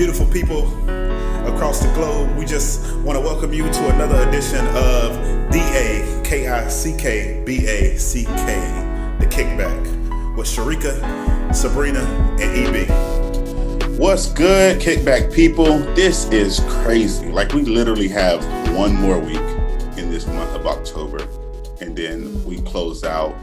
beautiful 0.00 0.24
people 0.28 0.66
across 1.46 1.80
the 1.80 1.92
globe. 1.92 2.34
We 2.38 2.46
just 2.46 2.96
want 3.00 3.18
to 3.18 3.20
welcome 3.20 3.52
you 3.52 3.64
to 3.64 3.88
another 3.94 4.26
edition 4.26 4.66
of 4.68 5.50
D 5.52 5.58
A 5.58 6.22
K 6.24 6.48
I 6.48 6.68
C 6.68 6.96
K 6.96 7.42
B 7.44 7.66
A 7.66 7.98
C 7.98 8.24
K, 8.24 9.16
The 9.20 9.26
Kickback, 9.26 10.36
with 10.38 10.46
Sharika, 10.46 11.54
Sabrina, 11.54 12.00
and 12.40 12.76
EB. 12.76 14.00
What's 14.00 14.32
good, 14.32 14.80
Kickback 14.80 15.34
people? 15.34 15.80
This 15.94 16.24
is 16.30 16.60
crazy. 16.82 17.26
Like, 17.26 17.52
we 17.52 17.60
literally 17.60 18.08
have 18.08 18.42
one 18.74 18.96
more 18.96 19.18
week 19.18 19.36
in 19.98 20.10
this 20.10 20.26
month 20.26 20.56
of 20.56 20.66
October, 20.66 21.28
and 21.82 21.94
then 21.94 22.42
we 22.46 22.62
close 22.62 23.04
out 23.04 23.36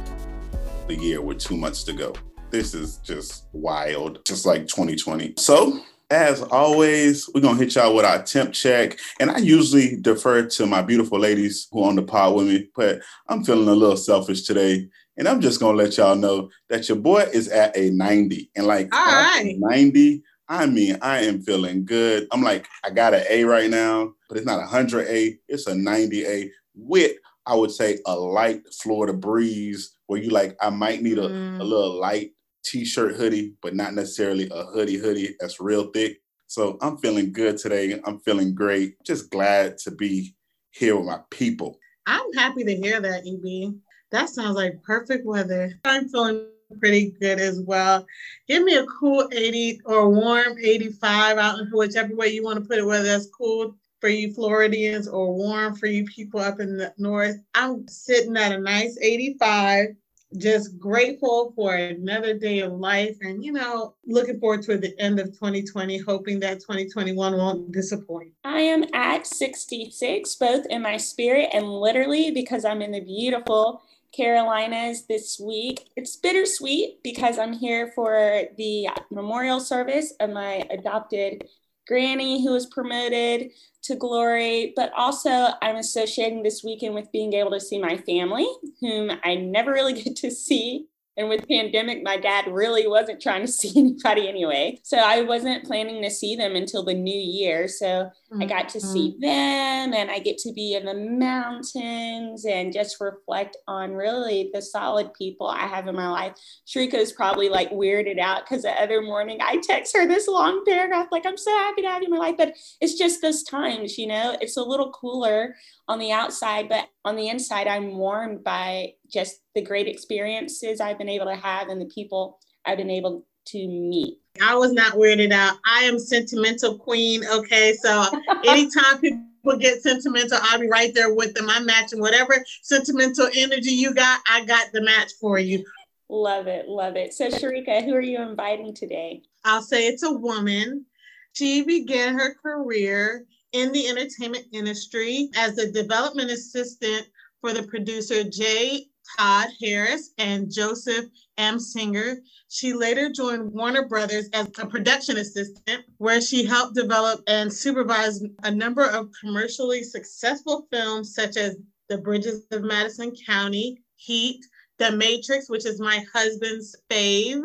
the 0.88 0.96
year 0.96 1.22
with 1.22 1.38
two 1.38 1.56
months 1.56 1.84
to 1.84 1.94
go. 1.94 2.16
This 2.50 2.74
is 2.74 2.98
just 2.98 3.46
wild, 3.54 4.26
just 4.26 4.48
like 4.48 4.62
2020. 4.62 5.36
So, 5.38 5.84
as 6.10 6.42
always, 6.42 7.30
we're 7.34 7.42
gonna 7.42 7.58
hit 7.58 7.76
y'all 7.76 7.94
with 7.96 8.06
our 8.06 8.22
temp 8.24 8.54
check. 8.54 8.98
And 9.20 9.30
I 9.30 9.40
usually 9.40 9.98
defer 10.00 10.46
to 10.48 10.66
my 10.66 10.82
beautiful 10.82 11.20
ladies 11.20 11.68
who 11.72 11.84
are 11.84 11.90
on 11.90 11.96
the 11.96 12.04
pod 12.04 12.36
with 12.36 12.48
me, 12.48 12.70
but 12.76 13.02
I'm 13.28 13.44
feeling 13.44 13.68
a 13.68 13.74
little 13.74 13.98
selfish 13.98 14.44
today. 14.44 14.88
And 15.18 15.28
I'm 15.28 15.42
just 15.42 15.60
gonna 15.60 15.78
let 15.78 15.98
y'all 15.98 16.16
know 16.16 16.50
that 16.70 16.88
your 16.88 16.98
boy 16.98 17.28
is 17.34 17.50
at 17.50 17.76
a 17.76 17.90
90. 17.90 18.50
And 18.56 18.68
like 18.68 18.94
All 18.96 19.06
right. 19.06 19.56
90, 19.58 20.24
I 20.48 20.66
mean, 20.66 20.98
I 21.02 21.24
am 21.24 21.42
feeling 21.42 21.84
good. 21.84 22.28
I'm 22.32 22.42
like, 22.42 22.68
I 22.86 22.90
got 22.90 23.14
an 23.14 23.26
A 23.30 23.44
right 23.44 23.70
now, 23.70 24.14
but 24.30 24.38
it's 24.38 24.48
not 24.48 24.60
a 24.60 24.62
100 24.62 25.08
A, 25.08 25.38
it's 25.50 25.68
a 25.68 25.76
90 25.76 26.26
A 26.26 26.52
with, 26.76 27.18
I 27.46 27.56
would 27.56 27.72
say, 27.72 28.00
a 28.06 28.16
light 28.16 28.62
Florida 28.82 29.12
breeze 29.12 29.98
where 30.06 30.22
you 30.22 30.30
like, 30.30 30.56
I 30.62 30.70
might 30.70 31.02
need 31.02 31.18
a, 31.18 31.28
Mm. 31.28 31.60
a 31.60 31.64
little 31.66 32.00
light 32.00 32.32
t-shirt 32.68 33.16
hoodie, 33.16 33.54
but 33.62 33.76
not 33.76 33.94
necessarily 33.94 34.50
a 34.52 34.64
hoodie 34.66 34.98
hoodie 34.98 35.36
that's 35.40 35.60
real 35.60 35.92
thick. 35.92 36.22
So 36.48 36.78
I'm 36.82 36.98
feeling 36.98 37.32
good 37.32 37.58
today. 37.58 38.00
I'm 38.06 38.20
feeling 38.20 38.54
great. 38.56 38.96
Just 39.04 39.30
glad 39.32 39.78
to 39.80 39.92
be 39.92 40.36
here 40.72 40.96
with 40.96 41.06
my 41.06 41.20
people. 41.30 41.80
I'm 42.06 42.32
happy 42.34 42.64
to 42.64 42.76
hear 42.76 43.02
that, 43.02 43.24
EB. 43.28 43.76
That 44.12 44.30
sounds 44.30 44.56
like 44.56 44.82
perfect 44.84 45.26
weather. 45.26 45.74
I'm 45.84 46.08
feeling 46.08 46.48
pretty 46.80 47.12
good 47.20 47.40
as 47.40 47.62
well. 47.62 48.06
Give 48.48 48.64
me 48.64 48.76
a 48.76 48.86
cool 48.86 49.28
80 49.32 49.82
or 49.86 50.10
warm 50.10 50.58
85 50.62 51.38
out 51.38 51.60
in 51.60 51.68
whichever 51.72 52.16
way 52.16 52.30
you 52.30 52.44
want 52.44 52.60
to 52.60 52.66
put 52.66 52.78
it, 52.78 52.86
whether 52.86 53.04
that's 53.04 53.28
cool 53.28 53.76
for 54.00 54.10
you 54.10 54.34
Floridians 54.34 55.08
or 55.08 55.34
warm 55.34 55.76
for 55.76 55.88
you 55.88 56.06
people 56.06 56.40
up 56.40 56.60
in 56.60 56.78
the 56.78 56.94
north. 56.98 57.38
I'm 57.56 57.88
sitting 57.88 58.38
at 58.38 58.52
a 58.52 58.60
nice 58.60 58.98
85. 59.02 59.88
Just 60.38 60.78
grateful 60.78 61.54
for 61.56 61.76
another 61.76 62.38
day 62.38 62.60
of 62.60 62.74
life 62.74 63.16
and, 63.22 63.44
you 63.44 63.54
know, 63.54 63.96
looking 64.06 64.40
forward 64.40 64.62
to 64.64 64.78
the 64.78 64.94
end 65.00 65.20
of 65.20 65.28
2020, 65.28 66.00
hoping 66.00 66.40
that 66.42 66.60
2021 66.60 67.38
won't 67.38 67.72
disappoint. 67.72 68.34
I 68.44 68.60
am 68.60 68.84
at 68.94 69.26
66, 69.26 70.36
both 70.36 70.66
in 70.66 70.82
my 70.82 70.98
spirit 70.98 71.50
and 71.54 71.72
literally 71.72 72.32
because 72.32 72.66
I'm 72.66 72.82
in 72.82 72.92
the 72.92 73.00
beautiful 73.00 73.82
Carolinas 74.12 75.06
this 75.08 75.40
week. 75.40 75.90
It's 75.96 76.16
bittersweet 76.16 77.04
because 77.04 77.38
I'm 77.38 77.54
here 77.54 77.92
for 77.96 78.42
the 78.58 78.90
memorial 79.12 79.60
service 79.60 80.14
of 80.20 80.32
my 80.32 80.66
adopted 80.70 81.48
granny 81.88 82.44
who 82.44 82.52
was 82.52 82.66
promoted 82.66 83.52
to 83.84 83.96
glory, 83.96 84.74
but 84.76 84.92
also 84.96 85.50
I'm 85.62 85.78
associating 85.78 86.44
this 86.44 86.64
weekend 86.64 86.94
with 86.94 87.12
being 87.12 87.34
able 87.34 87.52
to 87.52 87.60
see 87.60 87.80
my 87.80 87.98
family, 87.98 88.48
whom 88.82 89.12
I 89.24 89.36
never 89.36 89.72
really 89.72 89.94
get 90.02 90.16
to 90.18 90.32
see. 90.32 90.88
And 91.18 91.30
with 91.30 91.48
pandemic, 91.48 92.04
my 92.04 92.18
dad 92.18 92.46
really 92.48 92.88
wasn't 92.88 93.22
trying 93.22 93.46
to 93.46 93.52
see 93.52 93.74
anybody 93.76 94.30
anyway. 94.30 94.80
So 94.84 94.98
I 94.98 95.22
wasn't 95.22 95.66
planning 95.66 96.02
to 96.04 96.12
see 96.12 96.36
them 96.36 96.56
until 96.56 96.84
the 96.84 96.94
new 96.94 97.20
year. 97.20 97.68
So 97.68 98.10
I 98.40 98.46
got 98.46 98.70
to 98.70 98.82
see 98.82 99.12
mm-hmm. 99.12 99.22
them 99.22 99.94
and 99.94 100.12
I 100.12 100.20
get 100.20 100.38
to 100.40 100.52
be 100.52 100.76
in 100.76 100.86
the 100.86 100.94
mountains 100.94 102.46
and 102.46 102.74
just 102.74 103.00
reflect 103.00 103.58
on 103.68 103.94
really 103.94 104.52
the 104.54 104.62
solid 104.62 105.14
people 105.14 105.48
I 105.48 105.66
have 105.66 105.88
in 105.88 105.96
my 105.96 106.10
life. 106.10 106.34
Sharika 106.68 106.96
is 106.96 107.14
probably 107.14 107.50
like 107.50 107.72
weirded 107.72 108.20
out 108.20 108.44
because 108.44 108.64
the 108.64 108.72
other 108.72 109.02
morning 109.02 109.40
I 109.42 109.58
text 109.64 109.96
her 109.96 110.06
this 110.06 110.28
long 110.28 110.64
paragraph, 110.66 111.08
like, 111.12 111.26
I'm 111.26 111.38
so 111.38 111.52
happy 111.52 111.82
to 111.84 111.88
have 111.88 112.02
you 112.02 112.08
in 112.08 112.12
my 112.12 112.18
life. 112.18 112.36
But 112.38 112.56
it's 112.82 112.96
just 112.96 113.22
those 113.22 113.44
times, 113.44 113.98
you 113.98 114.08
know, 114.08 114.38
it's 114.42 114.58
a 114.58 114.64
little 114.64 114.92
cooler 114.92 115.56
on 115.88 116.00
the 116.00 116.12
outside, 116.12 116.68
but 116.68 116.90
on 117.08 117.16
the 117.16 117.30
inside, 117.30 117.68
I'm 117.68 117.96
warmed 117.96 118.44
by 118.44 118.94
just 119.10 119.40
the 119.56 119.62
great 119.62 119.88
experiences 119.88 120.82
I've 120.82 120.98
been 120.98 121.08
able 121.08 121.28
to 121.28 121.38
have 121.38 121.70
and 121.70 121.80
the 121.80 121.86
people 121.86 122.38
I've 122.66 122.78
been 122.78 122.92
able 122.92 123.26
to 123.46 123.68
meet. 123.68 124.18
I 124.42 124.56
was 124.56 124.74
not 124.74 124.96
weirded 124.96 125.32
out. 125.32 125.58
I 125.66 125.84
am 125.84 126.00
sentimental 126.00 126.78
queen. 126.78 127.24
Okay, 127.26 127.74
so 127.82 128.06
anytime 128.46 129.00
people 129.00 129.58
get 129.58 129.82
sentimental, 129.82 130.38
I'll 130.42 130.60
be 130.60 130.68
right 130.68 130.94
there 130.94 131.16
with 131.16 131.34
them. 131.34 131.50
I'm 131.50 131.66
matching 131.66 132.02
whatever 132.02 132.44
sentimental 132.62 133.30
energy 133.34 133.72
you 133.72 133.94
got. 133.94 134.20
I 134.30 134.44
got 134.44 134.74
the 134.74 134.82
match 134.82 135.14
for 135.22 135.40
you. 135.40 135.64
Love 136.10 136.48
it, 136.48 136.68
love 136.68 136.98
it. 136.98 137.14
So, 137.14 137.30
Sharika, 137.30 137.86
who 137.86 137.94
are 137.94 138.02
you 138.02 138.22
inviting 138.22 138.74
today? 138.74 139.22
I'll 139.46 139.62
say 139.62 139.88
it's 139.88 140.04
a 140.04 140.12
woman. 140.12 140.86
She 141.32 141.64
began 141.64 142.20
her 142.20 142.36
career 142.36 143.26
in 143.54 143.72
the 143.72 143.88
entertainment 143.88 144.46
industry 144.52 145.30
as 145.36 145.58
a 145.58 145.72
development 145.72 146.32
assistant 146.32 147.08
for 147.42 147.54
the 147.54 147.64
producer 147.64 148.24
J. 148.24 148.88
Todd 149.18 149.50
Harris 149.62 150.12
and 150.18 150.52
Joseph 150.52 151.06
M. 151.38 151.60
Singer. 151.60 152.18
She 152.50 152.74
later 152.74 153.10
joined 153.10 153.52
Warner 153.52 153.88
Brothers 153.88 154.30
as 154.34 154.48
a 154.58 154.66
production 154.66 155.18
assistant, 155.18 155.86
where 155.98 156.20
she 156.20 156.46
helped 156.46 156.76
develop 156.76 157.22
and 157.28 157.52
supervise 157.52 158.22
a 158.44 158.52
number 158.52 158.86
of 158.86 159.10
commercially 159.22 159.84
successful 159.84 160.68
films, 160.72 161.14
such 161.14 161.38
as 161.38 161.56
The 161.88 162.00
Bridges 162.00 162.46
of 162.52 162.64
Madison 162.64 163.14
County, 163.26 163.82
Heat, 163.96 164.44
The 164.78 164.92
Matrix, 164.92 165.50
which 165.50 165.66
is 165.66 165.80
my 165.80 166.04
husband's 166.14 166.76
fave, 166.90 167.44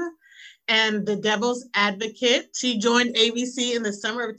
and 0.68 1.06
The 1.06 1.16
Devil's 1.16 1.66
Advocate. 1.74 2.50
She 2.56 2.78
joined 2.78 3.14
ABC 3.14 3.74
in 3.76 3.82
the 3.82 3.92
summer 3.92 4.28
of 4.28 4.36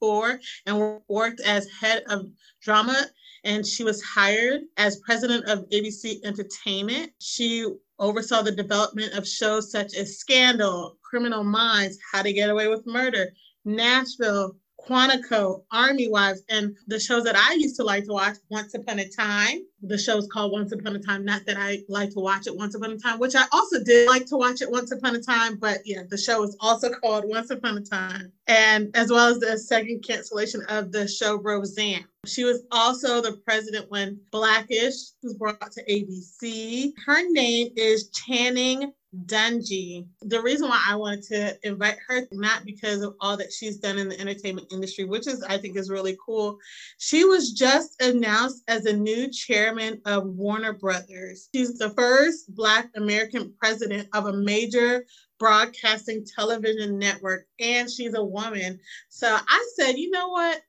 2004 0.00 0.40
and 0.66 1.00
worked 1.08 1.40
as 1.40 1.68
head 1.80 2.02
of 2.08 2.26
drama 2.62 3.06
and 3.44 3.66
she 3.66 3.84
was 3.84 4.02
hired 4.02 4.62
as 4.76 5.00
president 5.00 5.44
of 5.46 5.68
ABC 5.70 6.24
Entertainment. 6.24 7.12
She 7.20 7.66
oversaw 7.98 8.42
the 8.42 8.52
development 8.52 9.14
of 9.14 9.26
shows 9.26 9.70
such 9.70 9.94
as 9.94 10.18
Scandal, 10.18 10.96
Criminal 11.02 11.44
Minds, 11.44 11.98
How 12.12 12.22
to 12.22 12.32
Get 12.32 12.50
Away 12.50 12.68
with 12.68 12.86
Murder, 12.86 13.28
Nashville, 13.64 14.56
Quantico, 14.80 15.64
Army 15.72 16.08
Wives, 16.08 16.42
and 16.48 16.76
the 16.86 17.00
shows 17.00 17.24
that 17.24 17.36
I 17.36 17.54
used 17.54 17.76
to 17.76 17.84
like 17.84 18.04
to 18.04 18.12
watch, 18.12 18.36
Once 18.48 18.74
Upon 18.74 18.98
a 18.98 19.08
Time. 19.08 19.64
The 19.82 19.96
show 19.96 20.16
is 20.16 20.26
called 20.26 20.52
Once 20.52 20.72
Upon 20.72 20.96
a 20.96 20.98
Time. 20.98 21.24
Not 21.24 21.46
that 21.46 21.56
I 21.56 21.82
like 21.88 22.10
to 22.10 22.20
watch 22.20 22.46
it 22.46 22.56
Once 22.56 22.74
Upon 22.74 22.90
a 22.90 22.98
Time, 22.98 23.18
which 23.18 23.36
I 23.36 23.44
also 23.52 23.82
did 23.82 24.08
like 24.08 24.26
to 24.26 24.36
watch 24.36 24.60
it 24.60 24.70
Once 24.70 24.90
Upon 24.90 25.14
a 25.14 25.22
Time, 25.22 25.56
but 25.56 25.78
yeah, 25.84 26.02
the 26.08 26.18
show 26.18 26.42
is 26.42 26.56
also 26.60 26.90
called 27.02 27.24
Once 27.26 27.50
Upon 27.50 27.78
a 27.78 27.80
Time. 27.80 28.32
And 28.48 28.94
as 28.96 29.10
well 29.10 29.28
as 29.28 29.38
the 29.38 29.56
second 29.56 30.02
cancellation 30.02 30.62
of 30.68 30.90
the 30.90 31.06
show 31.06 31.36
Roseanne. 31.36 32.06
She 32.26 32.44
was 32.44 32.62
also 32.72 33.22
the 33.22 33.36
president 33.44 33.90
when 33.90 34.20
Blackish 34.32 35.12
was 35.22 35.34
brought 35.34 35.70
to 35.72 35.84
ABC. 35.84 36.92
Her 37.06 37.22
name 37.30 37.72
is 37.76 38.08
Channing 38.08 38.92
Dungey. 39.24 40.06
The 40.20 40.40
reason 40.42 40.68
why 40.68 40.82
I 40.86 40.96
wanted 40.96 41.22
to 41.24 41.58
invite 41.62 41.96
her, 42.06 42.26
not 42.32 42.64
because 42.64 43.02
of 43.02 43.14
all 43.20 43.36
that 43.38 43.52
she's 43.52 43.78
done 43.78 43.98
in 43.98 44.08
the 44.08 44.20
entertainment 44.20 44.72
industry, 44.72 45.04
which 45.04 45.26
is 45.26 45.42
I 45.42 45.56
think 45.56 45.76
is 45.76 45.90
really 45.90 46.16
cool. 46.24 46.58
She 46.98 47.24
was 47.24 47.52
just 47.52 48.00
announced 48.02 48.62
as 48.68 48.84
a 48.84 48.92
new 48.92 49.30
chairman 49.68 50.00
of 50.06 50.26
Warner 50.26 50.72
Brothers. 50.72 51.48
She's 51.54 51.76
the 51.76 51.90
first 51.90 52.54
Black 52.54 52.88
American 52.96 53.52
president 53.60 54.08
of 54.14 54.26
a 54.26 54.32
major 54.32 55.04
broadcasting 55.38 56.24
television 56.24 56.98
network, 56.98 57.46
and 57.60 57.90
she's 57.90 58.14
a 58.14 58.24
woman. 58.24 58.80
So 59.08 59.28
I 59.28 59.68
said, 59.76 59.98
you 59.98 60.10
know 60.10 60.28
what? 60.28 60.60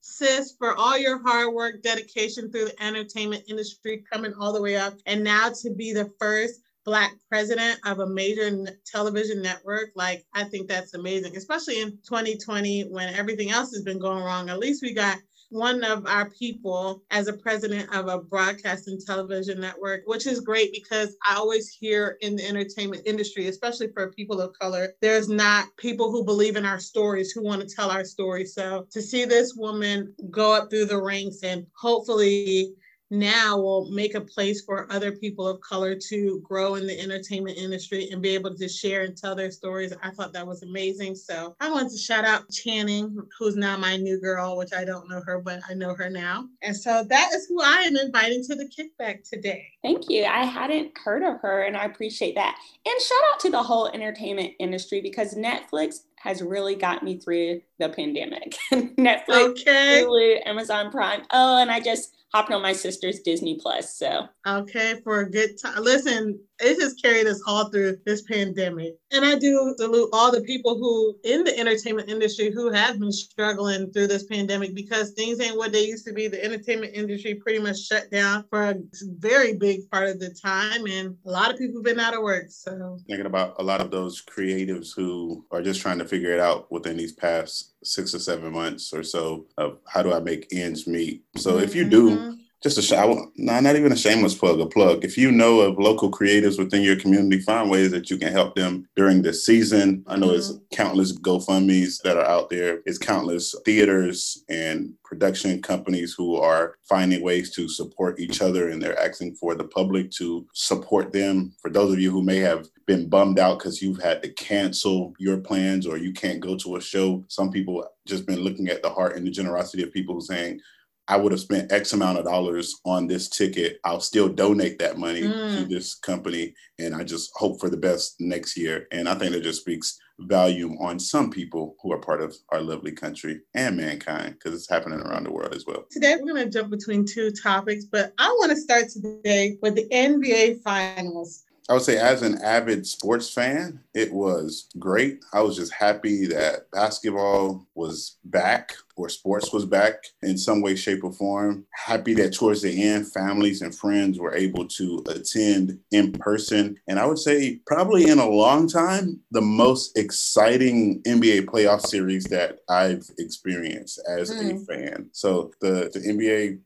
sis, 0.00 0.54
for 0.58 0.74
all 0.74 0.96
your 0.96 1.22
hard 1.22 1.52
work, 1.52 1.82
dedication 1.82 2.50
through 2.50 2.64
the 2.64 2.82
entertainment 2.82 3.44
industry, 3.46 4.02
coming 4.10 4.32
all 4.40 4.54
the 4.54 4.62
way 4.62 4.74
up, 4.74 4.94
and 5.04 5.22
now 5.22 5.50
to 5.50 5.70
be 5.70 5.92
the 5.92 6.10
first 6.18 6.60
Black 6.86 7.12
president 7.28 7.78
of 7.84 7.98
a 7.98 8.08
major 8.08 8.50
television 8.86 9.42
network. 9.42 9.90
Like, 9.94 10.24
I 10.32 10.44
think 10.44 10.66
that's 10.66 10.94
amazing, 10.94 11.36
especially 11.36 11.82
in 11.82 11.90
2020 12.08 12.88
when 12.88 13.14
everything 13.14 13.50
else 13.50 13.70
has 13.72 13.82
been 13.82 13.98
going 13.98 14.24
wrong. 14.24 14.48
At 14.48 14.58
least 14.58 14.82
we 14.82 14.94
got 14.94 15.18
one 15.50 15.82
of 15.82 16.06
our 16.06 16.30
people 16.30 17.02
as 17.10 17.28
a 17.28 17.32
president 17.32 17.92
of 17.94 18.08
a 18.08 18.20
broadcasting 18.20 19.00
television 19.00 19.60
network, 19.60 20.02
which 20.06 20.26
is 20.26 20.40
great 20.40 20.72
because 20.72 21.16
I 21.26 21.36
always 21.36 21.68
hear 21.68 22.18
in 22.20 22.36
the 22.36 22.46
entertainment 22.46 23.02
industry, 23.06 23.48
especially 23.48 23.88
for 23.92 24.12
people 24.12 24.40
of 24.40 24.52
color, 24.58 24.94
there's 25.00 25.28
not 25.28 25.68
people 25.76 26.10
who 26.10 26.24
believe 26.24 26.56
in 26.56 26.66
our 26.66 26.80
stories, 26.80 27.30
who 27.30 27.42
want 27.42 27.62
to 27.62 27.74
tell 27.74 27.90
our 27.90 28.04
stories. 28.04 28.54
So 28.54 28.86
to 28.90 29.00
see 29.00 29.24
this 29.24 29.54
woman 29.56 30.14
go 30.30 30.52
up 30.52 30.70
through 30.70 30.86
the 30.86 31.00
ranks 31.00 31.42
and 31.42 31.66
hopefully 31.76 32.74
now 33.10 33.58
will 33.58 33.90
make 33.90 34.14
a 34.14 34.20
place 34.20 34.62
for 34.62 34.90
other 34.92 35.12
people 35.12 35.46
of 35.46 35.60
color 35.60 35.94
to 35.94 36.40
grow 36.40 36.74
in 36.74 36.86
the 36.86 36.98
entertainment 37.00 37.56
industry 37.56 38.08
and 38.10 38.20
be 38.20 38.30
able 38.30 38.54
to 38.54 38.68
share 38.68 39.02
and 39.02 39.16
tell 39.16 39.34
their 39.34 39.50
stories. 39.50 39.94
I 40.02 40.10
thought 40.10 40.32
that 40.32 40.46
was 40.46 40.62
amazing. 40.62 41.14
So 41.14 41.56
I 41.60 41.70
wanted 41.70 41.90
to 41.92 41.98
shout 41.98 42.24
out 42.24 42.50
Channing, 42.50 43.16
who's 43.38 43.56
now 43.56 43.76
my 43.76 43.96
new 43.96 44.20
girl, 44.20 44.56
which 44.56 44.72
I 44.72 44.84
don't 44.84 45.08
know 45.08 45.22
her, 45.24 45.40
but 45.40 45.60
I 45.68 45.74
know 45.74 45.94
her 45.94 46.10
now. 46.10 46.46
And 46.62 46.76
so 46.76 47.04
that 47.08 47.30
is 47.34 47.46
who 47.48 47.62
I 47.62 47.82
am 47.82 47.96
inviting 47.96 48.44
to 48.44 48.54
the 48.54 48.68
kickback 48.68 49.28
today. 49.28 49.66
Thank 49.82 50.08
you. 50.08 50.24
I 50.24 50.44
hadn't 50.44 50.96
heard 50.98 51.22
of 51.22 51.40
her 51.40 51.62
and 51.62 51.76
I 51.76 51.84
appreciate 51.84 52.34
that. 52.34 52.58
And 52.84 53.00
shout 53.00 53.18
out 53.32 53.40
to 53.40 53.50
the 53.50 53.62
whole 53.62 53.88
entertainment 53.88 54.52
industry 54.58 55.00
because 55.00 55.34
Netflix 55.34 56.00
has 56.16 56.42
really 56.42 56.74
got 56.74 57.02
me 57.02 57.18
through 57.18 57.60
the 57.78 57.88
pandemic. 57.88 58.56
Netflix, 58.72 59.50
okay. 59.50 60.02
Hulu, 60.04 60.46
Amazon 60.46 60.90
Prime. 60.90 61.22
Oh, 61.30 61.60
and 61.60 61.70
I 61.70 61.80
just 61.80 62.14
hopping 62.32 62.56
on 62.56 62.62
my 62.62 62.72
sister's 62.72 63.20
Disney 63.20 63.58
Plus. 63.60 63.96
So 63.96 64.28
okay, 64.46 65.00
for 65.02 65.20
a 65.20 65.30
good 65.30 65.60
time. 65.60 65.82
Listen, 65.82 66.40
it 66.60 66.80
has 66.80 66.94
carried 66.94 67.26
us 67.26 67.40
all 67.46 67.70
through 67.70 67.98
this 68.04 68.22
pandemic. 68.22 68.94
And 69.12 69.24
I 69.24 69.38
do 69.38 69.74
salute 69.78 70.10
all 70.12 70.32
the 70.32 70.42
people 70.42 70.76
who 70.76 71.16
in 71.24 71.44
the 71.44 71.58
entertainment 71.58 72.08
industry 72.08 72.50
who 72.50 72.70
have 72.70 72.98
been 72.98 73.12
struggling 73.12 73.92
through 73.92 74.08
this 74.08 74.24
pandemic 74.24 74.74
because 74.74 75.12
things 75.12 75.40
ain't 75.40 75.56
what 75.56 75.72
they 75.72 75.84
used 75.84 76.06
to 76.06 76.12
be. 76.12 76.28
The 76.28 76.44
entertainment 76.44 76.94
industry 76.94 77.34
pretty 77.34 77.58
much 77.58 77.78
shut 77.78 78.10
down 78.10 78.44
for 78.50 78.62
a 78.62 78.76
very 79.18 79.54
big 79.54 79.88
part 79.90 80.08
of 80.08 80.20
the 80.20 80.30
time. 80.30 80.86
And 80.86 81.16
a 81.26 81.30
lot 81.30 81.50
of 81.50 81.58
people 81.58 81.76
have 81.76 81.84
been 81.84 82.00
out 82.00 82.14
of 82.14 82.22
work. 82.22 82.46
So 82.50 82.98
thinking 83.08 83.26
about 83.26 83.54
a 83.58 83.62
lot 83.62 83.80
of 83.80 83.90
those 83.90 84.22
creatives 84.22 84.94
who 84.94 85.44
are 85.50 85.62
just 85.62 85.80
trying 85.80 85.98
to 85.98 86.04
figure 86.04 86.32
it 86.32 86.40
out 86.40 86.70
within 86.70 86.96
these 86.96 87.12
past 87.12 87.74
six 87.84 88.14
or 88.14 88.18
seven 88.18 88.52
months 88.52 88.92
or 88.92 89.02
so 89.02 89.46
of 89.56 89.78
how 89.86 90.02
do 90.02 90.12
I 90.12 90.20
make 90.20 90.48
ends 90.52 90.86
meet. 90.86 91.22
So 91.36 91.58
if 91.58 91.74
you 91.74 91.88
do 91.88 92.10
mm-hmm 92.10 92.37
just 92.62 92.78
a 92.78 92.82
sh- 92.82 92.92
no, 92.92 93.30
not 93.60 93.76
even 93.76 93.92
a 93.92 93.96
shameless 93.96 94.34
plug, 94.34 94.60
a 94.60 94.66
plug. 94.66 95.04
If 95.04 95.16
you 95.16 95.30
know 95.30 95.60
of 95.60 95.78
local 95.78 96.10
creatives 96.10 96.58
within 96.58 96.82
your 96.82 96.96
community, 96.96 97.40
find 97.40 97.70
ways 97.70 97.90
that 97.92 98.10
you 98.10 98.18
can 98.18 98.32
help 98.32 98.56
them 98.56 98.88
during 98.96 99.22
this 99.22 99.46
season. 99.46 100.04
I 100.06 100.16
know 100.16 100.28
mm-hmm. 100.28 100.36
it's 100.36 100.52
countless 100.72 101.16
GoFundMe's 101.18 101.98
that 102.00 102.16
are 102.16 102.24
out 102.24 102.50
there. 102.50 102.80
It's 102.84 102.98
countless 102.98 103.54
theaters 103.64 104.42
and 104.48 104.92
production 105.04 105.62
companies 105.62 106.14
who 106.14 106.36
are 106.36 106.76
finding 106.88 107.22
ways 107.22 107.50
to 107.54 107.68
support 107.68 108.18
each 108.18 108.42
other 108.42 108.70
and 108.70 108.82
they're 108.82 108.98
asking 108.98 109.36
for 109.36 109.54
the 109.54 109.64
public 109.64 110.10
to 110.12 110.46
support 110.52 111.12
them. 111.12 111.52
For 111.60 111.70
those 111.70 111.92
of 111.92 112.00
you 112.00 112.10
who 112.10 112.22
may 112.22 112.38
have 112.38 112.66
been 112.86 113.08
bummed 113.08 113.38
out 113.38 113.58
because 113.58 113.80
you've 113.80 114.02
had 114.02 114.22
to 114.22 114.32
cancel 114.32 115.14
your 115.18 115.38
plans 115.38 115.86
or 115.86 115.96
you 115.96 116.12
can't 116.12 116.40
go 116.40 116.56
to 116.56 116.76
a 116.76 116.80
show, 116.80 117.24
some 117.28 117.52
people 117.52 117.86
just 118.06 118.26
been 118.26 118.40
looking 118.40 118.68
at 118.68 118.82
the 118.82 118.90
heart 118.90 119.16
and 119.16 119.26
the 119.26 119.30
generosity 119.30 119.82
of 119.82 119.92
people 119.92 120.20
saying, 120.20 120.60
I 121.08 121.16
would 121.16 121.32
have 121.32 121.40
spent 121.40 121.72
X 121.72 121.94
amount 121.94 122.18
of 122.18 122.26
dollars 122.26 122.80
on 122.84 123.06
this 123.06 123.28
ticket. 123.28 123.80
I'll 123.84 124.00
still 124.00 124.28
donate 124.28 124.78
that 124.78 124.98
money 124.98 125.22
mm. 125.22 125.56
to 125.56 125.64
this 125.64 125.94
company. 125.94 126.54
And 126.78 126.94
I 126.94 127.02
just 127.02 127.30
hope 127.34 127.58
for 127.60 127.70
the 127.70 127.78
best 127.78 128.16
next 128.20 128.56
year. 128.58 128.86
And 128.92 129.08
I 129.08 129.14
think 129.14 129.32
that 129.32 129.42
just 129.42 129.62
speaks 129.62 129.98
volume 130.20 130.76
on 130.80 130.98
some 130.98 131.30
people 131.30 131.76
who 131.82 131.92
are 131.92 132.00
part 132.00 132.20
of 132.20 132.36
our 132.50 132.60
lovely 132.60 132.92
country 132.92 133.40
and 133.54 133.76
mankind 133.76 134.34
because 134.34 134.54
it's 134.54 134.68
happening 134.68 135.00
around 135.00 135.24
the 135.24 135.32
world 135.32 135.54
as 135.54 135.64
well. 135.66 135.86
Today, 135.90 136.16
we're 136.20 136.34
going 136.34 136.44
to 136.44 136.50
jump 136.50 136.70
between 136.70 137.06
two 137.06 137.30
topics, 137.30 137.84
but 137.84 138.12
I 138.18 138.28
want 138.38 138.50
to 138.50 138.56
start 138.56 138.88
today 138.90 139.56
with 139.62 139.76
the 139.76 139.88
NBA 139.88 140.62
Finals. 140.62 141.44
I 141.68 141.74
would 141.74 141.82
say, 141.82 141.98
as 141.98 142.22
an 142.22 142.40
avid 142.42 142.86
sports 142.86 143.28
fan, 143.28 143.80
it 143.92 144.10
was 144.10 144.68
great. 144.78 145.22
I 145.34 145.42
was 145.42 145.54
just 145.54 145.72
happy 145.72 146.26
that 146.26 146.70
basketball 146.72 147.66
was 147.74 148.16
back 148.24 148.72
or 148.96 149.10
sports 149.10 149.52
was 149.52 149.66
back 149.66 150.02
in 150.22 150.38
some 150.38 150.62
way, 150.62 150.76
shape, 150.76 151.04
or 151.04 151.12
form. 151.12 151.66
Happy 151.72 152.14
that 152.14 152.32
towards 152.32 152.62
the 152.62 152.82
end, 152.82 153.12
families 153.12 153.60
and 153.60 153.76
friends 153.76 154.18
were 154.18 154.34
able 154.34 154.66
to 154.66 155.04
attend 155.08 155.78
in 155.92 156.12
person. 156.12 156.78
And 156.88 156.98
I 156.98 157.04
would 157.04 157.18
say, 157.18 157.60
probably 157.66 158.08
in 158.08 158.18
a 158.18 158.28
long 158.28 158.66
time, 158.66 159.20
the 159.30 159.42
most 159.42 159.98
exciting 159.98 161.02
NBA 161.02 161.44
playoff 161.46 161.82
series 161.82 162.24
that 162.24 162.60
I've 162.70 163.10
experienced 163.18 164.00
as 164.08 164.30
mm. 164.30 164.40
a 164.40 164.54
hmm. 164.54 164.64
fan. 164.64 165.10
So 165.12 165.52
the, 165.60 165.90
the 165.92 166.00
NBA 166.00 166.60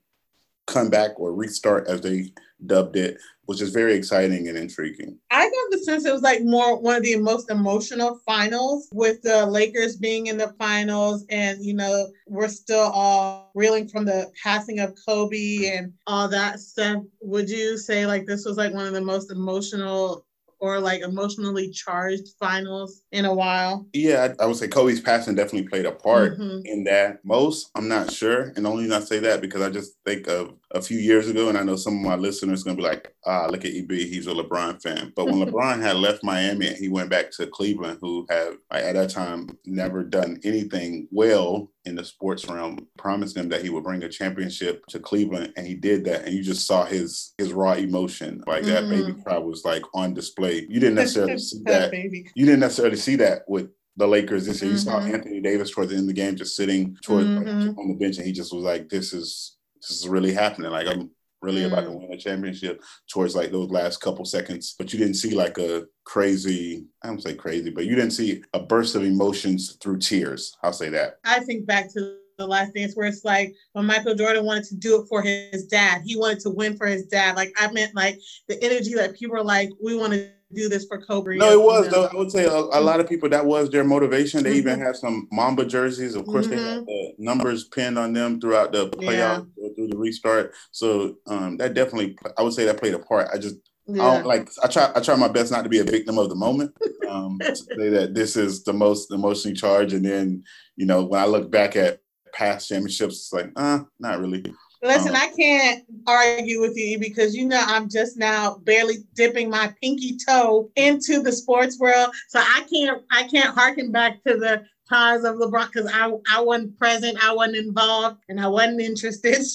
comeback 0.69 1.19
or 1.19 1.35
restart, 1.35 1.89
as 1.89 2.03
they 2.03 2.33
dubbed 2.65 2.97
it, 2.97 3.19
was 3.53 3.59
just 3.59 3.75
very 3.75 3.93
exciting 3.93 4.49
and 4.49 4.57
intriguing. 4.57 5.19
I 5.31 5.45
got 5.45 5.71
the 5.71 5.79
sense 5.85 6.07
it 6.07 6.13
was 6.13 6.23
like 6.23 6.43
more 6.43 6.81
one 6.81 6.97
of 6.97 7.03
the 7.03 7.17
most 7.17 7.51
emotional 7.51 8.19
finals 8.25 8.89
with 8.95 9.21
the 9.21 9.45
Lakers 9.45 9.97
being 9.97 10.29
in 10.29 10.39
the 10.39 10.55
finals. 10.59 11.27
And, 11.29 11.63
you 11.63 11.75
know, 11.75 12.09
we're 12.27 12.49
still 12.49 12.91
all 12.95 13.51
reeling 13.55 13.89
from 13.89 14.07
the 14.07 14.33
passing 14.43 14.81
of 14.81 14.95
Kobe 15.07 15.67
and 15.67 15.93
all 16.07 16.29
that 16.29 16.61
stuff. 16.61 17.03
Would 17.21 17.51
you 17.51 17.77
say 17.77 18.07
like 18.07 18.25
this 18.25 18.47
was 18.47 18.57
like 18.57 18.73
one 18.73 18.87
of 18.87 18.95
the 18.95 19.03
most 19.03 19.31
emotional 19.31 20.25
or 20.63 20.79
like 20.79 21.03
emotionally 21.03 21.69
charged 21.71 22.29
finals 22.39 23.03
in 23.11 23.25
a 23.25 23.35
while? 23.35 23.85
Yeah, 23.93 24.35
I, 24.39 24.45
I 24.45 24.47
would 24.47 24.57
say 24.57 24.69
Kobe's 24.69 25.01
passing 25.01 25.35
definitely 25.35 25.69
played 25.69 25.87
a 25.87 25.93
part 25.93 26.39
mm-hmm. 26.39 26.61
in 26.65 26.85
that. 26.85 27.23
Most, 27.25 27.69
I'm 27.75 27.89
not 27.89 28.13
sure. 28.13 28.53
And 28.55 28.65
only 28.65 28.87
not 28.87 29.09
say 29.09 29.19
that 29.19 29.41
because 29.41 29.61
I 29.61 29.71
just 29.71 29.95
think 30.07 30.29
of 30.29 30.55
a 30.75 30.81
few 30.81 30.99
years 30.99 31.29
ago, 31.29 31.49
and 31.49 31.59
I 31.59 31.63
know 31.63 31.77
some 31.77 31.97
of 31.97 32.03
my 32.03 32.17
listeners 32.17 32.63
going 32.63 32.77
to 32.77 32.83
be 32.83 32.89
like, 32.89 33.15
ah, 33.27 33.47
look 33.47 33.65
at 33.65 33.75
EB, 33.75 33.91
he's 33.91 34.27
a 34.27 34.31
LeBron 34.31 34.83
fan. 34.83 35.13
But 35.15 35.27
when 35.27 35.35
LeBron 35.45 35.81
had 35.83 35.97
left 35.97 36.25
Miami 36.25 36.69
and 36.69 36.77
he 36.77 36.89
went 36.89 37.11
back 37.11 37.31
to 37.33 37.47
Cleveland, 37.47 37.99
who 38.01 38.27
had 38.31 38.55
at 38.71 38.95
that 38.95 39.11
time 39.11 39.51
never 39.67 40.03
done 40.03 40.39
anything 40.45 41.09
well 41.11 41.71
in 41.85 41.95
the 41.95 42.05
sports 42.05 42.47
realm, 42.49 42.87
promised 42.97 43.37
him 43.37 43.49
that 43.51 43.63
he 43.63 43.71
would 43.71 43.85
bring 43.85 44.03
a 44.03 44.09
championship 44.09 44.85
to 44.87 44.99
Cleveland, 44.99 45.53
and 45.57 45.67
he 45.67 45.75
did 45.75 46.05
that. 46.07 46.25
And 46.25 46.35
you 46.35 46.43
just 46.43 46.67
saw 46.67 46.85
his 46.85 47.35
his 47.39 47.53
raw 47.53 47.73
emotion, 47.73 48.43
like 48.47 48.65
that 48.65 48.85
mm-hmm. 48.85 49.07
baby 49.07 49.23
cry 49.23 49.39
was 49.39 49.65
like 49.65 49.83
on 49.95 50.15
display. 50.15 50.67
You 50.69 50.81
didn't 50.81 50.95
necessarily 50.95 51.39
see 51.39 51.63
that. 51.67 51.91
that 51.91 52.31
you 52.35 52.47
didn't 52.47 52.61
necessarily 52.61 52.97
see 52.97 53.17
that 53.17 53.43
with 53.47 53.71
the 53.97 54.07
Lakers 54.07 54.47
this 54.47 54.63
year. 54.63 54.71
Mm-hmm. 54.71 54.77
You 54.77 54.79
saw 54.79 55.01
mm-hmm. 55.01 55.15
Anthony 55.15 55.41
Davis 55.41 55.71
towards 55.71 55.91
the 55.91 55.97
end 55.97 56.09
of 56.09 56.15
the 56.15 56.21
game 56.21 56.37
just 56.37 56.57
sitting 56.57 56.97
towards 57.03 57.27
mm-hmm. 57.27 57.79
on 57.79 57.89
the 57.89 57.95
bench, 57.95 58.17
and 58.17 58.27
he 58.27 58.33
just 58.33 58.55
was 58.55 58.63
like, 58.63 58.89
"This 58.89 59.13
is 59.13 59.59
this 59.89 59.99
is 59.99 60.09
really 60.09 60.33
happening. 60.33 60.71
Like 60.71 60.87
I'm 60.87 61.11
really 61.43 61.63
mm. 61.63 61.67
about 61.67 61.83
to 61.83 61.91
mm. 61.91 62.01
win 62.01 62.13
a 62.13 62.17
championship 62.17 62.83
towards 63.11 63.35
like 63.35 63.51
those 63.51 63.71
last 63.71 64.01
couple 64.01 64.25
seconds. 64.25 64.75
But 64.79 64.93
you 64.93 64.99
didn't 64.99 65.15
see 65.15 65.35
like 65.35 65.59
a 65.59 65.87
crazy, 66.05 66.87
I 67.03 67.09
don't 67.09 67.23
say 67.23 67.35
crazy, 67.35 67.71
but 67.71 67.85
you 67.85 67.97
didn't 67.97 68.13
see 68.13 68.43
a 68.55 68.61
burst 68.61 68.95
of 68.95 69.05
emotions 69.05 69.77
through 69.81 69.99
tears. 69.99 70.57
I'll 70.63 70.73
say 70.73 70.89
that. 70.91 71.19
I 71.25 71.41
think 71.41 71.67
back 71.67 71.93
to 71.95 72.17
the 72.39 72.47
last 72.47 72.75
dance 72.75 72.95
where 72.95 73.07
it's 73.07 73.25
like 73.25 73.55
when 73.73 73.87
Michael 73.87 74.15
Jordan 74.15 74.45
wanted 74.45 74.65
to 74.65 74.77
do 74.77 75.01
it 75.01 75.07
for 75.09 75.23
his 75.23 75.67
dad. 75.67 76.03
He 76.05 76.17
wanted 76.17 76.41
to 76.41 76.51
win 76.51 76.77
for 76.77 76.87
his 76.87 77.07
dad. 77.07 77.37
Like 77.37 77.53
I 77.59 77.71
meant 77.73 77.95
like 77.95 78.19
the 78.49 78.63
energy 78.63 78.95
that 78.95 79.17
people 79.17 79.37
are 79.37 79.45
like, 79.45 79.71
we 79.83 79.97
want 79.97 80.13
to 80.13 80.31
do 80.55 80.69
this 80.69 80.87
for 80.87 81.01
Kobe. 81.01 81.37
No, 81.37 81.51
it 81.53 81.61
was 81.61 81.89
though. 81.89 82.07
I 82.07 82.15
would 82.15 82.31
say 82.31 82.45
a, 82.45 82.51
a, 82.51 82.81
lot 82.81 83.01
of 83.01 83.09
people 83.09 83.29
that 83.31 83.45
was 83.45 83.71
their 83.71 83.85
motivation. 83.85 84.43
They 84.43 84.51
mm-hmm. 84.51 84.59
even 84.59 84.81
had 84.81 84.97
some 84.97 85.29
Mamba 85.33 85.65
jerseys. 85.65 86.15
Of 86.15 86.27
course, 86.27 86.47
mm-hmm. 86.47 86.57
they 86.57 86.63
had 86.63 86.79
mm-hmm. 86.81 86.87
the 86.87 87.15
numbers 87.19 87.65
pinned 87.65 87.99
on 87.99 88.13
them 88.13 88.41
throughout 88.41 88.73
the 88.73 88.89
playoff 88.91 89.49
yeah. 89.57 89.69
through 89.77 89.89
the 89.89 89.97
restart. 89.97 90.53
So 90.71 91.17
um, 91.27 91.57
that 91.59 91.75
definitely, 91.75 92.17
I 92.39 92.43
would 92.43 92.53
say 92.53 92.65
that 92.65 92.79
played 92.79 92.95
a 92.95 92.99
part. 92.99 93.29
I 93.33 93.39
just 93.39 93.57
yeah. 93.87 94.03
I 94.03 94.15
don't 94.17 94.27
like. 94.27 94.49
I 94.63 94.69
try. 94.69 94.93
I 94.95 95.01
try 95.01 95.17
my 95.17 95.29
best 95.29 95.51
not 95.51 95.63
to 95.63 95.69
be 95.69 95.81
a 95.81 95.85
victim 95.85 96.19
of 96.19 96.29
the 96.29 96.35
moment. 96.35 96.77
Um, 97.09 97.39
say 97.55 97.89
that 97.89 98.15
this 98.15 98.37
is 98.37 98.65
the 98.65 98.73
most 98.73 99.13
emotionally 99.13 99.57
charged, 99.57 99.95
and 99.95 100.05
then 100.05 100.45
you 100.77 100.87
know 100.87 101.05
when 101.05 101.21
I 101.21 101.27
look 101.27 101.51
back 101.51 101.77
at 101.77 102.01
past 102.33 102.69
championships, 102.69 103.17
it's 103.17 103.33
like, 103.33 103.51
uh, 103.57 103.81
not 103.99 104.21
really. 104.21 104.45
Listen, 104.83 105.15
I 105.15 105.29
can't 105.39 105.85
argue 106.09 106.61
with 106.61 106.77
you 106.77 106.99
because 106.99 107.37
you 107.37 107.47
know 107.47 107.63
I'm 107.65 107.89
just 107.89 108.17
now 108.17 108.57
barely 108.65 108.97
dipping 109.15 109.49
my 109.49 109.73
pinky 109.81 110.17
toe 110.17 110.71
into 110.75 111.23
the 111.23 111.31
sports 111.31 111.79
world, 111.79 112.11
so 112.29 112.41
I 112.41 112.65
can't 112.73 113.03
I 113.13 113.29
can't 113.29 113.55
harken 113.55 113.93
back 113.93 114.23
to 114.25 114.37
the 114.37 114.65
times 114.89 115.25
of 115.25 115.37
LeBron 115.37 115.73
because 115.73 115.91
I 115.93 116.11
I 116.29 116.41
wasn't 116.41 116.77
present, 116.79 117.25
I 117.25 117.33
wasn't 117.33 117.59
involved, 117.59 118.19
and 118.29 118.41
I 118.41 118.49
wasn't 118.49 118.81
interested. 118.81 119.39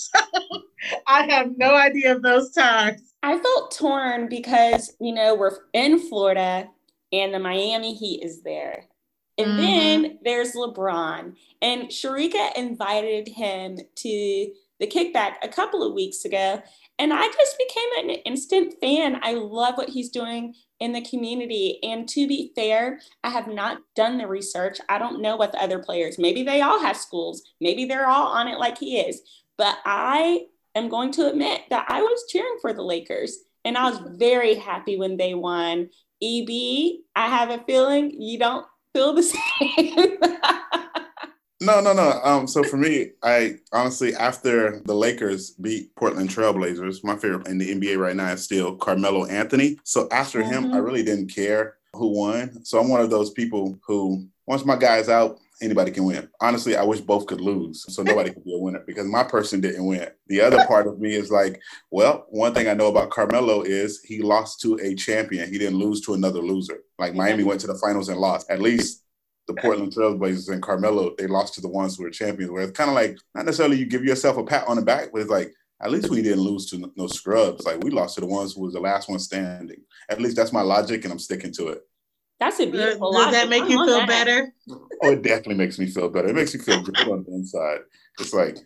So 0.89 1.01
I 1.07 1.23
have 1.23 1.57
no 1.57 1.75
idea 1.75 2.15
of 2.15 2.21
those 2.21 2.51
times. 2.51 3.01
I 3.23 3.37
felt 3.39 3.71
torn 3.71 4.29
because 4.29 4.95
you 5.01 5.11
know 5.11 5.35
we're 5.35 5.57
in 5.73 5.99
Florida 5.99 6.69
and 7.11 7.33
the 7.33 7.39
Miami 7.39 7.95
Heat 7.95 8.23
is 8.23 8.43
there. 8.43 8.85
And 9.39 9.47
mm-hmm. 9.47 9.57
then 9.57 10.19
there's 10.23 10.53
LeBron, 10.53 11.35
and 11.61 11.83
Sharika 11.89 12.55
invited 12.55 13.27
him 13.27 13.79
to 13.95 14.51
the 14.79 14.87
kickback 14.87 15.33
a 15.41 15.47
couple 15.47 15.83
of 15.83 15.93
weeks 15.93 16.25
ago. 16.25 16.61
And 16.99 17.13
I 17.13 17.27
just 17.27 17.57
became 17.57 18.09
an 18.09 18.15
instant 18.25 18.75
fan. 18.81 19.19
I 19.21 19.33
love 19.33 19.75
what 19.75 19.89
he's 19.89 20.09
doing 20.09 20.55
in 20.79 20.93
the 20.93 21.01
community. 21.01 21.79
And 21.83 22.07
to 22.09 22.27
be 22.27 22.51
fair, 22.55 22.99
I 23.23 23.29
have 23.29 23.47
not 23.47 23.79
done 23.95 24.17
the 24.17 24.27
research. 24.27 24.79
I 24.89 24.97
don't 24.97 25.21
know 25.21 25.35
what 25.35 25.51
the 25.51 25.61
other 25.61 25.79
players, 25.79 26.17
maybe 26.19 26.43
they 26.43 26.61
all 26.61 26.79
have 26.79 26.97
schools, 26.97 27.43
maybe 27.59 27.85
they're 27.85 28.07
all 28.07 28.27
on 28.27 28.47
it 28.47 28.59
like 28.59 28.77
he 28.77 28.99
is. 28.99 29.21
But 29.57 29.77
I 29.85 30.45
am 30.75 30.89
going 30.89 31.11
to 31.13 31.29
admit 31.29 31.61
that 31.69 31.85
I 31.89 32.01
was 32.01 32.25
cheering 32.29 32.57
for 32.61 32.73
the 32.73 32.83
Lakers. 32.83 33.39
And 33.65 33.77
I 33.77 33.89
was 33.89 33.99
very 34.17 34.55
happy 34.55 34.97
when 34.97 35.17
they 35.17 35.33
won. 35.33 35.89
EB, 36.23 36.49
I 37.15 37.27
have 37.27 37.49
a 37.49 37.63
feeling 37.65 38.11
you 38.19 38.39
don't 38.39 38.65
feel 38.93 39.13
the 39.13 39.23
same. 39.23 40.17
No, 41.59 41.81
no, 41.81 41.93
no. 41.93 42.21
Um, 42.23 42.47
so 42.47 42.63
for 42.63 42.77
me, 42.77 43.11
I 43.23 43.55
honestly, 43.71 44.15
after 44.15 44.79
the 44.85 44.93
Lakers 44.93 45.51
beat 45.51 45.95
Portland 45.95 46.29
Trailblazers, 46.29 47.03
my 47.03 47.15
favorite 47.15 47.47
in 47.47 47.57
the 47.57 47.73
NBA 47.73 47.97
right 47.97 48.15
now 48.15 48.31
is 48.31 48.43
still 48.43 48.75
Carmelo 48.75 49.25
Anthony. 49.25 49.79
So 49.83 50.07
after 50.11 50.41
mm-hmm. 50.41 50.51
him, 50.51 50.65
I 50.65 50.77
mm-hmm. 50.77 50.85
really 50.85 51.03
didn't 51.03 51.33
care 51.33 51.77
who 51.93 52.09
won. 52.09 52.63
So 52.63 52.79
I'm 52.79 52.89
one 52.89 53.01
of 53.01 53.09
those 53.09 53.31
people 53.31 53.79
who, 53.85 54.27
once 54.45 54.65
my 54.65 54.75
guy's 54.75 55.09
out, 55.09 55.39
anybody 55.61 55.89
can 55.89 56.05
win. 56.05 56.29
Honestly, 56.39 56.75
I 56.75 56.83
wish 56.83 57.01
both 57.01 57.25
could 57.25 57.41
lose 57.41 57.85
so 57.93 58.03
nobody 58.03 58.29
could 58.29 58.45
be 58.45 58.53
a 58.53 58.59
winner 58.59 58.83
because 58.85 59.07
my 59.07 59.23
person 59.23 59.59
didn't 59.59 59.85
win. 59.85 60.07
The 60.27 60.41
other 60.41 60.63
part 60.67 60.85
of 60.85 60.99
me 60.99 61.15
is 61.15 61.31
like, 61.31 61.59
well, 61.89 62.27
one 62.29 62.53
thing 62.53 62.67
I 62.67 62.75
know 62.75 62.87
about 62.87 63.09
Carmelo 63.09 63.63
is 63.63 64.03
he 64.03 64.21
lost 64.21 64.61
to 64.61 64.75
a 64.81 64.93
champion. 64.93 65.51
He 65.51 65.57
didn't 65.57 65.79
lose 65.79 66.01
to 66.01 66.13
another 66.13 66.41
loser. 66.41 66.81
Like 66.99 67.15
Miami 67.15 67.43
went 67.43 67.61
to 67.61 67.67
the 67.67 67.79
finals 67.79 68.09
and 68.09 68.19
lost. 68.19 68.49
At 68.51 68.61
least 68.61 69.03
the 69.47 69.53
Portland 69.55 69.93
Trailblazers 69.93 70.49
and 70.49 70.61
Carmelo, 70.61 71.15
they 71.17 71.27
lost 71.27 71.53
to 71.55 71.61
the 71.61 71.69
ones 71.69 71.95
who 71.95 72.03
were 72.03 72.09
champions. 72.09 72.51
Where 72.51 72.63
it's 72.63 72.77
kind 72.77 72.89
of 72.89 72.95
like 72.95 73.17
not 73.33 73.45
necessarily 73.45 73.77
you 73.77 73.85
give 73.85 74.03
yourself 74.03 74.37
a 74.37 74.43
pat 74.43 74.67
on 74.67 74.75
the 74.75 74.81
back, 74.81 75.09
but 75.11 75.21
it's 75.21 75.29
like 75.29 75.53
at 75.81 75.91
least 75.91 76.09
we 76.09 76.21
didn't 76.21 76.41
lose 76.41 76.69
to 76.71 76.91
no 76.95 77.07
scrubs. 77.07 77.65
Like 77.65 77.83
we 77.83 77.91
lost 77.91 78.15
to 78.15 78.21
the 78.21 78.27
ones 78.27 78.53
who 78.53 78.61
was 78.61 78.73
the 78.73 78.79
last 78.79 79.09
one 79.09 79.19
standing. 79.19 79.81
At 80.09 80.21
least 80.21 80.35
that's 80.35 80.53
my 80.53 80.61
logic, 80.61 81.03
and 81.03 81.11
I'm 81.11 81.19
sticking 81.19 81.53
to 81.53 81.69
it. 81.69 81.81
That's 82.39 82.59
a 82.59 82.65
beautiful. 82.65 83.11
Does, 83.13 83.25
does 83.25 83.33
that 83.33 83.49
make 83.49 83.63
you 83.63 83.83
feel 83.85 83.99
that. 83.99 84.07
better? 84.07 84.53
Oh, 85.03 85.11
it 85.11 85.23
definitely 85.23 85.55
makes 85.55 85.79
me 85.79 85.87
feel 85.87 86.09
better. 86.09 86.27
It 86.27 86.35
makes 86.35 86.53
me 86.53 86.61
feel 86.61 86.81
good 86.81 86.97
on 87.07 87.23
the 87.23 87.33
inside. 87.33 87.79
It's 88.19 88.33
like 88.33 88.57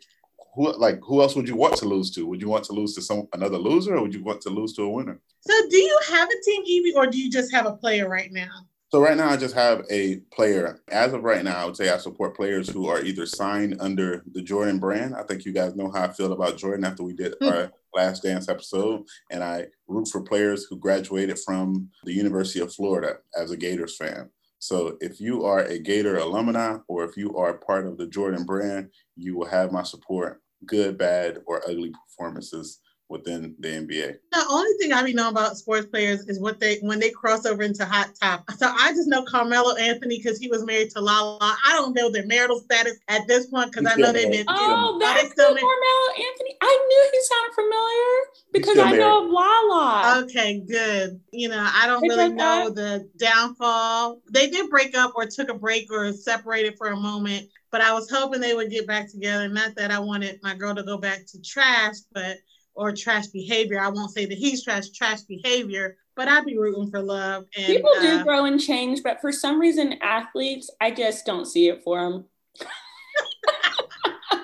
who 0.55 0.71
like 0.77 0.99
who 1.03 1.21
else 1.21 1.35
would 1.35 1.47
you 1.47 1.55
want 1.55 1.77
to 1.77 1.85
lose 1.85 2.11
to? 2.11 2.25
Would 2.25 2.41
you 2.41 2.49
want 2.49 2.65
to 2.65 2.73
lose 2.73 2.95
to 2.95 3.01
some 3.01 3.27
another 3.33 3.57
loser, 3.57 3.95
or 3.95 4.01
would 4.01 4.13
you 4.13 4.23
want 4.23 4.41
to 4.41 4.49
lose 4.49 4.73
to 4.73 4.83
a 4.83 4.89
winner? 4.89 5.19
So, 5.41 5.53
do 5.69 5.77
you 5.77 5.99
have 6.09 6.29
a 6.29 6.43
team, 6.43 6.63
EB, 6.67 6.95
or 6.95 7.07
do 7.07 7.17
you 7.17 7.31
just 7.31 7.53
have 7.53 7.65
a 7.65 7.73
player 7.73 8.09
right 8.09 8.31
now? 8.31 8.67
So 8.91 8.99
right 8.99 9.15
now, 9.15 9.29
I 9.29 9.37
just 9.37 9.55
have 9.55 9.85
a 9.89 10.17
player. 10.33 10.81
As 10.89 11.13
of 11.13 11.23
right 11.23 11.45
now, 11.45 11.55
I 11.55 11.65
would 11.65 11.77
say 11.77 11.89
I 11.89 11.97
support 11.97 12.35
players 12.35 12.67
who 12.67 12.89
are 12.89 13.01
either 13.01 13.25
signed 13.25 13.77
under 13.79 14.21
the 14.33 14.41
Jordan 14.41 14.79
brand. 14.79 15.15
I 15.15 15.23
think 15.23 15.45
you 15.45 15.53
guys 15.53 15.77
know 15.77 15.89
how 15.89 16.03
I 16.03 16.09
feel 16.09 16.33
about 16.33 16.57
Jordan 16.57 16.83
after 16.83 17.01
we 17.01 17.13
did 17.13 17.35
mm-hmm. 17.39 17.47
our 17.47 17.71
Last 17.95 18.23
Dance 18.23 18.49
episode, 18.49 19.05
and 19.29 19.45
I 19.45 19.67
root 19.87 20.09
for 20.09 20.21
players 20.21 20.65
who 20.65 20.75
graduated 20.75 21.39
from 21.39 21.89
the 22.03 22.11
University 22.11 22.59
of 22.59 22.73
Florida 22.73 23.19
as 23.37 23.51
a 23.51 23.57
Gators 23.57 23.95
fan. 23.95 24.29
So 24.59 24.97
if 24.99 25.21
you 25.21 25.45
are 25.45 25.61
a 25.61 25.79
Gator 25.79 26.17
alumni 26.17 26.75
or 26.89 27.05
if 27.05 27.15
you 27.15 27.37
are 27.37 27.53
part 27.53 27.87
of 27.87 27.97
the 27.97 28.07
Jordan 28.07 28.43
brand, 28.43 28.89
you 29.15 29.37
will 29.37 29.47
have 29.47 29.71
my 29.71 29.83
support, 29.83 30.41
good, 30.65 30.97
bad, 30.97 31.37
or 31.45 31.63
ugly 31.65 31.93
performances 32.09 32.79
within 33.11 33.53
the 33.59 33.67
NBA. 33.67 34.15
The 34.31 34.45
only 34.49 34.71
thing 34.79 34.93
I 34.93 35.03
be 35.03 35.13
know 35.13 35.29
about 35.29 35.57
sports 35.57 35.85
players 35.87 36.21
is 36.27 36.39
what 36.39 36.59
they 36.59 36.77
when 36.77 36.99
they 36.99 37.11
cross 37.11 37.45
over 37.45 37.61
into 37.61 37.85
hot 37.85 38.11
top. 38.19 38.49
So 38.57 38.67
I 38.67 38.91
just 38.93 39.07
know 39.07 39.23
Carmelo 39.23 39.75
Anthony 39.75 40.17
because 40.17 40.39
he 40.39 40.47
was 40.47 40.63
married 40.65 40.89
to 40.91 41.01
Lala. 41.01 41.37
I 41.41 41.73
don't 41.73 41.93
know 41.93 42.09
their 42.09 42.25
marital 42.25 42.59
status 42.59 42.97
at 43.09 43.27
this 43.27 43.47
point 43.47 43.71
because 43.71 43.91
I 43.91 43.95
know 43.97 44.11
they've 44.11 44.31
been. 44.31 44.45
Oh, 44.47 44.97
that's 44.99 45.33
cool, 45.33 45.45
Carmelo 45.45 46.09
Anthony. 46.15 46.57
I 46.61 46.85
knew 46.87 47.09
he 47.11 47.21
sounded 47.23 47.53
familiar 47.53 48.31
because 48.53 48.77
I 48.79 48.91
know 48.97 49.25
of 49.25 49.29
Lala. 49.29 50.23
Okay, 50.23 50.61
good. 50.61 51.19
You 51.31 51.49
know, 51.49 51.69
I 51.73 51.85
don't 51.87 52.01
they 52.01 52.07
really 52.07 52.33
know 52.33 52.67
up. 52.67 52.75
the 52.75 53.09
downfall. 53.17 54.21
They 54.31 54.49
did 54.49 54.69
break 54.69 54.97
up 54.97 55.13
or 55.15 55.25
took 55.25 55.49
a 55.49 55.53
break 55.53 55.91
or 55.91 56.13
separated 56.13 56.75
for 56.77 56.87
a 56.87 56.95
moment. 56.95 57.49
But 57.71 57.81
I 57.81 57.93
was 57.93 58.09
hoping 58.09 58.41
they 58.41 58.53
would 58.53 58.69
get 58.69 58.85
back 58.85 59.09
together. 59.09 59.47
Not 59.47 59.75
that 59.75 59.91
I 59.91 59.99
wanted 59.99 60.39
my 60.43 60.55
girl 60.55 60.75
to 60.75 60.83
go 60.83 60.97
back 60.97 61.25
to 61.27 61.41
trash, 61.41 61.95
but 62.11 62.37
or 62.73 62.91
trash 62.91 63.27
behavior. 63.27 63.79
I 63.79 63.89
won't 63.89 64.11
say 64.11 64.25
that 64.25 64.37
he's 64.37 64.63
trash, 64.63 64.89
trash 64.89 65.21
behavior, 65.21 65.97
but 66.15 66.27
I'd 66.27 66.45
be 66.45 66.57
rooting 66.57 66.89
for 66.89 67.01
love. 67.01 67.45
And, 67.57 67.67
People 67.67 67.91
do 68.01 68.19
uh, 68.19 68.23
grow 68.23 68.45
and 68.45 68.59
change, 68.59 69.01
but 69.03 69.21
for 69.21 69.31
some 69.31 69.59
reason, 69.59 69.93
athletes, 70.01 70.69
I 70.79 70.91
just 70.91 71.25
don't 71.25 71.45
see 71.45 71.69
it 71.69 71.83
for 71.83 72.01
them. 72.01 72.25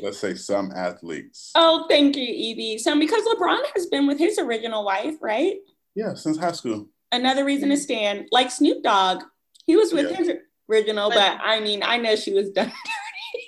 Let's 0.00 0.18
say 0.18 0.34
some 0.34 0.72
athletes. 0.74 1.52
Oh, 1.54 1.86
thank 1.88 2.16
you, 2.16 2.74
EB. 2.74 2.78
Some 2.80 2.98
because 2.98 3.24
LeBron 3.24 3.62
has 3.74 3.86
been 3.86 4.06
with 4.06 4.18
his 4.18 4.38
original 4.38 4.84
wife, 4.84 5.14
right? 5.22 5.56
Yeah, 5.94 6.14
since 6.14 6.36
high 6.36 6.52
school. 6.52 6.88
Another 7.12 7.44
reason 7.44 7.68
to 7.70 7.76
stand, 7.76 8.26
like 8.32 8.50
Snoop 8.50 8.82
Dogg, 8.82 9.22
he 9.66 9.76
was 9.76 9.92
with 9.92 10.10
yeah. 10.10 10.16
his 10.16 10.30
original, 10.68 11.08
but, 11.08 11.16
but 11.16 11.40
I 11.42 11.60
mean, 11.60 11.82
I 11.82 11.96
know 11.96 12.16
she 12.16 12.34
was 12.34 12.50
done 12.50 12.66
dirty. 12.66 13.44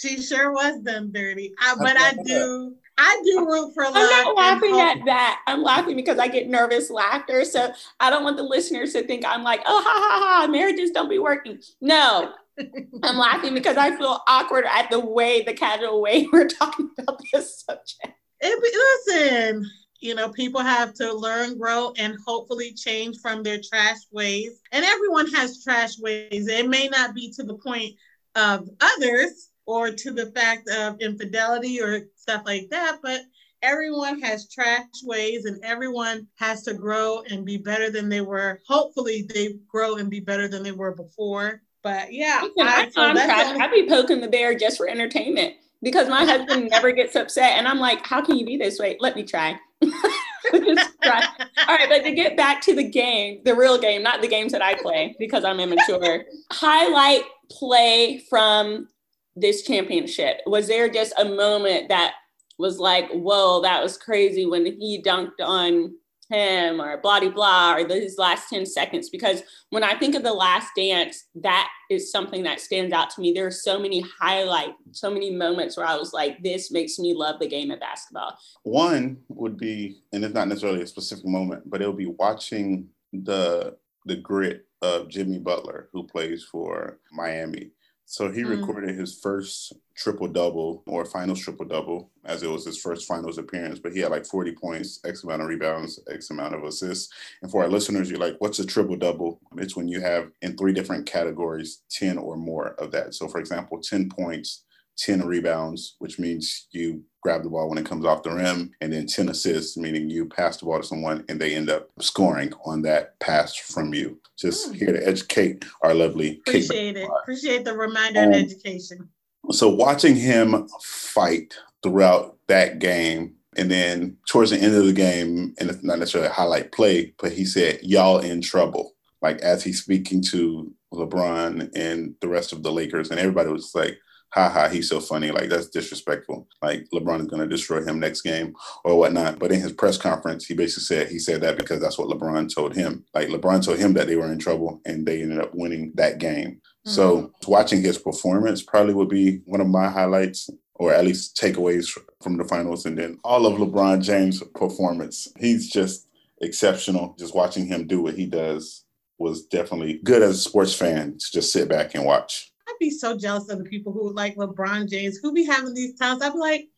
She 0.00 0.22
sure 0.22 0.52
was 0.52 0.80
done 0.80 1.12
dirty. 1.12 1.52
I, 1.60 1.74
but 1.78 1.96
I 1.96 2.14
do. 2.24 2.74
I 3.00 3.22
do 3.24 3.46
root 3.46 3.72
for 3.72 3.84
love. 3.84 3.94
I'm 3.96 4.10
not 4.10 4.36
laughing 4.36 4.78
at 4.78 5.04
that. 5.06 5.40
I'm 5.46 5.62
laughing 5.62 5.96
because 5.96 6.18
I 6.18 6.28
get 6.28 6.48
nervous 6.48 6.90
laughter. 6.90 7.46
So 7.46 7.72
I 7.98 8.10
don't 8.10 8.24
want 8.24 8.36
the 8.36 8.42
listeners 8.42 8.92
to 8.92 9.02
think 9.02 9.24
I'm 9.26 9.42
like, 9.42 9.62
oh, 9.64 9.82
ha, 9.82 9.90
ha, 9.90 10.42
ha, 10.42 10.46
marriages 10.48 10.90
don't 10.90 11.08
be 11.08 11.18
working. 11.18 11.60
No, 11.80 12.34
I'm 13.02 13.16
laughing 13.16 13.54
because 13.54 13.78
I 13.78 13.96
feel 13.96 14.20
awkward 14.28 14.66
at 14.70 14.90
the 14.90 15.00
way, 15.00 15.42
the 15.42 15.54
casual 15.54 16.02
way 16.02 16.28
we're 16.32 16.46
talking 16.46 16.90
about 16.98 17.22
this 17.32 17.60
subject. 17.62 18.18
It, 18.42 19.06
listen, 19.08 19.64
you 20.00 20.14
know, 20.14 20.28
people 20.28 20.60
have 20.60 20.92
to 20.94 21.10
learn, 21.14 21.56
grow, 21.56 21.94
and 21.96 22.18
hopefully 22.26 22.74
change 22.74 23.16
from 23.22 23.42
their 23.42 23.60
trash 23.62 23.98
ways. 24.12 24.60
And 24.72 24.84
everyone 24.84 25.30
has 25.32 25.64
trash 25.64 25.98
ways. 25.98 26.48
It 26.48 26.68
may 26.68 26.88
not 26.88 27.14
be 27.14 27.32
to 27.32 27.44
the 27.44 27.56
point 27.56 27.94
of 28.34 28.68
others, 28.80 29.50
or 29.70 29.88
to 29.88 30.10
the 30.10 30.26
fact 30.32 30.68
of 30.68 31.00
infidelity 31.00 31.80
or 31.80 32.00
stuff 32.30 32.42
like 32.46 32.68
that, 32.70 32.98
but 33.02 33.22
everyone 33.62 34.20
has 34.20 34.48
trash 34.48 34.84
ways 35.04 35.44
and 35.44 35.62
everyone 35.64 36.26
has 36.36 36.62
to 36.62 36.74
grow 36.74 37.22
and 37.28 37.44
be 37.44 37.56
better 37.56 37.90
than 37.90 38.08
they 38.08 38.20
were. 38.20 38.60
Hopefully, 38.66 39.26
they 39.34 39.54
grow 39.68 39.96
and 39.96 40.08
be 40.08 40.20
better 40.20 40.48
than 40.48 40.62
they 40.62 40.72
were 40.72 40.94
before. 40.94 41.62
But 41.82 42.12
yeah, 42.12 42.42
I, 42.60 42.90
so 42.90 43.02
I'd 43.02 43.70
be 43.72 43.88
poking 43.88 44.20
the 44.20 44.28
bear 44.28 44.54
just 44.54 44.76
for 44.76 44.88
entertainment 44.88 45.54
because 45.82 46.08
my 46.08 46.24
husband 46.24 46.68
never 46.70 46.92
gets 46.92 47.16
upset. 47.16 47.58
And 47.58 47.66
I'm 47.66 47.78
like, 47.78 48.06
how 48.06 48.22
can 48.22 48.36
you 48.36 48.44
be 48.44 48.58
this 48.58 48.78
way? 48.78 48.96
Let 49.00 49.16
me 49.16 49.24
try. 49.24 49.58
try. 49.82 51.24
All 51.66 51.76
right, 51.76 51.88
but 51.88 52.04
to 52.04 52.12
get 52.12 52.36
back 52.36 52.60
to 52.62 52.74
the 52.74 52.88
game, 52.88 53.40
the 53.44 53.54
real 53.54 53.78
game, 53.78 54.02
not 54.02 54.20
the 54.20 54.28
games 54.28 54.52
that 54.52 54.62
I 54.62 54.74
play 54.74 55.16
because 55.18 55.42
I'm 55.42 55.58
immature, 55.58 56.24
highlight 56.52 57.22
play 57.50 58.22
from 58.28 58.88
this 59.36 59.62
championship? 59.62 60.40
Was 60.46 60.68
there 60.68 60.88
just 60.88 61.12
a 61.18 61.24
moment 61.24 61.88
that 61.88 62.14
was 62.60 62.78
like, 62.78 63.10
whoa, 63.10 63.60
that 63.62 63.82
was 63.82 63.96
crazy 63.96 64.46
when 64.46 64.66
he 64.66 65.02
dunked 65.04 65.40
on 65.42 65.94
him 66.28 66.80
or 66.80 66.98
blah, 66.98 67.20
blah, 67.28 67.74
or 67.74 67.88
his 67.88 68.18
last 68.18 68.48
10 68.48 68.64
seconds? 68.66 69.10
Because 69.10 69.42
when 69.70 69.82
I 69.82 69.98
think 69.98 70.14
of 70.14 70.22
the 70.22 70.32
last 70.32 70.68
dance, 70.76 71.24
that 71.36 71.68
is 71.90 72.12
something 72.12 72.44
that 72.44 72.60
stands 72.60 72.92
out 72.92 73.10
to 73.10 73.20
me. 73.20 73.32
There 73.32 73.46
are 73.46 73.50
so 73.50 73.78
many 73.78 74.04
highlights, 74.20 74.74
so 74.92 75.10
many 75.10 75.30
moments 75.30 75.76
where 75.76 75.86
I 75.86 75.96
was 75.96 76.12
like, 76.12 76.42
this 76.42 76.70
makes 76.70 76.98
me 76.98 77.14
love 77.14 77.40
the 77.40 77.48
game 77.48 77.70
of 77.70 77.80
basketball. 77.80 78.38
One 78.62 79.18
would 79.28 79.56
be, 79.56 80.02
and 80.12 80.24
it's 80.24 80.34
not 80.34 80.48
necessarily 80.48 80.82
a 80.82 80.86
specific 80.86 81.26
moment, 81.26 81.68
but 81.68 81.80
it'll 81.80 81.92
be 81.92 82.14
watching 82.18 82.88
the 83.12 83.76
the 84.06 84.16
grit 84.16 84.66
of 84.82 85.08
Jimmy 85.08 85.38
Butler, 85.38 85.88
who 85.92 86.06
plays 86.06 86.46
for 86.50 86.98
Miami 87.12 87.70
so 88.10 88.28
he 88.28 88.42
mm. 88.42 88.58
recorded 88.58 88.96
his 88.96 89.20
first 89.20 89.72
triple 89.94 90.26
double 90.26 90.82
or 90.88 91.04
finals 91.04 91.38
triple 91.38 91.64
double 91.64 92.10
as 92.24 92.42
it 92.42 92.50
was 92.50 92.66
his 92.66 92.76
first 92.76 93.06
finals 93.06 93.38
appearance, 93.38 93.78
but 93.78 93.92
he 93.92 94.00
had 94.00 94.10
like 94.10 94.26
40 94.26 94.50
points, 94.56 94.98
X 95.04 95.22
amount 95.22 95.42
of 95.42 95.48
rebounds, 95.48 96.00
X 96.10 96.28
amount 96.30 96.56
of 96.56 96.64
assists. 96.64 97.12
And 97.40 97.48
for 97.48 97.62
our 97.62 97.68
listeners, 97.68 98.10
you're 98.10 98.18
like, 98.18 98.34
what's 98.40 98.58
a 98.58 98.66
triple 98.66 98.96
double? 98.96 99.38
It's 99.58 99.76
when 99.76 99.86
you 99.86 100.00
have 100.00 100.32
in 100.42 100.56
three 100.56 100.72
different 100.72 101.06
categories 101.06 101.84
10 101.90 102.18
or 102.18 102.36
more 102.36 102.70
of 102.80 102.90
that. 102.90 103.14
So, 103.14 103.28
for 103.28 103.38
example, 103.38 103.78
10 103.80 104.08
points, 104.08 104.64
10 104.98 105.24
rebounds, 105.24 105.94
which 106.00 106.18
means 106.18 106.66
you 106.72 107.04
grab 107.22 107.42
the 107.42 107.50
ball 107.50 107.68
when 107.68 107.78
it 107.78 107.86
comes 107.86 108.04
off 108.04 108.22
the 108.22 108.30
rim, 108.30 108.72
and 108.80 108.92
then 108.92 109.06
10 109.06 109.28
assists, 109.28 109.76
meaning 109.76 110.08
you 110.08 110.26
pass 110.26 110.56
the 110.56 110.64
ball 110.64 110.80
to 110.80 110.86
someone 110.86 111.24
and 111.28 111.40
they 111.40 111.54
end 111.54 111.70
up 111.70 111.88
scoring 112.00 112.52
on 112.64 112.82
that 112.82 113.18
pass 113.20 113.54
from 113.54 113.92
you. 113.94 114.18
Just 114.38 114.72
mm. 114.72 114.76
here 114.76 114.92
to 114.92 115.06
educate 115.06 115.64
our 115.82 115.94
lovely. 115.94 116.40
Appreciate 116.46 116.96
it. 116.96 117.08
Appreciate 117.22 117.64
the 117.64 117.76
reminder 117.76 118.20
um, 118.20 118.32
and 118.32 118.34
education. 118.34 119.08
So 119.50 119.68
watching 119.68 120.16
him 120.16 120.68
fight 120.82 121.54
throughout 121.82 122.36
that 122.48 122.78
game, 122.78 123.34
and 123.56 123.70
then 123.70 124.16
towards 124.28 124.50
the 124.50 124.58
end 124.58 124.74
of 124.74 124.86
the 124.86 124.92
game, 124.92 125.54
and 125.58 125.70
it's 125.70 125.82
not 125.82 125.98
necessarily 125.98 126.30
a 126.30 126.32
highlight 126.32 126.72
play, 126.72 127.14
but 127.18 127.32
he 127.32 127.44
said, 127.44 127.80
"Y'all 127.82 128.18
in 128.18 128.40
trouble." 128.40 128.94
Like 129.22 129.40
as 129.40 129.64
he's 129.64 129.82
speaking 129.82 130.22
to 130.30 130.72
LeBron 130.94 131.70
and 131.74 132.14
the 132.20 132.28
rest 132.28 132.52
of 132.52 132.62
the 132.62 132.72
Lakers, 132.72 133.10
and 133.10 133.18
everybody 133.18 133.50
was 133.50 133.74
like, 133.74 133.98
haha, 134.32 134.68
he's 134.68 134.88
so 134.88 135.00
funny. 135.00 135.30
Like 135.30 135.48
that's 135.48 135.68
disrespectful. 135.68 136.46
Like 136.62 136.86
LeBron 136.92 137.20
is 137.20 137.26
going 137.26 137.42
to 137.42 137.48
destroy 137.48 137.82
him 137.84 138.00
next 138.00 138.22
game 138.22 138.54
or 138.84 138.98
whatnot. 138.98 139.38
But 139.38 139.52
in 139.52 139.60
his 139.60 139.72
press 139.72 139.98
conference, 139.98 140.46
he 140.46 140.54
basically 140.54 140.84
said 140.84 141.08
he 141.08 141.18
said 141.18 141.40
that 141.42 141.58
because 141.58 141.80
that's 141.80 141.98
what 141.98 142.08
LeBron 142.08 142.54
told 142.54 142.74
him. 142.74 143.04
Like 143.14 143.28
LeBron 143.28 143.64
told 143.64 143.78
him 143.78 143.94
that 143.94 144.06
they 144.06 144.16
were 144.16 144.32
in 144.32 144.38
trouble 144.38 144.80
and 144.84 145.06
they 145.06 145.22
ended 145.22 145.40
up 145.40 145.54
winning 145.54 145.92
that 145.96 146.18
game. 146.18 146.60
Mm-hmm. 146.86 146.90
So 146.90 147.32
watching 147.46 147.82
his 147.82 147.98
performance 147.98 148.62
probably 148.62 148.94
would 148.94 149.08
be 149.08 149.40
one 149.46 149.60
of 149.60 149.68
my 149.68 149.88
highlights 149.88 150.48
or 150.74 150.94
at 150.94 151.04
least 151.04 151.36
takeaways 151.36 151.90
from 152.22 152.38
the 152.38 152.44
finals. 152.44 152.86
And 152.86 152.96
then 152.96 153.18
all 153.22 153.46
of 153.46 153.58
LeBron 153.58 154.02
James' 154.02 154.42
performance. 154.54 155.28
He's 155.38 155.70
just 155.70 156.08
exceptional. 156.40 157.14
Just 157.18 157.34
watching 157.34 157.66
him 157.66 157.86
do 157.86 158.00
what 158.00 158.14
he 158.14 158.24
does 158.24 158.84
was 159.18 159.44
definitely 159.44 160.00
good 160.02 160.22
as 160.22 160.36
a 160.36 160.40
sports 160.40 160.74
fan 160.74 161.18
to 161.18 161.26
just 161.32 161.52
sit 161.52 161.68
back 161.68 161.94
and 161.94 162.06
watch. 162.06 162.50
I 162.70 162.76
be 162.78 162.90
so 162.90 163.16
jealous 163.16 163.50
of 163.50 163.58
the 163.58 163.64
people 163.64 163.92
who 163.92 164.12
like 164.12 164.36
LeBron 164.36 164.88
James, 164.88 165.18
who 165.18 165.32
be 165.32 165.44
having 165.44 165.74
these 165.74 165.98
talents. 165.98 166.24
I'd 166.24 166.32
be 166.32 166.38
like, 166.38 166.68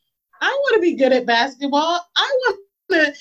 I 0.41 0.49
want 0.49 0.75
to 0.77 0.81
be 0.81 0.95
good 0.95 1.13
at 1.13 1.27
basketball. 1.27 2.01
I 2.17 2.39
want 2.41 2.59
to 2.91 3.15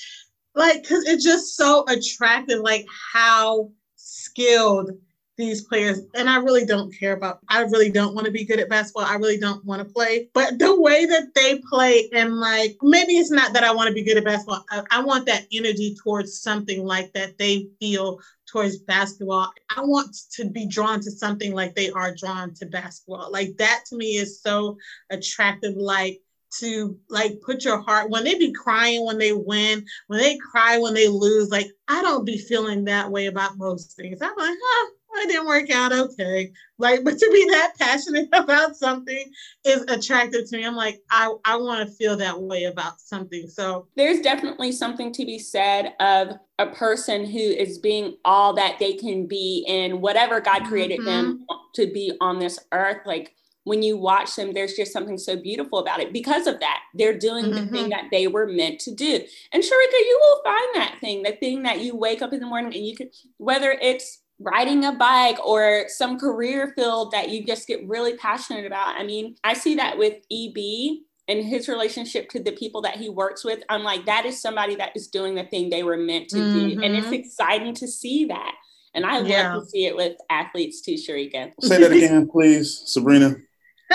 like 0.54 0.82
because 0.82 1.06
it's 1.06 1.24
just 1.24 1.56
so 1.56 1.84
attractive, 1.88 2.60
like 2.60 2.86
how 3.12 3.70
skilled 3.96 4.90
these 5.38 5.62
players 5.62 6.00
and 6.14 6.28
I 6.28 6.36
really 6.36 6.66
don't 6.66 6.94
care 6.98 7.14
about 7.14 7.38
I 7.48 7.62
really 7.62 7.90
don't 7.90 8.14
want 8.14 8.26
to 8.26 8.32
be 8.32 8.44
good 8.44 8.60
at 8.60 8.68
basketball. 8.68 9.04
I 9.04 9.14
really 9.14 9.38
don't 9.38 9.64
want 9.64 9.80
to 9.80 9.92
play. 9.92 10.28
But 10.34 10.58
the 10.58 10.78
way 10.78 11.06
that 11.06 11.34
they 11.34 11.60
play 11.70 12.10
and 12.12 12.38
like 12.38 12.76
maybe 12.82 13.14
it's 13.14 13.30
not 13.30 13.52
that 13.54 13.64
I 13.64 13.72
want 13.72 13.88
to 13.88 13.94
be 13.94 14.04
good 14.04 14.18
at 14.18 14.24
basketball. 14.24 14.64
I, 14.70 14.82
I 14.90 15.00
want 15.02 15.26
that 15.26 15.46
energy 15.52 15.96
towards 16.02 16.40
something 16.40 16.84
like 16.84 17.12
that 17.14 17.38
they 17.38 17.66
feel 17.80 18.18
towards 18.52 18.78
basketball. 18.78 19.52
I 19.74 19.80
want 19.80 20.14
to 20.32 20.48
be 20.50 20.66
drawn 20.66 21.00
to 21.00 21.10
something 21.10 21.54
like 21.54 21.74
they 21.74 21.90
are 21.90 22.14
drawn 22.14 22.52
to 22.54 22.66
basketball. 22.66 23.32
Like 23.32 23.56
that 23.56 23.84
to 23.88 23.96
me 23.96 24.16
is 24.16 24.40
so 24.42 24.76
attractive 25.10 25.74
like 25.76 26.20
to 26.58 26.98
like 27.08 27.40
put 27.40 27.64
your 27.64 27.80
heart 27.80 28.10
when 28.10 28.24
they 28.24 28.34
be 28.34 28.52
crying 28.52 29.06
when 29.06 29.16
they 29.16 29.32
win, 29.32 29.86
when 30.08 30.20
they 30.20 30.36
cry 30.36 30.78
when 30.78 30.92
they 30.92 31.08
lose. 31.08 31.50
Like 31.50 31.68
I 31.88 32.02
don't 32.02 32.26
be 32.26 32.36
feeling 32.36 32.84
that 32.84 33.10
way 33.10 33.26
about 33.26 33.56
most 33.56 33.96
things. 33.96 34.20
I'm 34.20 34.36
like, 34.36 34.58
huh, 34.62 34.90
it 35.20 35.28
didn't 35.28 35.46
work 35.46 35.70
out. 35.70 35.92
Okay. 35.92 36.52
Like, 36.78 37.04
but 37.04 37.18
to 37.18 37.30
be 37.32 37.48
that 37.50 37.72
passionate 37.78 38.28
about 38.32 38.76
something 38.76 39.30
is 39.64 39.82
attractive 39.82 40.48
to 40.48 40.56
me. 40.56 40.64
I'm 40.64 40.76
like, 40.76 41.00
I, 41.10 41.34
I 41.44 41.56
want 41.56 41.88
to 41.88 41.94
feel 41.94 42.16
that 42.16 42.40
way 42.40 42.64
about 42.64 43.00
something. 43.00 43.46
So 43.48 43.86
there's 43.96 44.20
definitely 44.20 44.72
something 44.72 45.12
to 45.12 45.24
be 45.24 45.38
said 45.38 45.94
of 46.00 46.38
a 46.58 46.66
person 46.66 47.26
who 47.26 47.38
is 47.38 47.78
being 47.78 48.16
all 48.24 48.54
that 48.54 48.78
they 48.78 48.94
can 48.94 49.26
be 49.26 49.64
in 49.68 50.00
whatever 50.00 50.40
God 50.40 50.64
created 50.64 51.00
mm-hmm. 51.00 51.06
them 51.06 51.46
to 51.74 51.86
be 51.92 52.12
on 52.20 52.38
this 52.38 52.58
earth. 52.72 53.06
Like 53.06 53.34
when 53.64 53.82
you 53.82 53.96
watch 53.96 54.34
them, 54.34 54.52
there's 54.52 54.74
just 54.74 54.92
something 54.92 55.18
so 55.18 55.36
beautiful 55.36 55.78
about 55.78 56.00
it 56.00 56.12
because 56.12 56.46
of 56.46 56.58
that. 56.60 56.80
They're 56.94 57.18
doing 57.18 57.46
mm-hmm. 57.46 57.54
the 57.54 57.66
thing 57.66 57.82
mm-hmm. 57.82 57.90
that 57.90 58.04
they 58.10 58.26
were 58.26 58.46
meant 58.46 58.80
to 58.80 58.94
do. 58.94 59.20
And 59.52 59.62
Sharika, 59.62 59.92
you 59.92 60.18
will 60.20 60.42
find 60.42 60.68
that 60.74 60.98
thing, 61.00 61.22
the 61.22 61.32
thing 61.32 61.62
that 61.62 61.80
you 61.80 61.96
wake 61.96 62.22
up 62.22 62.32
in 62.32 62.40
the 62.40 62.46
morning 62.46 62.74
and 62.74 62.86
you 62.86 62.96
can, 62.96 63.10
whether 63.36 63.70
it's 63.70 64.21
riding 64.42 64.84
a 64.84 64.92
bike 64.92 65.44
or 65.44 65.84
some 65.88 66.18
career 66.18 66.72
field 66.76 67.12
that 67.12 67.30
you 67.30 67.44
just 67.44 67.66
get 67.66 67.86
really 67.86 68.16
passionate 68.16 68.66
about. 68.66 68.96
I 68.96 69.04
mean, 69.04 69.36
I 69.44 69.54
see 69.54 69.76
that 69.76 69.98
with 69.98 70.14
EB 70.30 71.02
and 71.28 71.44
his 71.44 71.68
relationship 71.68 72.28
to 72.30 72.42
the 72.42 72.52
people 72.52 72.82
that 72.82 72.96
he 72.96 73.08
works 73.08 73.44
with. 73.44 73.62
I'm 73.68 73.84
like, 73.84 74.06
that 74.06 74.26
is 74.26 74.40
somebody 74.40 74.74
that 74.76 74.92
is 74.96 75.08
doing 75.08 75.34
the 75.34 75.44
thing 75.44 75.70
they 75.70 75.82
were 75.82 75.96
meant 75.96 76.28
to 76.30 76.36
mm-hmm. 76.36 76.58
do. 76.58 76.82
And 76.82 76.94
it's 76.94 77.06
mm-hmm. 77.06 77.14
exciting 77.14 77.74
to 77.74 77.86
see 77.86 78.26
that. 78.26 78.54
And 78.94 79.06
I 79.06 79.20
yeah. 79.20 79.54
love 79.54 79.64
to 79.64 79.70
see 79.70 79.86
it 79.86 79.96
with 79.96 80.16
athletes 80.28 80.82
too, 80.82 80.94
Sharika. 80.94 81.52
Say 81.60 81.80
that 81.80 81.92
again, 81.92 82.28
please, 82.28 82.82
Sabrina. 82.86 83.36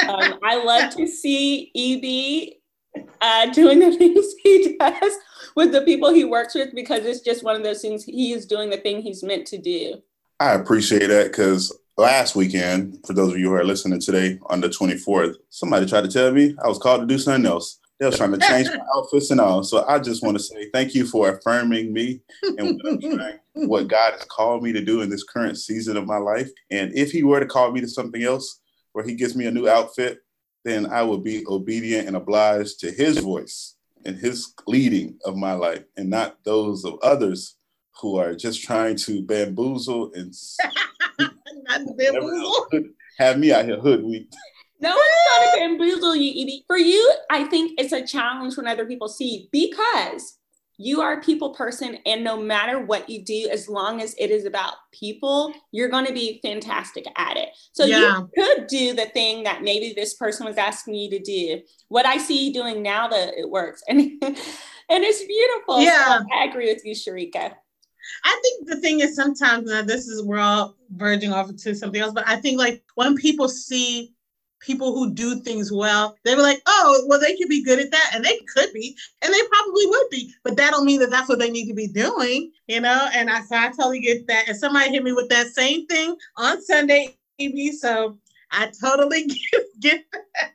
Um, 0.08 0.40
I 0.44 0.64
love 0.64 0.96
to 0.96 1.08
see 1.08 1.72
EB 1.76 3.04
uh, 3.22 3.52
doing 3.52 3.80
the 3.80 3.92
things 3.98 4.26
he 4.44 4.78
does 4.78 5.14
with 5.56 5.72
the 5.72 5.82
people 5.82 6.14
he 6.14 6.24
works 6.24 6.56
with 6.56 6.74
because 6.74 7.06
it's 7.06 7.22
just 7.22 7.44
one 7.44 7.56
of 7.56 7.64
those 7.64 7.82
things 7.82 8.04
he 8.04 8.32
is 8.32 8.46
doing 8.46 8.70
the 8.70 8.78
thing 8.78 9.02
he's 9.02 9.24
meant 9.24 9.46
to 9.48 9.58
do. 9.58 10.02
I 10.40 10.54
appreciate 10.54 11.08
that 11.08 11.32
because 11.32 11.76
last 11.98 12.36
weekend, 12.36 13.00
for 13.06 13.14
those 13.14 13.34
of 13.34 13.40
you 13.40 13.50
who 13.50 13.56
are 13.56 13.64
listening 13.64 14.00
today 14.00 14.38
on 14.48 14.62
the 14.62 14.70
24th, 14.70 15.36
somebody 15.50 15.88
tried 15.88 16.04
to 16.04 16.10
tell 16.10 16.32
me 16.32 16.56
I 16.64 16.68
was 16.68 16.78
called 16.78 17.02
to 17.02 17.08
do 17.08 17.18
something 17.18 17.50
else. 17.50 17.80
They 18.00 18.06
was 18.06 18.18
trying 18.18 18.34
to 18.34 18.38
change 18.38 18.68
my 18.68 18.80
outfits 18.96 19.32
and 19.32 19.42
all. 19.42 19.64
So 19.64 19.84
I 19.88 19.98
just 19.98 20.24
want 20.24 20.38
to 20.38 20.44
say 20.44 20.70
thank 20.72 20.94
you 20.94 21.08
for 21.08 21.30
affirming 21.30 21.92
me 21.92 22.22
and 22.44 22.80
what, 22.84 23.40
what 23.54 23.88
God 23.88 24.14
has 24.14 24.26
called 24.26 24.62
me 24.62 24.72
to 24.74 24.82
do 24.82 25.02
in 25.02 25.10
this 25.10 25.24
current 25.24 25.58
season 25.58 25.98
of 25.98 26.06
my 26.06 26.18
life. 26.18 26.52
And 26.70 26.96
if 26.96 27.12
He 27.12 27.24
were 27.24 27.40
to 27.40 27.48
call 27.48 27.72
me 27.72 27.82
to 27.82 27.88
something 27.88 28.22
else, 28.22 28.60
where 28.94 29.04
He 29.04 29.16
gives 29.16 29.36
me 29.36 29.48
a 29.48 29.52
new 29.52 29.68
outfit, 29.68 30.20
then 30.64 30.86
I 30.86 31.02
will 31.02 31.18
be 31.18 31.44
obedient 31.48 32.08
and 32.08 32.16
obliged 32.16 32.80
to 32.82 32.92
His 32.92 33.18
voice 33.18 33.76
and 34.06 34.16
His 34.16 34.54
leading 34.68 35.18
of 35.26 35.36
my 35.36 35.54
life, 35.54 35.84
and 35.98 36.12
not 36.12 36.38
those 36.44 36.86
of 36.86 37.00
others 37.02 37.57
who 38.02 38.18
are 38.18 38.36
just 38.36 38.64
trying 38.64 38.96
to 38.96 39.22
bamboozle 39.22 40.12
and 40.14 40.34
bamboozle. 41.98 42.68
have 43.18 43.40
me 43.40 43.52
out 43.52 43.66
here 43.66 43.80
hoodwinked. 43.80 44.36
No 44.80 44.90
one's 44.90 45.00
trying 45.28 45.52
to 45.52 45.58
bamboozle 45.58 46.16
you, 46.16 46.30
Edie. 46.30 46.64
For 46.68 46.78
you, 46.78 47.14
I 47.32 47.46
think 47.46 47.80
it's 47.80 47.94
a 47.94 48.06
challenge 48.06 48.58
when 48.58 48.68
other 48.68 48.86
people 48.86 49.08
see 49.08 49.50
because 49.52 50.38
you 50.80 51.02
are 51.02 51.14
a 51.14 51.22
people 51.22 51.56
person, 51.56 51.98
and 52.06 52.24
no 52.24 52.40
matter 52.40 52.80
what 52.80 53.10
you 53.10 53.24
do, 53.24 53.50
as 53.52 53.68
long 53.68 54.00
as 54.00 54.14
it 54.20 54.30
is 54.30 54.46
about 54.46 54.76
people, 54.92 55.52
you're 55.72 55.90
going 55.90 56.06
to 56.06 56.14
be 56.14 56.40
fantastic 56.44 57.06
at 57.16 57.36
it. 57.36 57.50
So 57.74 57.86
yeah. 57.86 58.20
you 58.20 58.30
could 58.36 58.68
do 58.68 58.94
the 58.94 59.08
thing 59.08 59.44
that 59.44 59.64
maybe 59.64 59.94
this 59.94 60.14
person 60.14 60.46
was 60.46 60.58
asking 60.58 60.94
you 60.94 61.10
to 61.10 61.20
do. 61.20 61.62
What 61.88 62.06
I 62.06 62.18
see 62.18 62.48
you 62.48 62.54
doing 62.54 62.84
now, 62.84 63.08
that 63.08 63.34
it 63.36 63.50
works, 63.50 63.82
and 63.88 64.00
and 64.22 64.38
it's 64.90 65.26
beautiful. 65.26 65.82
Yeah, 65.82 66.20
so 66.20 66.26
I 66.36 66.46
agree 66.46 66.72
with 66.72 66.86
you, 66.86 66.94
Sharika. 66.94 67.56
I 68.24 68.40
think 68.42 68.68
the 68.68 68.80
thing 68.82 69.00
is 69.00 69.16
sometimes 69.16 69.70
now 69.70 69.82
this 69.82 70.08
is 70.08 70.24
we're 70.24 70.40
all 70.40 70.76
verging 70.92 71.32
off 71.32 71.50
into 71.50 71.76
something 71.76 72.02
else, 72.02 72.14
but 72.14 72.28
I 72.28 72.38
think 72.38 72.60
like 72.60 72.82
when 72.96 73.16
people 73.16 73.50
see 73.50 74.12
people 74.60 74.94
who 74.94 75.14
do 75.14 75.40
things 75.42 75.72
well, 75.72 76.16
they 76.24 76.36
were 76.36 76.42
like, 76.42 76.62
oh, 76.66 77.06
well, 77.08 77.20
they 77.20 77.36
could 77.36 77.50
be 77.50 77.64
good 77.64 77.80
at 77.80 77.92
that, 77.92 78.12
and 78.14 78.24
they 78.24 78.38
could 78.54 78.72
be, 78.74 78.96
and 79.22 79.34
they 79.34 79.42
probably 79.50 79.86
would 79.86 80.10
be, 80.10 80.34
but 80.44 80.58
that 80.58 80.72
don't 80.72 80.86
mean 80.86 81.00
that 81.00 81.10
that's 81.10 81.30
what 81.30 81.40
they 81.40 81.50
need 81.50 81.68
to 81.68 81.74
be 81.74 81.88
doing, 81.88 82.52
you 82.68 82.82
know. 82.82 83.10
And 83.14 83.30
I 83.30 83.42
so 83.42 83.56
I 83.56 83.70
totally 83.70 84.02
get 84.02 84.28
that. 84.28 84.48
And 84.48 84.58
somebody 84.58 84.92
hit 84.92 85.04
me 85.04 85.14
with 85.14 85.30
that 85.30 85.48
same 85.48 85.86
thing 85.88 86.16
on 86.38 86.62
Sunday 86.62 87.16
TV, 87.40 87.72
so 87.72 88.18
I 88.52 88.72
totally 88.82 89.26
get, 89.52 89.64
get 89.80 90.06
that. 90.12 90.52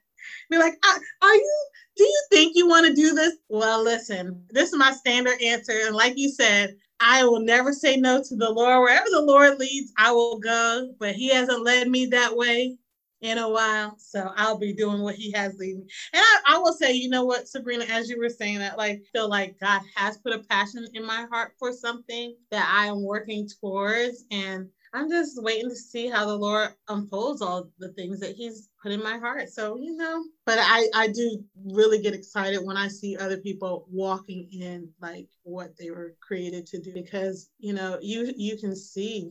Be 0.50 0.58
like, 0.58 0.74
are 1.22 1.34
you? 1.34 1.66
Do 1.96 2.04
you 2.04 2.26
think 2.30 2.56
you 2.56 2.66
want 2.66 2.86
to 2.86 2.94
do 2.94 3.14
this? 3.14 3.34
Well, 3.48 3.82
listen, 3.82 4.42
this 4.50 4.72
is 4.72 4.78
my 4.78 4.92
standard 4.92 5.40
answer, 5.42 5.72
and 5.86 5.94
like 5.94 6.14
you 6.16 6.30
said, 6.30 6.74
I 7.02 7.24
will 7.26 7.40
never 7.40 7.72
say 7.74 7.98
no 7.98 8.22
to 8.22 8.36
the 8.36 8.50
Lord. 8.50 8.80
Wherever 8.82 9.08
the 9.10 9.22
Lord 9.22 9.58
leads, 9.58 9.92
I 9.98 10.12
will 10.12 10.38
go. 10.40 10.94
But 11.00 11.16
He 11.16 11.30
hasn't 11.30 11.64
led 11.64 11.88
me 11.90 12.06
that 12.06 12.36
way 12.36 12.76
in 13.22 13.38
a 13.38 13.50
while. 13.50 13.96
So 13.98 14.32
I'll 14.36 14.58
be 14.58 14.74
doing 14.74 15.02
what 15.02 15.16
He 15.16 15.32
has 15.32 15.58
lead 15.58 15.76
me. 15.78 15.84
And 16.14 16.22
I, 16.22 16.40
I 16.48 16.58
will 16.58 16.74
say, 16.74 16.92
you 16.94 17.10
know 17.10 17.24
what, 17.24 17.48
Sabrina, 17.48 17.86
as 17.86 18.10
you 18.10 18.18
were 18.18 18.30
saying 18.30 18.60
that, 18.60 18.78
like, 18.78 19.02
feel 19.12 19.28
like 19.28 19.58
God 19.60 19.82
has 19.96 20.18
put 20.18 20.34
a 20.34 20.40
passion 20.40 20.86
in 20.94 21.04
my 21.06 21.26
heart 21.32 21.54
for 21.58 21.72
something 21.72 22.36
that 22.52 22.70
I 22.72 22.86
am 22.86 23.04
working 23.04 23.48
towards. 23.60 24.24
And 24.30 24.68
I'm 24.94 25.10
just 25.10 25.42
waiting 25.42 25.70
to 25.70 25.76
see 25.76 26.08
how 26.08 26.26
the 26.26 26.36
Lord 26.36 26.70
unfolds 26.88 27.42
all 27.42 27.68
the 27.80 27.90
things 27.90 28.20
that 28.20 28.36
He's 28.36 28.68
put 28.82 28.92
in 28.92 29.02
my 29.02 29.18
heart. 29.18 29.48
So, 29.48 29.76
you 29.76 29.96
know, 29.96 30.24
but 30.44 30.58
I, 30.60 30.88
I 30.94 31.08
do 31.08 31.44
really 31.64 32.00
get 32.00 32.14
excited 32.14 32.60
when 32.64 32.76
I 32.76 32.88
see 32.88 33.16
other 33.16 33.38
people 33.38 33.86
walking 33.90 34.48
in 34.52 34.90
like 35.00 35.28
what 35.44 35.76
they 35.78 35.90
were 35.90 36.14
created 36.20 36.66
to 36.68 36.80
do 36.80 36.92
because, 36.92 37.50
you 37.58 37.72
know, 37.72 37.98
you 38.00 38.32
you 38.36 38.58
can 38.58 38.74
see 38.74 39.30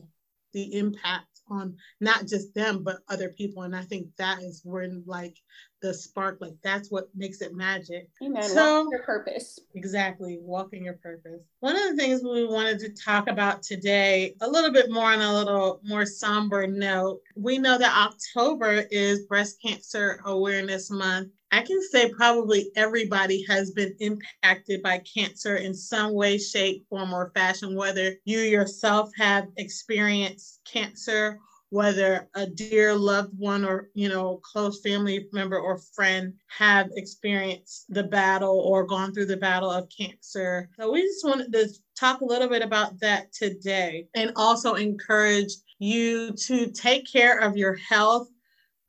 the 0.52 0.78
impact 0.78 1.40
on 1.48 1.76
not 2.00 2.26
just 2.26 2.54
them 2.54 2.82
but 2.82 2.98
other 3.08 3.30
people 3.30 3.62
and 3.62 3.74
i 3.74 3.82
think 3.82 4.06
that 4.16 4.42
is 4.42 4.60
when 4.64 5.02
like 5.06 5.36
the 5.82 5.92
spark 5.92 6.38
like 6.40 6.54
that's 6.62 6.90
what 6.90 7.08
makes 7.14 7.40
it 7.40 7.54
magic. 7.54 8.08
Amen. 8.22 8.42
so 8.42 8.88
your 8.90 9.02
purpose. 9.02 9.58
Exactly 9.74 10.38
walking 10.40 10.84
your 10.84 10.94
purpose. 10.94 11.42
One 11.60 11.76
of 11.76 11.90
the 11.90 11.96
things 11.96 12.22
we 12.22 12.46
wanted 12.46 12.78
to 12.80 12.90
talk 12.90 13.28
about 13.28 13.62
today 13.62 14.34
a 14.40 14.48
little 14.48 14.72
bit 14.72 14.90
more 14.90 15.12
on 15.12 15.20
a 15.20 15.34
little 15.34 15.80
more 15.84 16.06
somber 16.06 16.66
note 16.66 17.20
we 17.36 17.58
know 17.58 17.78
that 17.78 17.96
october 17.96 18.84
is 18.90 19.26
breast 19.26 19.60
cancer 19.60 20.20
awareness 20.24 20.90
month. 20.90 21.30
I 21.50 21.60
can 21.60 21.82
say 21.90 22.10
probably 22.10 22.70
everybody 22.76 23.44
has 23.48 23.72
been 23.72 23.94
impacted 24.00 24.82
by 24.82 25.00
cancer 25.00 25.56
in 25.56 25.74
some 25.74 26.14
way, 26.14 26.38
shape, 26.38 26.86
form, 26.88 27.12
or 27.12 27.30
fashion, 27.34 27.76
whether 27.76 28.14
you 28.24 28.38
yourself 28.38 29.10
have 29.18 29.48
experienced 29.58 30.60
cancer, 30.64 31.38
whether 31.72 32.28
a 32.34 32.46
dear 32.46 32.94
loved 32.94 33.32
one 33.38 33.64
or 33.64 33.88
you 33.94 34.08
know 34.08 34.38
close 34.44 34.80
family 34.82 35.26
member 35.32 35.58
or 35.58 35.78
friend 35.78 36.34
have 36.46 36.90
experienced 36.96 37.86
the 37.88 38.02
battle 38.02 38.60
or 38.60 38.84
gone 38.84 39.12
through 39.12 39.24
the 39.24 39.36
battle 39.36 39.70
of 39.70 39.88
cancer 39.88 40.68
so 40.78 40.92
we 40.92 41.00
just 41.00 41.24
wanted 41.24 41.50
to 41.50 41.66
talk 41.98 42.20
a 42.20 42.24
little 42.24 42.48
bit 42.48 42.62
about 42.62 43.00
that 43.00 43.32
today 43.32 44.06
and 44.14 44.32
also 44.36 44.74
encourage 44.74 45.52
you 45.78 46.32
to 46.32 46.70
take 46.70 47.10
care 47.10 47.38
of 47.38 47.56
your 47.56 47.74
health 47.76 48.28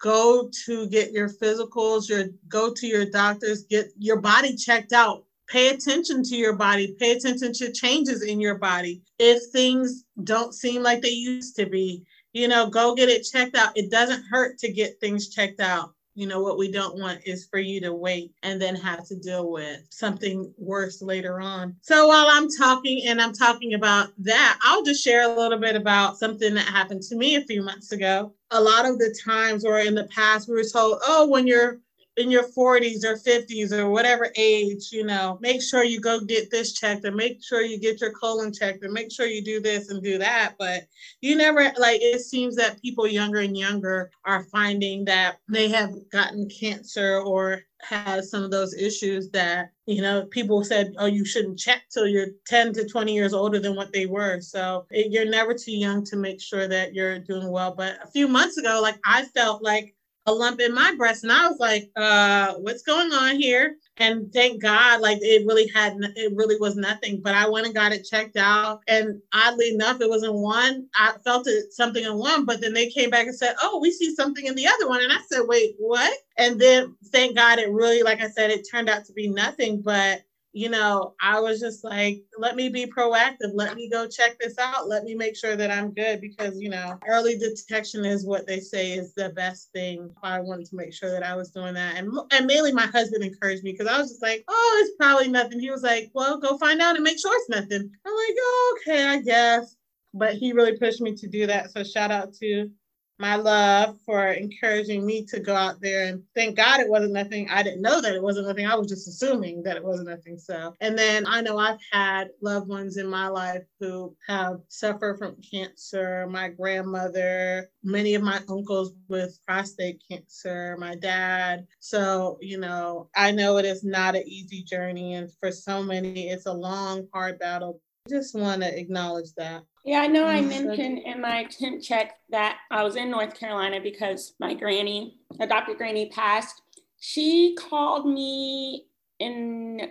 go 0.03 0.49
to 0.65 0.89
get 0.89 1.13
your 1.13 1.29
physicals, 1.29 2.09
your 2.09 2.25
go 2.49 2.73
to 2.73 2.85
your 2.85 3.05
doctors, 3.05 3.63
get 3.63 3.87
your 3.97 4.19
body 4.19 4.53
checked 4.53 4.91
out. 4.91 5.23
Pay 5.47 5.69
attention 5.69 6.23
to 6.23 6.35
your 6.35 6.55
body, 6.55 6.95
pay 6.99 7.13
attention 7.13 7.53
to 7.53 7.71
changes 7.71 8.21
in 8.21 8.41
your 8.41 8.55
body. 8.55 9.01
If 9.17 9.41
things 9.53 10.03
don't 10.23 10.53
seem 10.53 10.83
like 10.83 11.01
they 11.01 11.09
used 11.09 11.55
to 11.55 11.65
be, 11.65 12.03
you 12.33 12.47
know, 12.47 12.67
go 12.67 12.95
get 12.95 13.09
it 13.09 13.23
checked 13.23 13.55
out. 13.55 13.77
It 13.77 13.91
doesn't 13.91 14.25
hurt 14.25 14.57
to 14.59 14.71
get 14.71 14.99
things 14.99 15.29
checked 15.29 15.59
out. 15.59 15.93
You 16.15 16.27
know, 16.27 16.41
what 16.41 16.59
we 16.59 16.71
don't 16.71 16.99
want 16.99 17.21
is 17.25 17.47
for 17.47 17.57
you 17.57 17.81
to 17.81 17.93
wait 17.93 18.33
and 18.43 18.61
then 18.61 18.75
have 18.75 19.07
to 19.07 19.15
deal 19.15 19.51
with 19.51 19.81
something 19.89 20.53
worse 20.59 21.01
later 21.01 21.41
on. 21.41 21.75
So 21.81 22.07
while 22.07 22.27
I'm 22.29 22.47
talking 22.49 23.07
and 23.07 23.19
I'm 23.19 23.33
talking 23.33 23.73
about 23.73 24.09
that, 24.19 24.59
I'll 24.61 24.83
just 24.83 25.03
share 25.03 25.23
a 25.23 25.35
little 25.35 25.57
bit 25.57 25.75
about 25.75 26.19
something 26.19 26.53
that 26.53 26.67
happened 26.67 27.01
to 27.03 27.15
me 27.15 27.35
a 27.35 27.45
few 27.45 27.63
months 27.63 27.93
ago. 27.93 28.33
A 28.51 28.61
lot 28.61 28.85
of 28.85 28.99
the 28.99 29.15
times 29.25 29.65
or 29.65 29.79
in 29.79 29.95
the 29.95 30.03
past, 30.05 30.47
we 30.47 30.53
were 30.53 30.63
told, 30.63 30.99
oh, 31.03 31.27
when 31.27 31.47
you're 31.47 31.79
in 32.17 32.29
your 32.29 32.47
40s 32.49 33.03
or 33.03 33.17
50s 33.17 33.71
or 33.71 33.89
whatever 33.89 34.31
age, 34.35 34.89
you 34.91 35.03
know, 35.03 35.37
make 35.41 35.61
sure 35.61 35.83
you 35.83 35.99
go 35.99 36.19
get 36.19 36.51
this 36.51 36.73
checked 36.73 37.05
and 37.05 37.15
make 37.15 37.43
sure 37.43 37.61
you 37.61 37.79
get 37.79 38.01
your 38.01 38.11
colon 38.11 38.53
checked 38.53 38.83
and 38.83 38.93
make 38.93 39.11
sure 39.11 39.25
you 39.25 39.43
do 39.43 39.59
this 39.59 39.89
and 39.89 40.03
do 40.03 40.17
that. 40.19 40.55
But 40.59 40.83
you 41.21 41.35
never, 41.35 41.71
like, 41.77 42.01
it 42.01 42.21
seems 42.21 42.55
that 42.57 42.81
people 42.81 43.07
younger 43.07 43.39
and 43.39 43.57
younger 43.57 44.11
are 44.25 44.43
finding 44.45 45.05
that 45.05 45.37
they 45.49 45.69
have 45.69 45.93
gotten 46.11 46.47
cancer 46.49 47.19
or 47.19 47.61
has 47.81 48.29
some 48.29 48.43
of 48.43 48.51
those 48.51 48.73
issues 48.73 49.29
that 49.31 49.69
you 49.85 50.01
know 50.01 50.25
people 50.31 50.63
said 50.63 50.93
oh 50.97 51.05
you 51.05 51.25
shouldn't 51.25 51.59
check 51.59 51.81
till 51.91 52.07
you're 52.07 52.27
10 52.47 52.71
to 52.73 52.87
20 52.87 53.13
years 53.13 53.33
older 53.33 53.59
than 53.59 53.75
what 53.75 53.91
they 53.91 54.05
were 54.05 54.39
so 54.39 54.85
it, 54.89 55.11
you're 55.11 55.29
never 55.29 55.53
too 55.53 55.73
young 55.73 56.03
to 56.05 56.15
make 56.15 56.39
sure 56.41 56.67
that 56.67 56.93
you're 56.93 57.19
doing 57.19 57.51
well 57.51 57.73
but 57.75 57.97
a 58.01 58.07
few 58.07 58.27
months 58.27 58.57
ago 58.57 58.79
like 58.81 58.97
i 59.05 59.23
felt 59.35 59.61
like 59.61 59.93
a 60.25 60.33
lump 60.33 60.59
in 60.61 60.73
my 60.73 60.93
breast. 60.97 61.23
And 61.23 61.31
I 61.31 61.47
was 61.47 61.59
like, 61.59 61.89
uh, 61.95 62.53
what's 62.55 62.83
going 62.83 63.11
on 63.11 63.35
here? 63.35 63.75
And 63.97 64.31
thank 64.33 64.61
God, 64.61 65.01
like 65.01 65.19
it 65.21 65.45
really 65.45 65.67
had, 65.73 65.93
it 66.15 66.33
really 66.35 66.57
was 66.59 66.75
nothing. 66.75 67.21
But 67.21 67.35
I 67.35 67.47
went 67.47 67.65
and 67.65 67.75
got 67.75 67.91
it 67.91 68.05
checked 68.05 68.37
out. 68.37 68.79
And 68.87 69.21
oddly 69.33 69.69
enough, 69.69 70.01
it 70.01 70.09
was 70.09 70.23
in 70.23 70.33
one. 70.33 70.87
I 70.95 71.13
felt 71.23 71.47
it 71.47 71.71
something 71.71 72.03
in 72.03 72.17
one, 72.17 72.45
but 72.45 72.61
then 72.61 72.73
they 72.73 72.89
came 72.89 73.09
back 73.09 73.27
and 73.27 73.35
said, 73.35 73.55
oh, 73.61 73.79
we 73.79 73.91
see 73.91 74.15
something 74.15 74.45
in 74.45 74.55
the 74.55 74.67
other 74.67 74.87
one. 74.87 75.01
And 75.03 75.11
I 75.11 75.19
said, 75.29 75.41
wait, 75.45 75.75
what? 75.77 76.13
And 76.37 76.59
then 76.59 76.95
thank 77.11 77.35
God 77.35 77.59
it 77.59 77.71
really, 77.71 78.01
like 78.01 78.21
I 78.21 78.29
said, 78.29 78.49
it 78.49 78.67
turned 78.69 78.89
out 78.89 79.05
to 79.05 79.13
be 79.13 79.27
nothing. 79.27 79.81
But 79.81 80.21
you 80.53 80.69
know, 80.69 81.15
I 81.19 81.39
was 81.39 81.59
just 81.59 81.83
like, 81.83 82.21
let 82.37 82.55
me 82.55 82.69
be 82.69 82.85
proactive. 82.85 83.51
Let 83.53 83.75
me 83.75 83.89
go 83.89 84.07
check 84.07 84.37
this 84.39 84.59
out. 84.59 84.87
Let 84.87 85.03
me 85.03 85.15
make 85.15 85.35
sure 85.35 85.55
that 85.55 85.71
I'm 85.71 85.91
good 85.91 86.21
because, 86.21 86.59
you 86.59 86.69
know, 86.69 86.99
early 87.07 87.37
detection 87.39 88.05
is 88.05 88.25
what 88.25 88.45
they 88.45 88.59
say 88.59 88.91
is 88.91 89.15
the 89.15 89.29
best 89.29 89.71
thing. 89.73 90.11
I 90.21 90.39
wanted 90.39 90.67
to 90.67 90.75
make 90.75 90.93
sure 90.93 91.09
that 91.09 91.23
I 91.23 91.35
was 91.35 91.49
doing 91.49 91.73
that. 91.73 91.95
And, 91.95 92.15
and 92.31 92.45
mainly 92.45 92.71
my 92.71 92.85
husband 92.85 93.23
encouraged 93.23 93.63
me 93.63 93.71
because 93.71 93.87
I 93.87 93.97
was 93.97 94.11
just 94.11 94.21
like, 94.21 94.43
oh, 94.47 94.85
it's 94.85 94.95
probably 94.95 95.27
nothing. 95.27 95.59
He 95.59 95.71
was 95.71 95.81
like, 95.81 96.11
well, 96.13 96.39
go 96.39 96.55
find 96.59 96.81
out 96.81 96.95
and 96.95 97.03
make 97.03 97.19
sure 97.19 97.33
it's 97.33 97.49
nothing. 97.49 97.89
I'm 98.05 98.13
like, 98.13 98.35
oh, 98.39 98.79
okay, 98.79 99.07
I 99.07 99.21
guess. 99.21 99.75
But 100.13 100.35
he 100.35 100.53
really 100.53 100.77
pushed 100.77 101.01
me 101.01 101.15
to 101.15 101.27
do 101.27 101.47
that. 101.47 101.71
So 101.71 101.83
shout 101.83 102.11
out 102.11 102.31
to 102.35 102.69
my 103.19 103.35
love 103.35 103.97
for 104.05 104.27
encouraging 104.27 105.05
me 105.05 105.23
to 105.25 105.39
go 105.39 105.55
out 105.55 105.79
there 105.81 106.05
and 106.07 106.23
thank 106.35 106.57
God 106.57 106.79
it 106.79 106.89
wasn't 106.89 107.13
nothing. 107.13 107.47
I 107.49 107.61
didn't 107.61 107.81
know 107.81 108.01
that 108.01 108.15
it 108.15 108.21
wasn't 108.21 108.47
nothing. 108.47 108.65
I 108.65 108.75
was 108.75 108.87
just 108.87 109.07
assuming 109.07 109.63
that 109.63 109.77
it 109.77 109.83
wasn't 109.83 110.09
nothing. 110.09 110.37
So, 110.37 110.73
and 110.81 110.97
then 110.97 111.25
I 111.27 111.41
know 111.41 111.57
I've 111.57 111.79
had 111.91 112.29
loved 112.41 112.67
ones 112.67 112.97
in 112.97 113.07
my 113.07 113.27
life 113.27 113.63
who 113.79 114.15
have 114.27 114.59
suffered 114.67 115.19
from 115.19 115.37
cancer. 115.41 116.27
My 116.27 116.49
grandmother, 116.49 117.69
many 117.83 118.15
of 118.15 118.23
my 118.23 118.41
uncles 118.49 118.93
with 119.07 119.39
prostate 119.45 120.01
cancer, 120.09 120.75
my 120.79 120.95
dad. 120.95 121.67
So, 121.79 122.37
you 122.41 122.57
know, 122.57 123.09
I 123.15 123.31
know 123.31 123.57
it 123.57 123.65
is 123.65 123.83
not 123.83 124.15
an 124.15 124.23
easy 124.25 124.63
journey. 124.63 125.13
And 125.13 125.29
for 125.39 125.51
so 125.51 125.83
many, 125.83 126.29
it's 126.29 126.47
a 126.47 126.53
long, 126.53 127.07
hard 127.13 127.39
battle. 127.39 127.79
Just 128.09 128.35
want 128.35 128.61
to 128.61 128.79
acknowledge 128.79 129.33
that. 129.37 129.63
Yeah, 129.85 129.99
I 129.99 130.07
know 130.07 130.25
I 130.25 130.39
um, 130.39 130.49
mentioned 130.49 130.99
in 130.99 131.21
my 131.21 131.45
temp 131.45 131.81
check 131.81 132.15
that 132.29 132.57
I 132.71 132.83
was 132.83 132.95
in 132.95 133.09
North 133.09 133.37
Carolina 133.37 133.79
because 133.81 134.33
my 134.39 134.53
granny, 134.53 135.19
adopted 135.39 135.77
granny, 135.77 136.09
passed. 136.09 136.61
She 136.99 137.55
called 137.59 138.05
me 138.05 138.85
in 139.19 139.89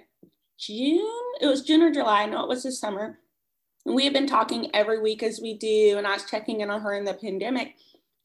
June. 0.58 1.22
It 1.40 1.46
was 1.46 1.62
June 1.62 1.82
or 1.82 1.90
July. 1.90 2.26
No, 2.26 2.42
it 2.42 2.48
was 2.48 2.62
this 2.62 2.80
summer. 2.80 3.18
And 3.84 3.94
we 3.94 4.04
had 4.04 4.12
been 4.12 4.26
talking 4.26 4.70
every 4.74 5.00
week 5.00 5.22
as 5.22 5.40
we 5.40 5.56
do. 5.56 5.96
And 5.98 6.06
I 6.06 6.12
was 6.12 6.24
checking 6.24 6.60
in 6.60 6.70
on 6.70 6.82
her 6.82 6.94
in 6.94 7.04
the 7.04 7.14
pandemic 7.14 7.74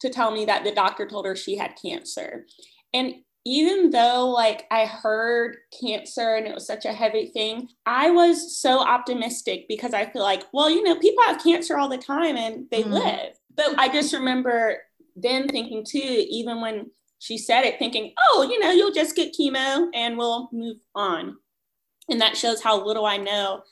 to 0.00 0.10
tell 0.10 0.30
me 0.30 0.44
that 0.44 0.64
the 0.64 0.74
doctor 0.74 1.06
told 1.06 1.26
her 1.26 1.34
she 1.34 1.56
had 1.56 1.78
cancer. 1.80 2.46
And 2.94 3.16
even 3.48 3.88
though 3.88 4.28
like 4.28 4.66
I 4.70 4.84
heard 4.84 5.56
cancer 5.80 6.34
and 6.34 6.46
it 6.46 6.54
was 6.54 6.66
such 6.66 6.84
a 6.84 6.92
heavy 6.92 7.28
thing, 7.28 7.68
I 7.86 8.10
was 8.10 8.60
so 8.60 8.80
optimistic 8.80 9.64
because 9.68 9.94
I 9.94 10.04
feel 10.04 10.22
like, 10.22 10.42
well, 10.52 10.68
you 10.68 10.82
know, 10.82 10.96
people 10.96 11.24
have 11.24 11.42
cancer 11.42 11.78
all 11.78 11.88
the 11.88 11.96
time 11.96 12.36
and 12.36 12.66
they 12.70 12.82
mm 12.82 12.92
live. 12.92 13.38
But 13.54 13.78
I 13.78 13.88
just 13.88 14.14
remember 14.14 14.78
then 15.16 15.48
thinking 15.48 15.84
too, 15.84 16.26
even 16.30 16.60
when 16.60 16.90
she 17.18 17.38
said 17.38 17.64
it, 17.64 17.78
thinking, 17.78 18.12
oh, 18.18 18.46
you 18.48 18.58
know, 18.60 18.70
you'll 18.70 18.92
just 18.92 19.16
get 19.16 19.34
chemo 19.34 19.88
and 19.94 20.16
we'll 20.16 20.48
move 20.52 20.76
on. 20.94 21.36
And 22.08 22.20
that 22.20 22.36
shows 22.36 22.62
how 22.62 22.84
little 22.84 23.06
I 23.06 23.16
know 23.16 23.62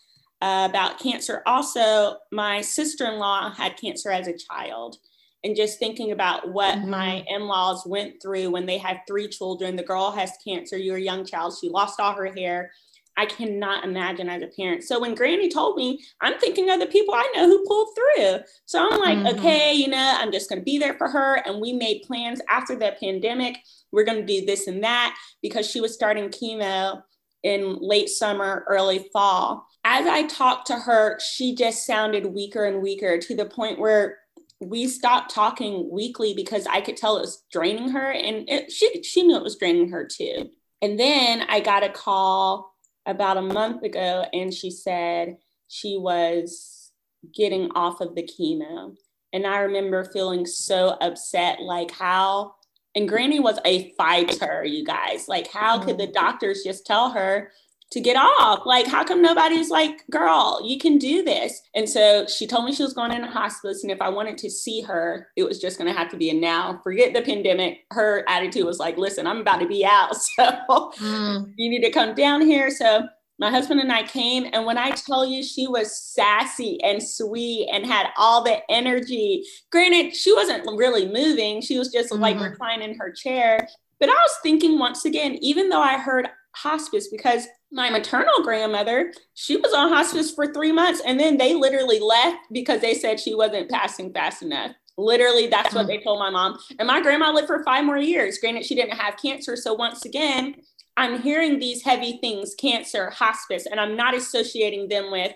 uh, 0.42 0.66
about 0.68 0.98
cancer. 0.98 1.42
Also, 1.46 2.16
my 2.32 2.62
sister 2.62 3.06
in 3.06 3.18
law 3.18 3.50
had 3.50 3.76
cancer 3.76 4.10
as 4.10 4.26
a 4.26 4.36
child 4.36 4.96
and 5.44 5.56
just 5.56 5.78
thinking 5.78 6.12
about 6.12 6.52
what 6.52 6.76
mm-hmm. 6.76 6.90
my 6.90 7.24
in-laws 7.28 7.84
went 7.86 8.20
through 8.20 8.50
when 8.50 8.66
they 8.66 8.78
had 8.78 9.00
three 9.06 9.28
children. 9.28 9.76
The 9.76 9.82
girl 9.82 10.10
has 10.10 10.32
cancer. 10.46 10.76
You're 10.76 10.96
a 10.96 11.00
young 11.00 11.24
child. 11.24 11.56
She 11.60 11.68
lost 11.68 12.00
all 12.00 12.14
her 12.14 12.26
hair. 12.26 12.72
I 13.16 13.26
cannot 13.26 13.84
imagine 13.84 14.28
as 14.28 14.42
a 14.42 14.48
parent. 14.48 14.84
So 14.84 15.00
when 15.00 15.14
granny 15.14 15.48
told 15.48 15.76
me 15.76 16.00
i'm 16.20 16.38
thinking 16.38 16.70
of 16.70 16.80
the 16.80 16.86
people 16.86 17.14
i 17.14 17.32
know 17.34 17.46
who 17.46 17.64
pulled 17.66 17.88
through. 17.94 18.40
So 18.66 18.86
i'm 18.86 19.00
like 19.00 19.18
mm-hmm. 19.18 19.38
okay 19.38 19.72
you 19.72 19.88
know 19.88 20.16
i'm 20.18 20.32
just 20.32 20.48
going 20.48 20.60
to 20.60 20.64
be 20.64 20.78
there 20.78 20.94
for 20.94 21.08
her. 21.08 21.36
And 21.46 21.60
we 21.60 21.72
made 21.72 22.02
plans 22.02 22.40
after 22.48 22.76
the 22.76 22.94
pandemic. 23.00 23.58
We're 23.92 24.04
going 24.04 24.20
to 24.20 24.26
do 24.26 24.44
this 24.44 24.66
and 24.66 24.84
that 24.84 25.16
because 25.42 25.70
she 25.70 25.80
was 25.80 25.94
starting 25.94 26.28
chemo 26.28 27.02
in 27.42 27.78
late 27.80 28.08
summer 28.08 28.64
early 28.68 29.08
fall. 29.12 29.66
As 29.84 30.06
i 30.06 30.24
talked 30.24 30.66
to 30.66 30.76
her 30.76 31.18
she 31.20 31.54
just 31.54 31.86
sounded 31.86 32.26
weaker 32.26 32.64
and 32.64 32.82
weaker 32.82 33.18
to 33.18 33.34
the 33.34 33.46
point 33.46 33.78
where 33.78 34.18
we 34.60 34.88
stopped 34.88 35.34
talking 35.34 35.90
weekly 35.90 36.34
because 36.34 36.66
I 36.66 36.80
could 36.80 36.96
tell 36.96 37.16
it 37.16 37.22
was 37.22 37.44
draining 37.52 37.90
her, 37.90 38.10
and 38.10 38.48
it, 38.48 38.72
she 38.72 39.02
she 39.02 39.22
knew 39.22 39.36
it 39.36 39.42
was 39.42 39.56
draining 39.56 39.90
her 39.90 40.06
too. 40.06 40.50
And 40.82 40.98
then 40.98 41.42
I 41.48 41.60
got 41.60 41.84
a 41.84 41.88
call 41.88 42.74
about 43.06 43.36
a 43.36 43.42
month 43.42 43.82
ago, 43.82 44.26
and 44.32 44.52
she 44.52 44.70
said 44.70 45.36
she 45.68 45.96
was 45.96 46.90
getting 47.34 47.70
off 47.72 48.00
of 48.00 48.14
the 48.14 48.22
chemo. 48.22 48.96
And 49.32 49.46
I 49.46 49.58
remember 49.60 50.04
feeling 50.04 50.46
so 50.46 50.96
upset, 51.00 51.60
like 51.60 51.90
how. 51.90 52.54
And 52.94 53.06
Granny 53.06 53.40
was 53.40 53.58
a 53.66 53.92
fighter, 53.98 54.64
you 54.64 54.82
guys. 54.82 55.28
Like, 55.28 55.50
how 55.50 55.78
could 55.78 55.98
the 55.98 56.04
mm-hmm. 56.04 56.12
doctors 56.12 56.62
just 56.64 56.86
tell 56.86 57.10
her 57.10 57.52
to 57.92 58.00
get 58.00 58.16
off. 58.16 58.66
Like, 58.66 58.86
how 58.86 59.04
come 59.04 59.22
nobody's 59.22 59.70
like, 59.70 60.02
girl, 60.10 60.60
you 60.64 60.78
can 60.78 60.98
do 60.98 61.22
this? 61.22 61.60
And 61.74 61.88
so 61.88 62.26
she 62.26 62.46
told 62.46 62.64
me 62.64 62.72
she 62.72 62.82
was 62.82 62.92
going 62.92 63.12
into 63.12 63.28
hospice. 63.28 63.82
And 63.82 63.92
if 63.92 64.00
I 64.00 64.08
wanted 64.08 64.38
to 64.38 64.50
see 64.50 64.80
her, 64.82 65.28
it 65.36 65.44
was 65.44 65.60
just 65.60 65.78
going 65.78 65.92
to 65.92 65.98
have 65.98 66.10
to 66.10 66.16
be 66.16 66.30
a 66.30 66.34
now. 66.34 66.80
Forget 66.82 67.14
the 67.14 67.22
pandemic. 67.22 67.84
Her 67.92 68.24
attitude 68.28 68.66
was 68.66 68.78
like, 68.78 68.98
listen, 68.98 69.26
I'm 69.26 69.40
about 69.40 69.60
to 69.60 69.68
be 69.68 69.84
out. 69.84 70.16
So 70.36 70.90
mm. 71.00 71.52
you 71.56 71.70
need 71.70 71.82
to 71.82 71.90
come 71.90 72.14
down 72.14 72.42
here. 72.42 72.70
So 72.70 73.06
my 73.38 73.50
husband 73.50 73.80
and 73.80 73.92
I 73.92 74.02
came. 74.02 74.48
And 74.52 74.64
when 74.64 74.78
I 74.78 74.90
tell 74.90 75.26
you 75.26 75.42
she 75.42 75.66
was 75.66 75.96
sassy 75.96 76.78
and 76.82 77.02
sweet 77.02 77.68
and 77.72 77.86
had 77.86 78.08
all 78.16 78.42
the 78.42 78.58
energy, 78.70 79.44
granted, 79.70 80.14
she 80.14 80.32
wasn't 80.34 80.66
really 80.66 81.06
moving, 81.06 81.60
she 81.60 81.78
was 81.78 81.92
just 81.92 82.10
mm-hmm. 82.10 82.22
like 82.22 82.40
reclining 82.40 82.90
in 82.90 82.98
her 82.98 83.12
chair. 83.12 83.66
But 83.98 84.08
I 84.08 84.12
was 84.12 84.36
thinking 84.42 84.78
once 84.78 85.04
again, 85.04 85.38
even 85.40 85.68
though 85.68 85.80
I 85.80 85.98
heard 85.98 86.28
hospice 86.56 87.08
because 87.08 87.46
my 87.70 87.90
maternal 87.90 88.42
grandmother, 88.42 89.12
she 89.34 89.56
was 89.56 89.72
on 89.74 89.90
hospice 89.90 90.30
for 90.30 90.52
three 90.52 90.72
months 90.72 91.02
and 91.06 91.20
then 91.20 91.36
they 91.36 91.54
literally 91.54 92.00
left 92.00 92.38
because 92.52 92.80
they 92.80 92.94
said 92.94 93.20
she 93.20 93.34
wasn't 93.34 93.70
passing 93.70 94.12
fast 94.12 94.42
enough. 94.42 94.72
Literally, 94.98 95.46
that's 95.46 95.74
what 95.74 95.86
they 95.86 95.98
told 95.98 96.18
my 96.18 96.30
mom. 96.30 96.58
And 96.78 96.86
my 96.86 97.02
grandma 97.02 97.30
lived 97.30 97.48
for 97.48 97.62
five 97.64 97.84
more 97.84 97.98
years. 97.98 98.38
Granted, 98.38 98.64
she 98.64 98.74
didn't 98.74 98.96
have 98.96 99.18
cancer. 99.18 99.54
So 99.54 99.74
once 99.74 100.06
again, 100.06 100.54
I'm 100.96 101.20
hearing 101.20 101.58
these 101.58 101.82
heavy 101.82 102.18
things 102.22 102.54
cancer, 102.54 103.10
hospice, 103.10 103.66
and 103.66 103.78
I'm 103.78 103.94
not 103.94 104.14
associating 104.14 104.88
them 104.88 105.10
with 105.10 105.34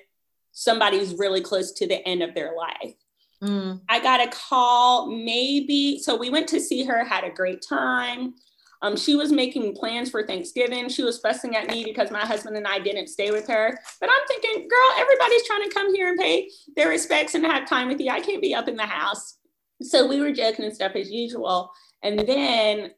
somebody 0.52 0.98
who's 0.98 1.18
really 1.18 1.42
close 1.42 1.72
to 1.72 1.86
the 1.86 2.06
end 2.08 2.22
of 2.22 2.34
their 2.34 2.54
life. 2.56 2.94
Mm. 3.42 3.80
I 3.88 4.00
got 4.00 4.26
a 4.26 4.30
call 4.30 5.10
maybe. 5.10 5.98
So 5.98 6.16
we 6.16 6.30
went 6.30 6.48
to 6.48 6.60
see 6.60 6.84
her, 6.84 7.04
had 7.04 7.24
a 7.24 7.30
great 7.30 7.62
time. 7.66 8.34
Um, 8.82 8.96
she 8.96 9.14
was 9.14 9.30
making 9.30 9.74
plans 9.74 10.10
for 10.10 10.26
Thanksgiving. 10.26 10.88
She 10.88 11.02
was 11.02 11.18
fussing 11.18 11.54
at 11.54 11.68
me 11.68 11.84
because 11.84 12.10
my 12.10 12.20
husband 12.20 12.56
and 12.56 12.66
I 12.66 12.78
didn't 12.78 13.08
stay 13.08 13.30
with 13.30 13.46
her. 13.48 13.78
But 14.00 14.08
I'm 14.10 14.26
thinking, 14.26 14.68
girl, 14.68 14.98
everybody's 14.98 15.46
trying 15.46 15.68
to 15.68 15.74
come 15.74 15.94
here 15.94 16.08
and 16.08 16.18
pay 16.18 16.48
their 16.76 16.88
respects 16.88 17.34
and 17.34 17.44
have 17.44 17.68
time 17.68 17.88
with 17.88 18.00
you. 18.00 18.10
I 18.10 18.20
can't 18.20 18.42
be 18.42 18.54
up 18.54 18.68
in 18.68 18.76
the 18.76 18.86
house. 18.86 19.36
So 19.82 20.06
we 20.06 20.20
were 20.20 20.32
joking 20.32 20.64
and 20.64 20.74
stuff 20.74 20.92
as 20.94 21.10
usual. 21.10 21.70
And 22.02 22.18
then 22.20 22.92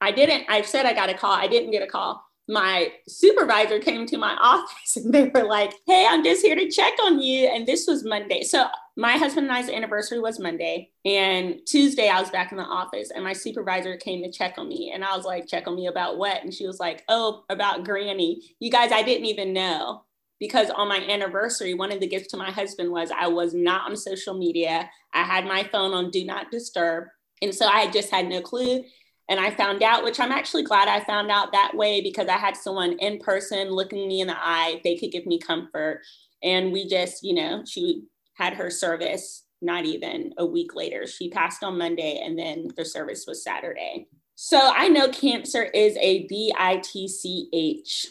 I 0.00 0.12
didn't, 0.12 0.44
I 0.48 0.62
said 0.62 0.86
I 0.86 0.92
got 0.92 1.10
a 1.10 1.14
call. 1.14 1.32
I 1.32 1.48
didn't 1.48 1.72
get 1.72 1.82
a 1.82 1.86
call. 1.86 2.23
My 2.48 2.92
supervisor 3.08 3.78
came 3.78 4.06
to 4.06 4.18
my 4.18 4.34
office 4.40 4.96
and 4.96 5.12
they 5.12 5.28
were 5.28 5.44
like, 5.44 5.74
Hey, 5.86 6.06
I'm 6.08 6.24
just 6.24 6.44
here 6.44 6.56
to 6.56 6.70
check 6.70 6.92
on 7.02 7.20
you. 7.20 7.46
And 7.48 7.66
this 7.66 7.86
was 7.86 8.04
Monday. 8.04 8.42
So 8.42 8.66
my 8.96 9.12
husband 9.12 9.48
and 9.48 9.56
I's 9.56 9.68
anniversary 9.68 10.20
was 10.20 10.38
Monday. 10.38 10.90
And 11.04 11.58
Tuesday, 11.66 12.08
I 12.08 12.20
was 12.20 12.30
back 12.30 12.52
in 12.52 12.58
the 12.58 12.64
office 12.64 13.10
and 13.10 13.24
my 13.24 13.32
supervisor 13.32 13.96
came 13.96 14.22
to 14.22 14.30
check 14.30 14.54
on 14.58 14.68
me. 14.68 14.92
And 14.94 15.04
I 15.04 15.16
was 15.16 15.24
like, 15.24 15.46
Check 15.46 15.66
on 15.66 15.76
me 15.76 15.86
about 15.86 16.18
what? 16.18 16.42
And 16.42 16.52
she 16.52 16.66
was 16.66 16.78
like, 16.78 17.02
Oh, 17.08 17.44
about 17.48 17.84
Granny. 17.84 18.42
You 18.60 18.70
guys, 18.70 18.92
I 18.92 19.02
didn't 19.02 19.26
even 19.26 19.52
know 19.52 20.04
because 20.38 20.68
on 20.70 20.88
my 20.88 20.98
anniversary, 20.98 21.74
one 21.74 21.92
of 21.92 22.00
the 22.00 22.06
gifts 22.06 22.28
to 22.28 22.36
my 22.36 22.50
husband 22.50 22.90
was 22.90 23.10
I 23.10 23.28
was 23.28 23.54
not 23.54 23.88
on 23.90 23.96
social 23.96 24.34
media. 24.34 24.90
I 25.12 25.22
had 25.22 25.46
my 25.46 25.64
phone 25.64 25.94
on 25.94 26.10
do 26.10 26.24
not 26.24 26.50
disturb. 26.50 27.04
And 27.40 27.54
so 27.54 27.66
I 27.66 27.90
just 27.90 28.10
had 28.10 28.28
no 28.28 28.40
clue. 28.40 28.84
And 29.28 29.40
I 29.40 29.50
found 29.50 29.82
out, 29.82 30.04
which 30.04 30.20
I'm 30.20 30.32
actually 30.32 30.64
glad 30.64 30.86
I 30.86 31.02
found 31.04 31.30
out 31.30 31.52
that 31.52 31.74
way 31.74 32.02
because 32.02 32.28
I 32.28 32.36
had 32.36 32.56
someone 32.56 32.98
in 32.98 33.18
person 33.18 33.70
looking 33.70 34.06
me 34.06 34.20
in 34.20 34.26
the 34.26 34.36
eye. 34.36 34.80
They 34.84 34.96
could 34.96 35.12
give 35.12 35.24
me 35.24 35.38
comfort. 35.38 36.02
And 36.42 36.72
we 36.72 36.86
just, 36.86 37.22
you 37.22 37.34
know, 37.34 37.64
she 37.66 38.04
had 38.34 38.52
her 38.52 38.70
service 38.70 39.44
not 39.62 39.86
even 39.86 40.34
a 40.36 40.44
week 40.44 40.74
later. 40.74 41.06
She 41.06 41.30
passed 41.30 41.64
on 41.64 41.78
Monday 41.78 42.20
and 42.22 42.38
then 42.38 42.68
the 42.76 42.84
service 42.84 43.24
was 43.26 43.42
Saturday. 43.42 44.08
So 44.34 44.58
I 44.60 44.88
know 44.88 45.08
cancer 45.08 45.62
is 45.62 45.96
a 45.98 46.26
B 46.26 46.52
I 46.58 46.78
T 46.78 47.08
C 47.08 47.48
H. 47.52 48.08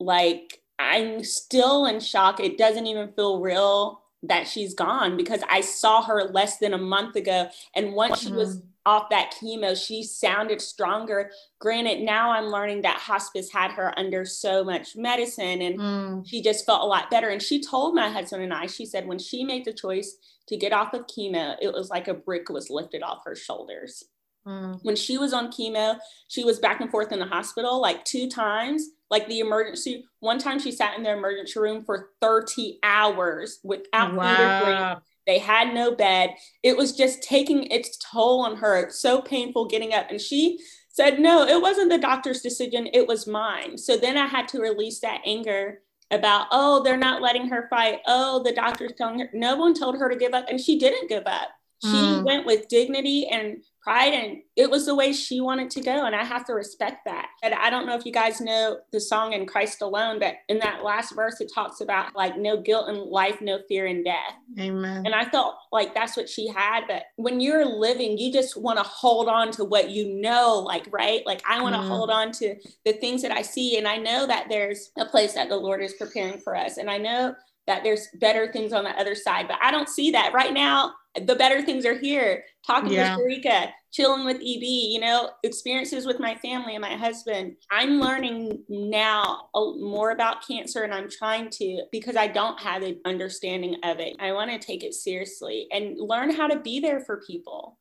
Like, 0.00 0.62
I'm 0.78 1.22
still 1.22 1.84
in 1.84 2.00
shock. 2.00 2.40
It 2.40 2.56
doesn't 2.56 2.86
even 2.86 3.12
feel 3.12 3.40
real 3.40 4.00
that 4.22 4.48
she's 4.48 4.72
gone 4.72 5.18
because 5.18 5.42
I 5.50 5.60
saw 5.60 6.02
her 6.02 6.24
less 6.24 6.56
than 6.56 6.72
a 6.72 6.78
month 6.78 7.16
ago. 7.16 7.48
And 7.76 7.92
once 7.92 8.20
she 8.20 8.32
was 8.32 8.56
mm-hmm 8.56 8.68
off 8.86 9.08
that 9.10 9.34
chemo, 9.40 9.76
she 9.76 10.02
sounded 10.02 10.60
stronger. 10.60 11.30
Granted, 11.58 12.02
now 12.02 12.30
I'm 12.30 12.46
learning 12.46 12.82
that 12.82 12.98
hospice 12.98 13.50
had 13.50 13.72
her 13.72 13.98
under 13.98 14.24
so 14.24 14.62
much 14.62 14.94
medicine 14.94 15.62
and 15.62 15.78
mm. 15.78 16.28
she 16.28 16.42
just 16.42 16.66
felt 16.66 16.82
a 16.82 16.86
lot 16.86 17.10
better. 17.10 17.28
And 17.28 17.42
she 17.42 17.62
told 17.62 17.94
my 17.94 18.10
husband 18.10 18.42
and 18.42 18.52
I, 18.52 18.66
she 18.66 18.84
said, 18.84 19.06
when 19.06 19.18
she 19.18 19.44
made 19.44 19.64
the 19.64 19.72
choice 19.72 20.16
to 20.48 20.56
get 20.56 20.72
off 20.72 20.92
of 20.92 21.06
chemo, 21.06 21.56
it 21.62 21.72
was 21.72 21.88
like 21.88 22.08
a 22.08 22.14
brick 22.14 22.50
was 22.50 22.68
lifted 22.68 23.02
off 23.02 23.22
her 23.24 23.34
shoulders. 23.34 24.04
Mm. 24.46 24.78
When 24.82 24.96
she 24.96 25.16
was 25.16 25.32
on 25.32 25.50
chemo, 25.50 25.98
she 26.28 26.44
was 26.44 26.58
back 26.58 26.80
and 26.80 26.90
forth 26.90 27.12
in 27.12 27.18
the 27.18 27.26
hospital 27.26 27.80
like 27.80 28.04
two 28.04 28.28
times. 28.28 28.86
Like 29.10 29.26
the 29.28 29.40
emergency, 29.40 30.04
one 30.20 30.38
time 30.38 30.58
she 30.58 30.72
sat 30.72 30.96
in 30.96 31.04
the 31.04 31.12
emergency 31.12 31.58
room 31.58 31.84
for 31.84 32.10
30 32.20 32.80
hours 32.82 33.60
without 33.62 34.14
wow. 34.14 35.00
They 35.26 35.38
had 35.38 35.74
no 35.74 35.94
bed. 35.94 36.34
It 36.62 36.76
was 36.76 36.96
just 36.96 37.22
taking 37.22 37.64
its 37.64 37.96
toll 37.96 38.40
on 38.40 38.56
her. 38.56 38.76
It's 38.78 39.00
so 39.00 39.20
painful 39.22 39.66
getting 39.66 39.94
up. 39.94 40.10
And 40.10 40.20
she 40.20 40.58
said, 40.88 41.18
No, 41.18 41.46
it 41.46 41.60
wasn't 41.60 41.90
the 41.90 41.98
doctor's 41.98 42.40
decision, 42.40 42.88
it 42.92 43.06
was 43.06 43.26
mine. 43.26 43.78
So 43.78 43.96
then 43.96 44.16
I 44.16 44.26
had 44.26 44.48
to 44.48 44.60
release 44.60 45.00
that 45.00 45.22
anger 45.26 45.80
about, 46.10 46.46
oh, 46.52 46.82
they're 46.82 46.96
not 46.96 47.22
letting 47.22 47.48
her 47.48 47.66
fight. 47.68 48.00
Oh, 48.06 48.42
the 48.42 48.52
doctor's 48.52 48.92
telling 48.96 49.18
her. 49.20 49.30
No 49.32 49.56
one 49.56 49.74
told 49.74 49.96
her 49.98 50.08
to 50.08 50.16
give 50.16 50.34
up, 50.34 50.46
and 50.48 50.60
she 50.60 50.78
didn't 50.78 51.08
give 51.08 51.26
up. 51.26 51.48
She 51.82 51.88
mm. 51.88 52.24
went 52.24 52.46
with 52.46 52.68
dignity 52.68 53.26
and 53.26 53.62
pride 53.84 54.14
and 54.14 54.38
it 54.56 54.70
was 54.70 54.86
the 54.86 54.94
way 54.94 55.12
she 55.12 55.42
wanted 55.42 55.68
to 55.70 55.82
go 55.82 56.06
and 56.06 56.16
i 56.16 56.24
have 56.24 56.44
to 56.46 56.54
respect 56.54 57.04
that. 57.04 57.28
And 57.42 57.52
i 57.54 57.68
don't 57.68 57.86
know 57.86 57.94
if 57.94 58.06
you 58.06 58.12
guys 58.12 58.40
know 58.40 58.78
the 58.90 59.00
song 59.00 59.34
in 59.34 59.46
christ 59.46 59.82
alone 59.82 60.18
but 60.18 60.36
in 60.48 60.58
that 60.60 60.82
last 60.82 61.14
verse 61.14 61.40
it 61.40 61.52
talks 61.54 61.82
about 61.82 62.16
like 62.16 62.38
no 62.38 62.60
guilt 62.60 62.88
in 62.88 62.96
life 62.96 63.40
no 63.42 63.60
fear 63.68 63.86
in 63.86 64.02
death. 64.02 64.34
Amen. 64.58 65.04
And 65.04 65.14
i 65.14 65.26
felt 65.26 65.56
like 65.70 65.94
that's 65.94 66.16
what 66.16 66.28
she 66.28 66.48
had 66.48 66.84
but 66.88 67.04
when 67.16 67.40
you're 67.40 67.66
living 67.66 68.16
you 68.16 68.32
just 68.32 68.56
want 68.56 68.78
to 68.78 68.84
hold 68.84 69.28
on 69.28 69.50
to 69.52 69.64
what 69.64 69.90
you 69.90 70.08
know 70.20 70.58
like 70.66 70.86
right? 70.90 71.24
Like 71.26 71.42
i 71.48 71.62
want 71.62 71.74
to 71.74 71.82
mm. 71.82 71.88
hold 71.88 72.10
on 72.10 72.32
to 72.32 72.56
the 72.84 72.94
things 72.94 73.20
that 73.22 73.32
i 73.32 73.42
see 73.42 73.76
and 73.76 73.86
i 73.86 73.96
know 73.98 74.26
that 74.26 74.46
there's 74.48 74.90
a 74.98 75.04
place 75.04 75.34
that 75.34 75.48
the 75.50 75.56
lord 75.56 75.82
is 75.82 75.92
preparing 75.94 76.38
for 76.38 76.56
us. 76.56 76.78
And 76.78 76.90
i 76.90 76.96
know 76.96 77.34
that 77.66 77.82
there's 77.82 78.08
better 78.20 78.52
things 78.52 78.72
on 78.72 78.84
the 78.84 78.98
other 79.00 79.14
side 79.14 79.46
but 79.48 79.58
i 79.62 79.70
don't 79.70 79.88
see 79.88 80.10
that 80.10 80.32
right 80.32 80.52
now 80.52 80.92
the 81.26 81.36
better 81.36 81.62
things 81.62 81.86
are 81.86 81.98
here. 81.98 82.44
Talking 82.66 82.92
yeah. 82.92 83.16
with 83.16 83.44
Sharika, 83.44 83.70
chilling 83.92 84.24
with 84.24 84.36
EB, 84.36 84.62
you 84.62 85.00
know, 85.00 85.30
experiences 85.42 86.06
with 86.06 86.18
my 86.18 86.34
family 86.36 86.74
and 86.74 86.82
my 86.82 86.96
husband. 86.96 87.56
I'm 87.70 88.00
learning 88.00 88.64
now 88.68 89.48
more 89.54 90.10
about 90.10 90.46
cancer 90.46 90.82
and 90.82 90.92
I'm 90.92 91.10
trying 91.10 91.50
to 91.50 91.84
because 91.92 92.16
I 92.16 92.26
don't 92.26 92.58
have 92.60 92.82
an 92.82 93.00
understanding 93.04 93.76
of 93.84 94.00
it. 94.00 94.16
I 94.18 94.32
want 94.32 94.50
to 94.50 94.58
take 94.58 94.82
it 94.82 94.94
seriously 94.94 95.68
and 95.70 95.98
learn 95.98 96.30
how 96.30 96.48
to 96.48 96.58
be 96.58 96.80
there 96.80 97.00
for 97.00 97.22
people 97.26 97.78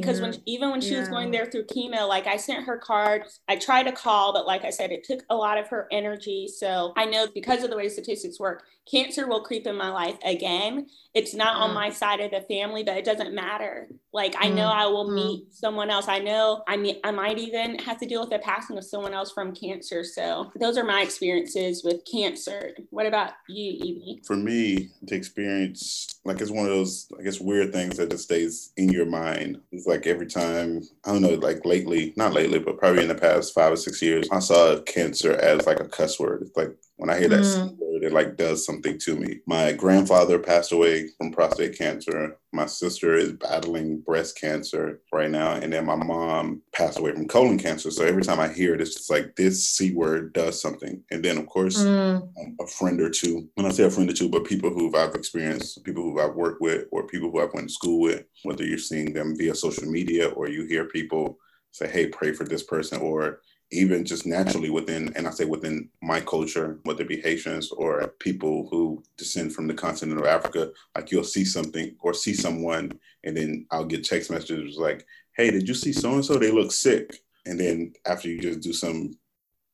because 0.00 0.20
when 0.20 0.34
even 0.46 0.70
when 0.70 0.80
she 0.80 0.92
yeah. 0.92 1.00
was 1.00 1.08
going 1.08 1.30
there 1.30 1.46
through 1.46 1.64
chemo 1.64 2.08
like 2.08 2.26
i 2.26 2.36
sent 2.36 2.64
her 2.64 2.76
cards. 2.76 3.40
I 3.48 3.56
tried 3.56 3.84
to 3.84 3.92
call 3.92 4.32
but 4.32 4.46
like 4.46 4.64
i 4.64 4.70
said 4.70 4.90
it 4.90 5.04
took 5.04 5.20
a 5.30 5.36
lot 5.36 5.58
of 5.58 5.68
her 5.68 5.86
energy. 5.92 6.48
So 6.48 6.92
i 6.96 7.04
know 7.04 7.26
because 7.32 7.62
of 7.62 7.70
the 7.70 7.76
way 7.76 7.88
statistics 7.88 8.40
work 8.40 8.64
cancer 8.90 9.26
will 9.26 9.42
creep 9.42 9.66
in 9.66 9.76
my 9.76 9.88
life 9.88 10.18
again. 10.24 10.86
It's 11.14 11.32
not 11.32 11.56
on 11.56 11.70
mm. 11.70 11.74
my 11.74 11.90
side 11.90 12.20
of 12.20 12.30
the 12.32 12.42
family 12.42 12.82
but 12.82 12.96
it 12.96 13.04
doesn't 13.04 13.34
matter. 13.34 13.88
Like 14.12 14.34
i 14.38 14.48
know 14.48 14.68
mm. 14.68 14.74
i 14.74 14.86
will 14.86 15.10
meet 15.10 15.48
mm. 15.48 15.54
someone 15.54 15.90
else. 15.90 16.08
I 16.08 16.18
know 16.18 16.62
i 16.66 16.76
mean 16.76 16.96
i 17.04 17.10
might 17.10 17.38
even 17.38 17.78
have 17.78 17.98
to 18.00 18.06
deal 18.06 18.20
with 18.20 18.30
the 18.30 18.40
passing 18.40 18.76
of 18.76 18.84
someone 18.84 19.14
else 19.14 19.32
from 19.32 19.54
cancer. 19.54 20.02
So 20.02 20.50
those 20.58 20.76
are 20.76 20.84
my 20.84 21.02
experiences 21.02 21.84
with 21.84 22.00
cancer. 22.10 22.72
What 22.90 23.06
about 23.06 23.32
you 23.48 24.18
EB? 24.18 24.26
For 24.26 24.36
me 24.36 24.90
to 25.06 25.14
experience 25.14 26.20
like 26.24 26.40
it's 26.40 26.50
one 26.50 26.64
of 26.64 26.70
those 26.70 27.08
i 27.18 27.22
guess 27.22 27.40
weird 27.40 27.72
things 27.72 27.96
that 27.96 28.10
just 28.10 28.24
stays 28.24 28.72
in 28.76 28.88
your 28.88 29.06
mind 29.06 29.60
like 29.86 30.06
every 30.06 30.26
time 30.26 30.82
i 31.04 31.12
don't 31.12 31.22
know 31.22 31.34
like 31.34 31.64
lately 31.64 32.12
not 32.16 32.32
lately 32.32 32.58
but 32.58 32.78
probably 32.78 33.02
in 33.02 33.08
the 33.08 33.14
past 33.14 33.54
five 33.54 33.72
or 33.72 33.76
six 33.76 34.00
years 34.02 34.28
i 34.32 34.38
saw 34.38 34.80
cancer 34.82 35.32
as 35.32 35.66
like 35.66 35.80
a 35.80 35.88
cuss 35.88 36.18
word. 36.18 36.42
It's 36.42 36.56
like 36.56 36.74
when 36.96 37.10
I 37.10 37.18
hear 37.18 37.28
that 37.28 37.40
mm. 37.40 37.76
word, 37.78 38.04
it 38.04 38.12
like 38.12 38.36
does 38.36 38.64
something 38.64 38.98
to 38.98 39.16
me. 39.16 39.40
My 39.46 39.72
grandfather 39.72 40.38
passed 40.38 40.72
away 40.72 41.08
from 41.18 41.32
prostate 41.32 41.76
cancer. 41.76 42.38
My 42.52 42.66
sister 42.66 43.14
is 43.16 43.32
battling 43.32 44.00
breast 44.00 44.38
cancer 44.40 45.00
right 45.12 45.30
now. 45.30 45.54
And 45.54 45.72
then 45.72 45.86
my 45.86 45.96
mom 45.96 46.62
passed 46.72 46.98
away 46.98 47.12
from 47.12 47.26
colon 47.26 47.58
cancer. 47.58 47.90
So 47.90 48.04
every 48.04 48.22
time 48.22 48.38
I 48.38 48.48
hear 48.48 48.74
it, 48.74 48.80
it's 48.80 48.94
just 48.94 49.10
like 49.10 49.34
this 49.34 49.66
C 49.66 49.92
word 49.92 50.32
does 50.32 50.60
something. 50.60 51.02
And 51.10 51.24
then, 51.24 51.36
of 51.38 51.46
course, 51.46 51.82
mm. 51.82 52.28
A 52.60 52.66
friend 52.66 53.00
or 53.00 53.10
two, 53.10 53.48
when 53.54 53.66
I 53.66 53.70
say 53.70 53.84
a 53.84 53.90
friend 53.90 54.08
or 54.08 54.12
two, 54.12 54.28
but 54.28 54.44
people 54.44 54.70
who 54.70 54.94
I've 54.96 55.14
experienced, 55.14 55.82
people 55.84 56.02
who 56.02 56.20
I've 56.20 56.34
worked 56.34 56.60
with, 56.60 56.86
or 56.92 57.06
people 57.06 57.30
who 57.30 57.40
I've 57.40 57.52
went 57.52 57.68
to 57.68 57.74
school 57.74 58.00
with, 58.00 58.24
whether 58.44 58.64
you're 58.64 58.78
seeing 58.78 59.12
them 59.12 59.36
via 59.36 59.54
social 59.54 59.86
media 59.90 60.28
or 60.28 60.48
you 60.48 60.64
hear 60.66 60.84
people 60.84 61.38
say, 61.72 61.88
hey, 61.88 62.06
pray 62.06 62.32
for 62.32 62.44
this 62.44 62.62
person, 62.62 63.00
or 63.00 63.40
even 63.74 64.04
just 64.04 64.26
naturally 64.26 64.70
within, 64.70 65.12
and 65.16 65.26
I 65.26 65.30
say 65.30 65.44
within 65.44 65.88
my 66.02 66.20
culture, 66.20 66.78
whether 66.84 67.02
it 67.02 67.08
be 67.08 67.20
Haitians 67.20 67.70
or 67.72 68.08
people 68.20 68.68
who 68.70 69.02
descend 69.16 69.54
from 69.54 69.66
the 69.66 69.74
continent 69.74 70.20
of 70.20 70.26
Africa, 70.26 70.70
like 70.96 71.10
you'll 71.10 71.24
see 71.24 71.44
something 71.44 71.96
or 72.00 72.14
see 72.14 72.34
someone, 72.34 72.92
and 73.24 73.36
then 73.36 73.66
I'll 73.70 73.84
get 73.84 74.04
text 74.04 74.30
messages 74.30 74.76
like, 74.76 75.06
hey, 75.36 75.50
did 75.50 75.68
you 75.68 75.74
see 75.74 75.92
so 75.92 76.12
and 76.14 76.24
so? 76.24 76.36
They 76.36 76.52
look 76.52 76.72
sick. 76.72 77.18
And 77.46 77.60
then 77.60 77.92
after 78.06 78.28
you 78.28 78.40
just 78.40 78.60
do 78.60 78.72
some 78.72 79.12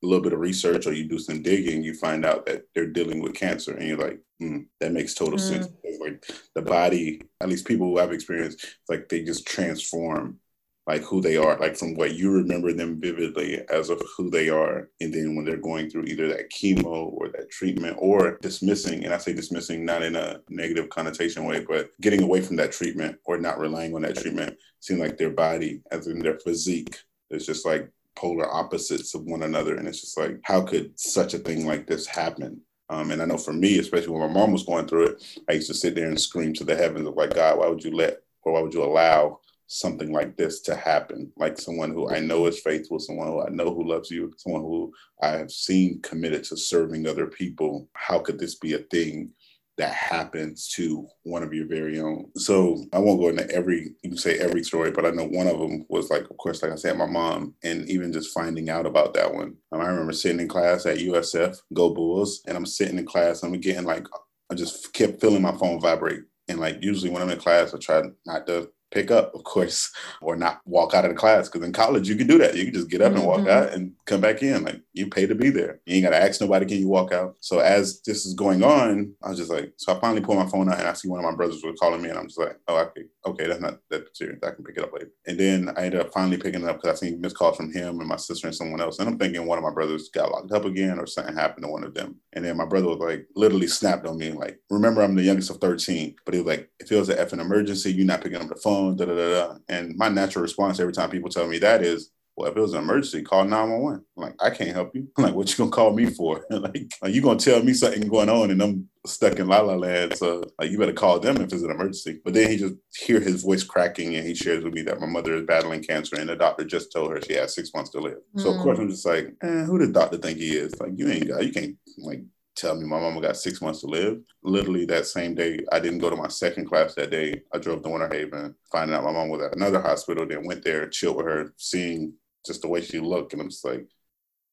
a 0.02 0.06
little 0.06 0.22
bit 0.22 0.32
of 0.32 0.40
research 0.40 0.86
or 0.86 0.92
you 0.92 1.06
do 1.06 1.18
some 1.18 1.42
digging, 1.42 1.82
you 1.82 1.94
find 1.94 2.24
out 2.24 2.46
that 2.46 2.64
they're 2.74 2.86
dealing 2.86 3.20
with 3.20 3.34
cancer, 3.34 3.74
and 3.74 3.86
you're 3.86 3.98
like, 3.98 4.18
mm, 4.40 4.66
that 4.80 4.92
makes 4.92 5.14
total 5.14 5.38
mm. 5.38 5.48
sense. 5.48 5.68
Like 6.00 6.24
the 6.54 6.62
body, 6.62 7.22
at 7.40 7.48
least 7.48 7.66
people 7.66 7.86
who 7.86 7.98
have 7.98 8.12
experienced, 8.12 8.64
like 8.88 9.08
they 9.08 9.22
just 9.22 9.46
transform 9.46 10.38
like 10.86 11.02
who 11.02 11.20
they 11.20 11.36
are, 11.36 11.58
like 11.58 11.76
from 11.76 11.94
what 11.94 12.14
you 12.14 12.32
remember 12.32 12.72
them 12.72 13.00
vividly 13.00 13.60
as 13.68 13.90
of 13.90 14.02
who 14.16 14.30
they 14.30 14.48
are. 14.48 14.88
And 15.00 15.12
then 15.12 15.36
when 15.36 15.44
they're 15.44 15.56
going 15.56 15.90
through 15.90 16.04
either 16.04 16.28
that 16.28 16.50
chemo 16.50 17.12
or 17.12 17.28
that 17.28 17.50
treatment 17.50 17.96
or 18.00 18.38
dismissing, 18.42 19.04
and 19.04 19.14
I 19.14 19.18
say 19.18 19.32
dismissing 19.32 19.84
not 19.84 20.02
in 20.02 20.16
a 20.16 20.40
negative 20.48 20.88
connotation 20.88 21.44
way, 21.44 21.64
but 21.68 21.90
getting 22.00 22.22
away 22.22 22.40
from 22.40 22.56
that 22.56 22.72
treatment 22.72 23.18
or 23.24 23.38
not 23.38 23.58
relying 23.58 23.94
on 23.94 24.02
that 24.02 24.16
treatment, 24.16 24.56
seem 24.80 24.98
like 24.98 25.16
their 25.16 25.30
body, 25.30 25.82
as 25.92 26.06
in 26.06 26.18
their 26.18 26.38
physique, 26.38 26.98
is 27.30 27.46
just 27.46 27.66
like 27.66 27.90
polar 28.16 28.52
opposites 28.52 29.14
of 29.14 29.22
one 29.24 29.42
another. 29.42 29.76
And 29.76 29.86
it's 29.86 30.00
just 30.00 30.18
like, 30.18 30.40
how 30.44 30.62
could 30.62 30.98
such 30.98 31.34
a 31.34 31.38
thing 31.38 31.66
like 31.66 31.86
this 31.86 32.06
happen? 32.06 32.60
Um, 32.88 33.12
and 33.12 33.22
I 33.22 33.24
know 33.26 33.38
for 33.38 33.52
me, 33.52 33.78
especially 33.78 34.08
when 34.08 34.22
my 34.22 34.40
mom 34.40 34.50
was 34.50 34.64
going 34.64 34.88
through 34.88 35.06
it, 35.06 35.40
I 35.48 35.52
used 35.52 35.68
to 35.68 35.74
sit 35.74 35.94
there 35.94 36.08
and 36.08 36.20
scream 36.20 36.52
to 36.54 36.64
the 36.64 36.74
heavens 36.74 37.06
of 37.06 37.14
like, 37.14 37.34
God, 37.34 37.58
why 37.58 37.68
would 37.68 37.84
you 37.84 37.94
let 37.94 38.18
or 38.42 38.54
why 38.54 38.60
would 38.60 38.74
you 38.74 38.82
allow 38.82 39.38
something 39.72 40.12
like 40.12 40.36
this 40.36 40.60
to 40.62 40.74
happen. 40.74 41.32
Like 41.36 41.56
someone 41.56 41.92
who 41.92 42.10
I 42.10 42.18
know 42.18 42.46
is 42.46 42.60
faithful, 42.60 42.98
someone 42.98 43.28
who 43.28 43.40
I 43.40 43.50
know 43.50 43.72
who 43.72 43.88
loves 43.88 44.10
you, 44.10 44.32
someone 44.36 44.62
who 44.62 44.92
I 45.22 45.28
have 45.28 45.52
seen 45.52 46.02
committed 46.02 46.42
to 46.44 46.56
serving 46.56 47.06
other 47.06 47.28
people. 47.28 47.88
How 47.92 48.18
could 48.18 48.40
this 48.40 48.56
be 48.56 48.74
a 48.74 48.78
thing 48.78 49.30
that 49.78 49.94
happens 49.94 50.68
to 50.70 51.06
one 51.22 51.44
of 51.44 51.54
your 51.54 51.68
very 51.68 52.00
own? 52.00 52.32
So 52.34 52.84
I 52.92 52.98
won't 52.98 53.20
go 53.20 53.28
into 53.28 53.48
every, 53.52 53.94
you 54.02 54.10
can 54.10 54.18
say 54.18 54.38
every 54.38 54.64
story, 54.64 54.90
but 54.90 55.06
I 55.06 55.10
know 55.10 55.28
one 55.28 55.46
of 55.46 55.60
them 55.60 55.86
was 55.88 56.10
like, 56.10 56.28
of 56.28 56.36
course, 56.36 56.64
like 56.64 56.72
I 56.72 56.76
said, 56.76 56.98
my 56.98 57.06
mom, 57.06 57.54
and 57.62 57.88
even 57.88 58.12
just 58.12 58.34
finding 58.34 58.70
out 58.70 58.86
about 58.86 59.14
that 59.14 59.32
one. 59.32 59.54
Um, 59.70 59.80
I 59.80 59.86
remember 59.86 60.12
sitting 60.12 60.40
in 60.40 60.48
class 60.48 60.84
at 60.84 60.98
USF, 60.98 61.56
Go 61.72 61.94
Bulls, 61.94 62.42
and 62.48 62.56
I'm 62.56 62.66
sitting 62.66 62.98
in 62.98 63.06
class, 63.06 63.44
I'm 63.44 63.52
getting 63.52 63.84
like, 63.84 64.08
I 64.50 64.56
just 64.56 64.92
kept 64.92 65.20
feeling 65.20 65.42
my 65.42 65.56
phone 65.56 65.80
vibrate. 65.80 66.22
And 66.48 66.58
like 66.58 66.78
usually 66.80 67.12
when 67.12 67.22
I'm 67.22 67.30
in 67.30 67.38
class, 67.38 67.72
I 67.72 67.78
try 67.78 68.02
not 68.26 68.48
to 68.48 68.68
pick 68.90 69.10
up, 69.10 69.34
of 69.34 69.44
course, 69.44 69.92
or 70.20 70.36
not 70.36 70.60
walk 70.64 70.94
out 70.94 71.04
of 71.04 71.10
the 71.10 71.16
class. 71.16 71.48
Because 71.48 71.66
in 71.66 71.72
college, 71.72 72.08
you 72.08 72.16
can 72.16 72.26
do 72.26 72.38
that. 72.38 72.56
You 72.56 72.64
can 72.64 72.74
just 72.74 72.90
get 72.90 73.00
up 73.00 73.12
mm-hmm. 73.12 73.18
and 73.18 73.26
walk 73.26 73.40
mm-hmm. 73.40 73.48
out 73.48 73.72
and 73.72 73.92
come 74.06 74.20
back 74.20 74.42
in. 74.42 74.64
Like 74.64 74.82
you 74.92 75.08
pay 75.08 75.26
to 75.26 75.34
be 75.34 75.50
there. 75.50 75.80
You 75.86 75.96
ain't 75.96 76.04
got 76.04 76.10
to 76.10 76.22
ask 76.22 76.40
nobody, 76.40 76.66
can 76.66 76.78
you 76.78 76.88
walk 76.88 77.12
out? 77.12 77.36
So 77.40 77.60
as 77.60 78.00
this 78.02 78.26
is 78.26 78.34
going 78.34 78.62
on, 78.62 79.12
I 79.22 79.30
was 79.30 79.38
just 79.38 79.50
like, 79.50 79.72
so 79.76 79.96
I 79.96 80.00
finally 80.00 80.20
pull 80.20 80.36
my 80.36 80.46
phone 80.46 80.68
out 80.68 80.78
and 80.78 80.88
I 80.88 80.92
see 80.92 81.08
one 81.08 81.20
of 81.20 81.30
my 81.30 81.36
brothers 81.36 81.62
was 81.62 81.78
calling 81.78 82.02
me 82.02 82.08
and 82.08 82.18
I'm 82.18 82.26
just 82.26 82.38
like, 82.38 82.58
oh, 82.68 82.78
okay, 82.78 83.04
okay, 83.26 83.46
that's 83.46 83.60
not 83.60 83.78
that 83.90 84.16
serious. 84.16 84.40
I 84.42 84.50
can 84.50 84.64
pick 84.64 84.76
it 84.76 84.84
up 84.84 84.92
later. 84.92 85.10
And 85.26 85.38
then 85.38 85.70
I 85.76 85.84
ended 85.84 86.00
up 86.00 86.12
finally 86.12 86.36
picking 86.36 86.62
it 86.62 86.68
up 86.68 86.80
because 86.80 86.96
I 87.02 87.06
seen 87.06 87.20
missed 87.20 87.36
calls 87.36 87.56
from 87.56 87.72
him 87.72 88.00
and 88.00 88.08
my 88.08 88.16
sister 88.16 88.46
and 88.46 88.56
someone 88.56 88.80
else. 88.80 88.98
And 88.98 89.08
I'm 89.08 89.18
thinking 89.18 89.46
one 89.46 89.58
of 89.58 89.64
my 89.64 89.72
brothers 89.72 90.08
got 90.08 90.30
locked 90.30 90.52
up 90.52 90.64
again 90.64 90.98
or 90.98 91.06
something 91.06 91.34
happened 91.34 91.64
to 91.64 91.70
one 91.70 91.84
of 91.84 91.94
them. 91.94 92.16
And 92.32 92.44
then 92.44 92.56
my 92.56 92.64
brother 92.64 92.88
was 92.88 92.98
like, 92.98 93.26
literally 93.34 93.66
snapped 93.66 94.06
on 94.06 94.18
me, 94.18 94.32
like, 94.32 94.58
remember 94.70 95.02
I'm 95.02 95.14
the 95.14 95.22
youngest 95.22 95.50
of 95.50 95.58
13, 95.58 96.16
but 96.24 96.34
he 96.34 96.40
was 96.40 96.46
like, 96.46 96.70
if 96.78 96.90
it 96.90 96.96
was 96.96 97.08
an 97.08 97.18
effing 97.18 97.40
emergency, 97.40 97.92
you're 97.92 98.06
not 98.06 98.22
picking 98.22 98.40
up 98.40 98.48
the 98.48 98.56
phone, 98.56 98.79
da 98.94 99.04
da 99.04 99.14
da. 99.14 99.54
And 99.68 99.96
my 99.96 100.08
natural 100.08 100.42
response 100.42 100.80
every 100.80 100.92
time 100.92 101.10
people 101.10 101.30
tell 101.30 101.46
me 101.46 101.58
that 101.58 101.82
is, 101.82 102.10
well, 102.36 102.50
if 102.50 102.56
it 102.56 102.60
was 102.60 102.72
an 102.72 102.82
emergency, 102.82 103.22
call 103.22 103.44
911. 103.44 104.04
I'm 104.16 104.22
like, 104.22 104.34
I 104.40 104.50
can't 104.50 104.74
help 104.74 104.94
you. 104.94 105.08
Like, 105.18 105.34
what 105.34 105.50
you 105.50 105.56
gonna 105.58 105.70
call 105.70 105.92
me 105.92 106.06
for? 106.06 106.46
like, 106.50 106.90
like, 107.02 107.12
you 107.12 107.20
gonna 107.20 107.38
tell 107.38 107.62
me 107.62 107.74
something 107.74 108.08
going 108.08 108.30
on 108.30 108.50
and 108.50 108.62
I'm 108.62 108.88
stuck 109.06 109.38
in 109.38 109.46
La 109.48 109.60
La 109.60 109.74
Land. 109.74 110.16
So 110.16 110.42
like 110.58 110.70
you 110.70 110.78
better 110.78 110.92
call 110.92 111.20
them 111.20 111.36
if 111.36 111.52
it's 111.52 111.62
an 111.62 111.70
emergency. 111.70 112.20
But 112.24 112.34
then 112.34 112.50
he 112.50 112.56
just 112.56 112.74
hear 112.96 113.20
his 113.20 113.42
voice 113.42 113.62
cracking 113.62 114.16
and 114.16 114.26
he 114.26 114.34
shares 114.34 114.64
with 114.64 114.74
me 114.74 114.82
that 114.82 115.00
my 115.00 115.06
mother 115.06 115.34
is 115.34 115.46
battling 115.46 115.82
cancer 115.82 116.16
and 116.16 116.28
the 116.28 116.36
doctor 116.36 116.64
just 116.64 116.92
told 116.92 117.10
her 117.12 117.20
she 117.20 117.34
has 117.34 117.54
six 117.54 117.72
months 117.74 117.90
to 117.90 118.00
live. 118.00 118.18
Mm. 118.36 118.42
So 118.42 118.54
of 118.54 118.60
course 118.60 118.78
mm. 118.78 118.82
I'm 118.82 118.90
just 118.90 119.06
like, 119.06 119.34
eh, 119.42 119.64
who 119.64 119.78
the 119.78 119.92
doctor 119.92 120.16
think 120.16 120.38
he 120.38 120.56
is? 120.56 120.78
Like 120.80 120.92
you 120.96 121.08
ain't 121.08 121.28
got 121.28 121.44
you 121.44 121.52
can't 121.52 121.76
like 121.98 122.22
tell 122.60 122.74
me 122.76 122.84
my 122.84 123.00
mama 123.00 123.20
got 123.20 123.36
six 123.36 123.62
months 123.62 123.80
to 123.80 123.86
live. 123.86 124.20
Literally 124.42 124.84
that 124.86 125.06
same 125.06 125.34
day, 125.34 125.60
I 125.72 125.80
didn't 125.80 125.98
go 125.98 126.10
to 126.10 126.16
my 126.16 126.28
second 126.28 126.66
class 126.66 126.94
that 126.94 127.10
day. 127.10 127.42
I 127.52 127.58
drove 127.58 127.82
to 127.82 127.88
Winter 127.88 128.08
Haven, 128.12 128.54
finding 128.70 128.94
out 128.94 129.04
my 129.04 129.12
mom 129.12 129.30
was 129.30 129.42
at 129.42 129.56
another 129.56 129.80
hospital, 129.80 130.26
then 130.26 130.46
went 130.46 130.64
there, 130.64 130.88
chilled 130.88 131.16
with 131.16 131.26
her, 131.26 131.54
seeing 131.56 132.14
just 132.46 132.62
the 132.62 132.68
way 132.68 132.82
she 132.82 133.00
looked. 133.00 133.32
And 133.32 133.40
I'm 133.40 133.48
just 133.48 133.64
like, 133.64 133.86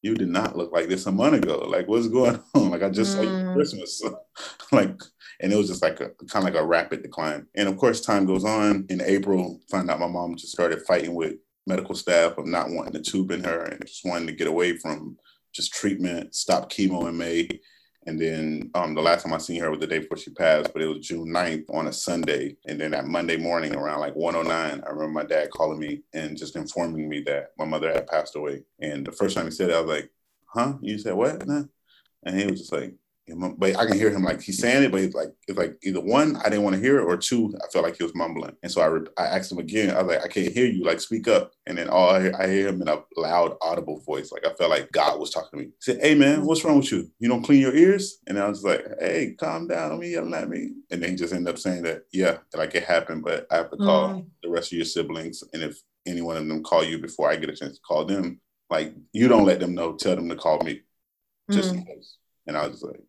you 0.02 0.16
did 0.16 0.30
not 0.30 0.56
look 0.56 0.72
like 0.72 0.88
this 0.88 1.06
a 1.06 1.12
month 1.12 1.44
ago. 1.44 1.58
Like, 1.68 1.88
what's 1.88 2.08
going 2.08 2.40
on? 2.56 2.70
Like, 2.70 2.84
I 2.84 2.90
just 2.90 3.12
mm. 3.12 3.16
saw 3.16 3.22
you 3.24 3.30
mm. 3.30 3.54
Christmas. 3.54 4.02
like, 4.72 5.00
and 5.42 5.52
it 5.52 5.56
was 5.56 5.68
just 5.68 5.82
like 5.82 6.00
a 6.00 6.10
kind 6.30 6.48
of 6.48 6.54
like 6.54 6.62
a 6.62 6.66
rapid 6.66 7.04
decline. 7.04 7.46
And 7.56 7.68
of 7.68 7.78
course, 7.78 8.02
time 8.02 8.26
goes 8.26 8.46
on. 8.46 8.86
In 8.90 9.02
April, 9.02 9.60
find 9.70 9.90
out 9.90 10.00
my 10.00 10.08
mom 10.08 10.36
just 10.36 10.54
started 10.54 10.86
fighting 10.88 11.14
with 11.14 11.36
medical 11.66 11.96
staff 11.96 12.38
of 12.38 12.46
not 12.46 12.70
wanting 12.70 12.94
the 12.94 13.02
tube 13.02 13.32
in 13.32 13.44
her 13.44 13.66
and 13.66 13.86
just 13.86 14.06
wanting 14.06 14.28
to 14.28 14.34
get 14.34 14.48
away 14.48 14.78
from 14.78 15.18
just 15.54 15.74
treatment, 15.74 16.34
stop 16.34 16.72
chemo 16.72 17.10
in 17.10 17.18
May. 17.18 17.50
And 18.08 18.20
then 18.20 18.72
um, 18.74 18.96
the 18.96 19.02
last 19.02 19.24
time 19.24 19.34
I 19.34 19.38
seen 19.38 19.60
her 19.62 19.70
was 19.70 19.82
the 19.82 19.88
day 19.88 20.00
before 20.00 20.18
she 20.18 20.32
passed, 20.32 20.72
but 20.72 20.82
it 20.82 20.88
was 20.88 21.06
June 21.06 21.28
9th 21.28 21.66
on 21.70 21.88
a 21.88 21.94
Sunday. 21.94 22.56
And 22.66 22.80
then 22.80 22.92
that 22.92 23.06
Monday 23.06 23.36
morning 23.36 23.76
around 23.76 24.00
like 24.00 24.16
109, 24.16 24.82
I 24.82 24.90
remember 24.90 25.08
my 25.10 25.26
dad 25.26 25.52
calling 25.52 25.78
me 25.78 26.04
and 26.14 26.38
just 26.38 26.56
informing 26.56 27.10
me 27.10 27.20
that 27.24 27.52
my 27.58 27.66
mother 27.66 27.92
had 27.92 28.08
passed 28.08 28.38
away. 28.38 28.64
And 28.80 29.06
the 29.06 29.12
first 29.12 29.36
time 29.36 29.46
he 29.46 29.52
said 29.52 29.72
it, 29.72 29.76
I 29.76 29.82
was 29.82 29.90
like, 29.90 30.10
huh? 30.46 30.76
You 30.82 30.98
said 30.98 31.16
what? 31.16 31.46
And 31.46 31.70
he 32.40 32.48
was 32.48 32.62
just 32.62 32.72
like, 32.72 32.94
but 33.36 33.76
I 33.76 33.86
can 33.86 33.98
hear 33.98 34.10
him 34.10 34.24
like 34.24 34.42
he's 34.42 34.60
saying 34.60 34.84
it, 34.84 34.92
but 34.92 35.02
it's 35.02 35.16
like 35.16 35.34
it's 35.48 35.58
like 35.58 35.78
either 35.84 36.00
one, 36.00 36.38
I 36.38 36.44
didn't 36.44 36.64
want 36.64 36.76
to 36.76 36.82
hear 36.82 37.00
it, 37.00 37.04
or 37.04 37.18
two, 37.18 37.54
I 37.62 37.68
felt 37.72 37.84
like 37.84 37.98
he 37.98 38.04
was 38.04 38.16
mumbling. 38.16 38.56
And 38.64 38.72
so 38.72 38.82
I, 38.82 38.86
re- 38.86 39.08
I 39.18 39.26
asked 39.26 39.52
him 39.52 39.58
again. 39.58 39.94
I 39.94 40.02
was 40.02 40.16
like, 40.16 40.24
I 40.24 40.30
can't 40.30 40.54
hear 40.54 40.66
you. 40.66 40.86
Like, 40.86 41.02
speak 41.02 41.28
up. 41.28 41.52
And 41.66 41.78
then 41.78 41.90
all 41.90 42.10
I 42.10 42.22
hear, 42.22 42.36
I 42.40 42.48
hear 42.48 42.68
him 42.70 42.82
in 42.82 42.88
a 42.88 43.04
loud, 43.18 43.58
audible 43.62 44.00
voice. 44.00 44.32
Like 44.32 44.46
I 44.46 44.54
felt 44.54 44.70
like 44.70 44.92
God 44.94 45.20
was 45.20 45.32
talking 45.32 45.60
to 45.60 45.66
me. 45.66 45.72
He 45.72 45.72
said, 45.82 46.00
"Hey 46.02 46.16
man, 46.16 46.46
what's 46.46 46.64
wrong 46.64 46.78
with 46.78 46.92
you? 46.92 47.12
You 47.20 47.28
don't 47.28 47.44
clean 47.44 47.62
your 47.62 47.76
ears?" 47.76 48.20
And 48.28 48.40
I 48.40 48.48
was 48.48 48.64
like, 48.64 48.86
"Hey, 49.00 49.36
calm 49.38 49.68
down. 49.68 49.90
Don't 49.90 50.00
be 50.00 50.10
yelling 50.10 50.34
at 50.34 50.50
me." 50.50 50.72
And 50.90 51.04
then 51.04 51.12
he 51.12 51.16
just 51.18 51.34
ended 51.34 51.54
up 51.54 51.60
saying 51.60 51.84
that, 51.84 52.04
yeah, 52.14 52.38
like 52.56 52.76
it 52.76 52.84
happened, 52.84 53.24
but 53.24 53.46
I 53.52 53.58
have 53.58 53.72
to 53.72 53.78
call 53.78 54.10
mm. 54.10 54.26
the 54.42 54.50
rest 54.50 54.72
of 54.72 54.78
your 54.78 54.86
siblings, 54.86 55.44
and 55.54 55.64
if 55.64 55.82
any 56.06 56.22
one 56.22 56.38
of 56.38 56.48
them 56.48 56.64
call 56.64 56.84
you 56.86 57.00
before 57.00 57.30
I 57.30 57.36
get 57.36 57.50
a 57.50 57.56
chance 57.56 57.76
to 57.76 57.82
call 57.82 58.06
them, 58.06 58.40
like 58.70 58.94
you 59.12 59.28
don't 59.28 59.46
let 59.46 59.60
them 59.60 59.76
know. 59.76 59.96
Tell 59.96 60.16
them 60.16 60.30
to 60.30 60.36
call 60.38 60.60
me, 60.62 60.82
just 61.52 61.74
mm. 61.74 61.80
in 61.80 61.86
case. 61.86 62.16
And 62.48 62.56
I 62.56 62.66
was 62.66 62.82
like 62.82 63.02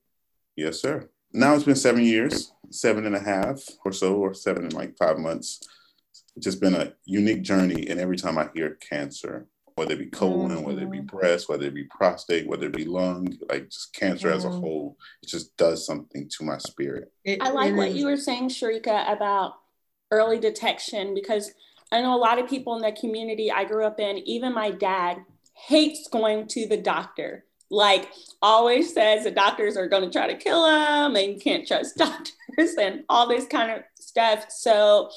Yes, 0.59 0.81
sir. 0.81 1.09
Now 1.33 1.55
it's 1.55 1.63
been 1.63 1.77
seven 1.77 2.03
years, 2.03 2.53
seven 2.71 3.07
and 3.07 3.15
a 3.15 3.21
half 3.21 3.63
or 3.85 3.93
so, 3.93 4.17
or 4.17 4.35
seven 4.35 4.65
and 4.65 4.73
like 4.73 4.99
five 4.99 5.17
months. 5.17 5.61
It's 6.35 6.45
just 6.45 6.61
been 6.61 6.75
a 6.75 6.95
unique 7.05 7.43
journey. 7.43 7.87
And 7.89 8.01
every 8.01 8.17
time 8.17 8.39
I 8.39 8.49
hear 8.53 8.77
cancer, 8.91 9.47
whether 9.77 9.93
it 9.93 10.01
be 10.01 10.07
colon, 10.07 10.51
mm-hmm. 10.51 10.65
whether 10.65 10.83
it 10.83 10.91
be 10.91 10.99
breast, 10.99 11.49
whether 11.49 11.67
it 11.67 11.77
be 11.77 11.85
prostate, 11.85 12.49
whether 12.49 12.67
it 12.67 12.73
be 12.73 12.87
lung, 12.87 13.39
like 13.49 13.71
just 13.71 13.95
cancer 13.95 14.27
mm-hmm. 14.27 14.37
as 14.37 14.45
a 14.47 14.49
mm-hmm. 14.49 14.59
whole, 14.59 14.97
it 15.23 15.29
just 15.29 15.57
does 15.57 15.87
something 15.87 16.29
to 16.37 16.45
my 16.45 16.59
spirit. 16.59 17.13
I 17.41 17.51
like 17.51 17.77
what 17.77 17.93
you 17.93 18.07
were 18.07 18.17
saying, 18.17 18.49
Sharika, 18.49 19.13
about 19.13 19.53
early 20.11 20.41
detection 20.41 21.15
because 21.15 21.53
I 21.93 22.03
know 22.03 22.17
a 22.17 22.19
lot 22.19 22.41
of 22.41 22.51
people 22.51 22.75
in 22.75 22.83
the 22.83 22.91
community 22.91 23.53
I 23.53 23.65
grew 23.65 23.85
up 23.85 24.01
in, 24.01 24.19
even 24.19 24.53
my 24.55 24.73
dad 24.73 25.19
hates 25.55 26.09
going 26.09 26.49
to 26.49 26.67
the 26.67 26.79
doctor 26.79 27.45
like 27.71 28.11
always 28.41 28.95
says 28.95 29.25
the 29.25 29.31
doctors 29.31 29.77
are 29.77 29.89
going 29.89 30.05
to 30.05 30.11
try 30.11 30.27
to 30.27 30.37
kill 30.37 30.67
him 30.67 31.17
and 31.17 31.35
you 31.35 31.39
can't 31.39 31.67
trust 31.67 31.97
doctors 31.99 32.75
and 32.79 33.05
all 33.09 33.29
this 33.29 33.47
kind 33.47 33.71
of 33.71 33.83
stuff. 33.99 34.47
So 34.51 35.11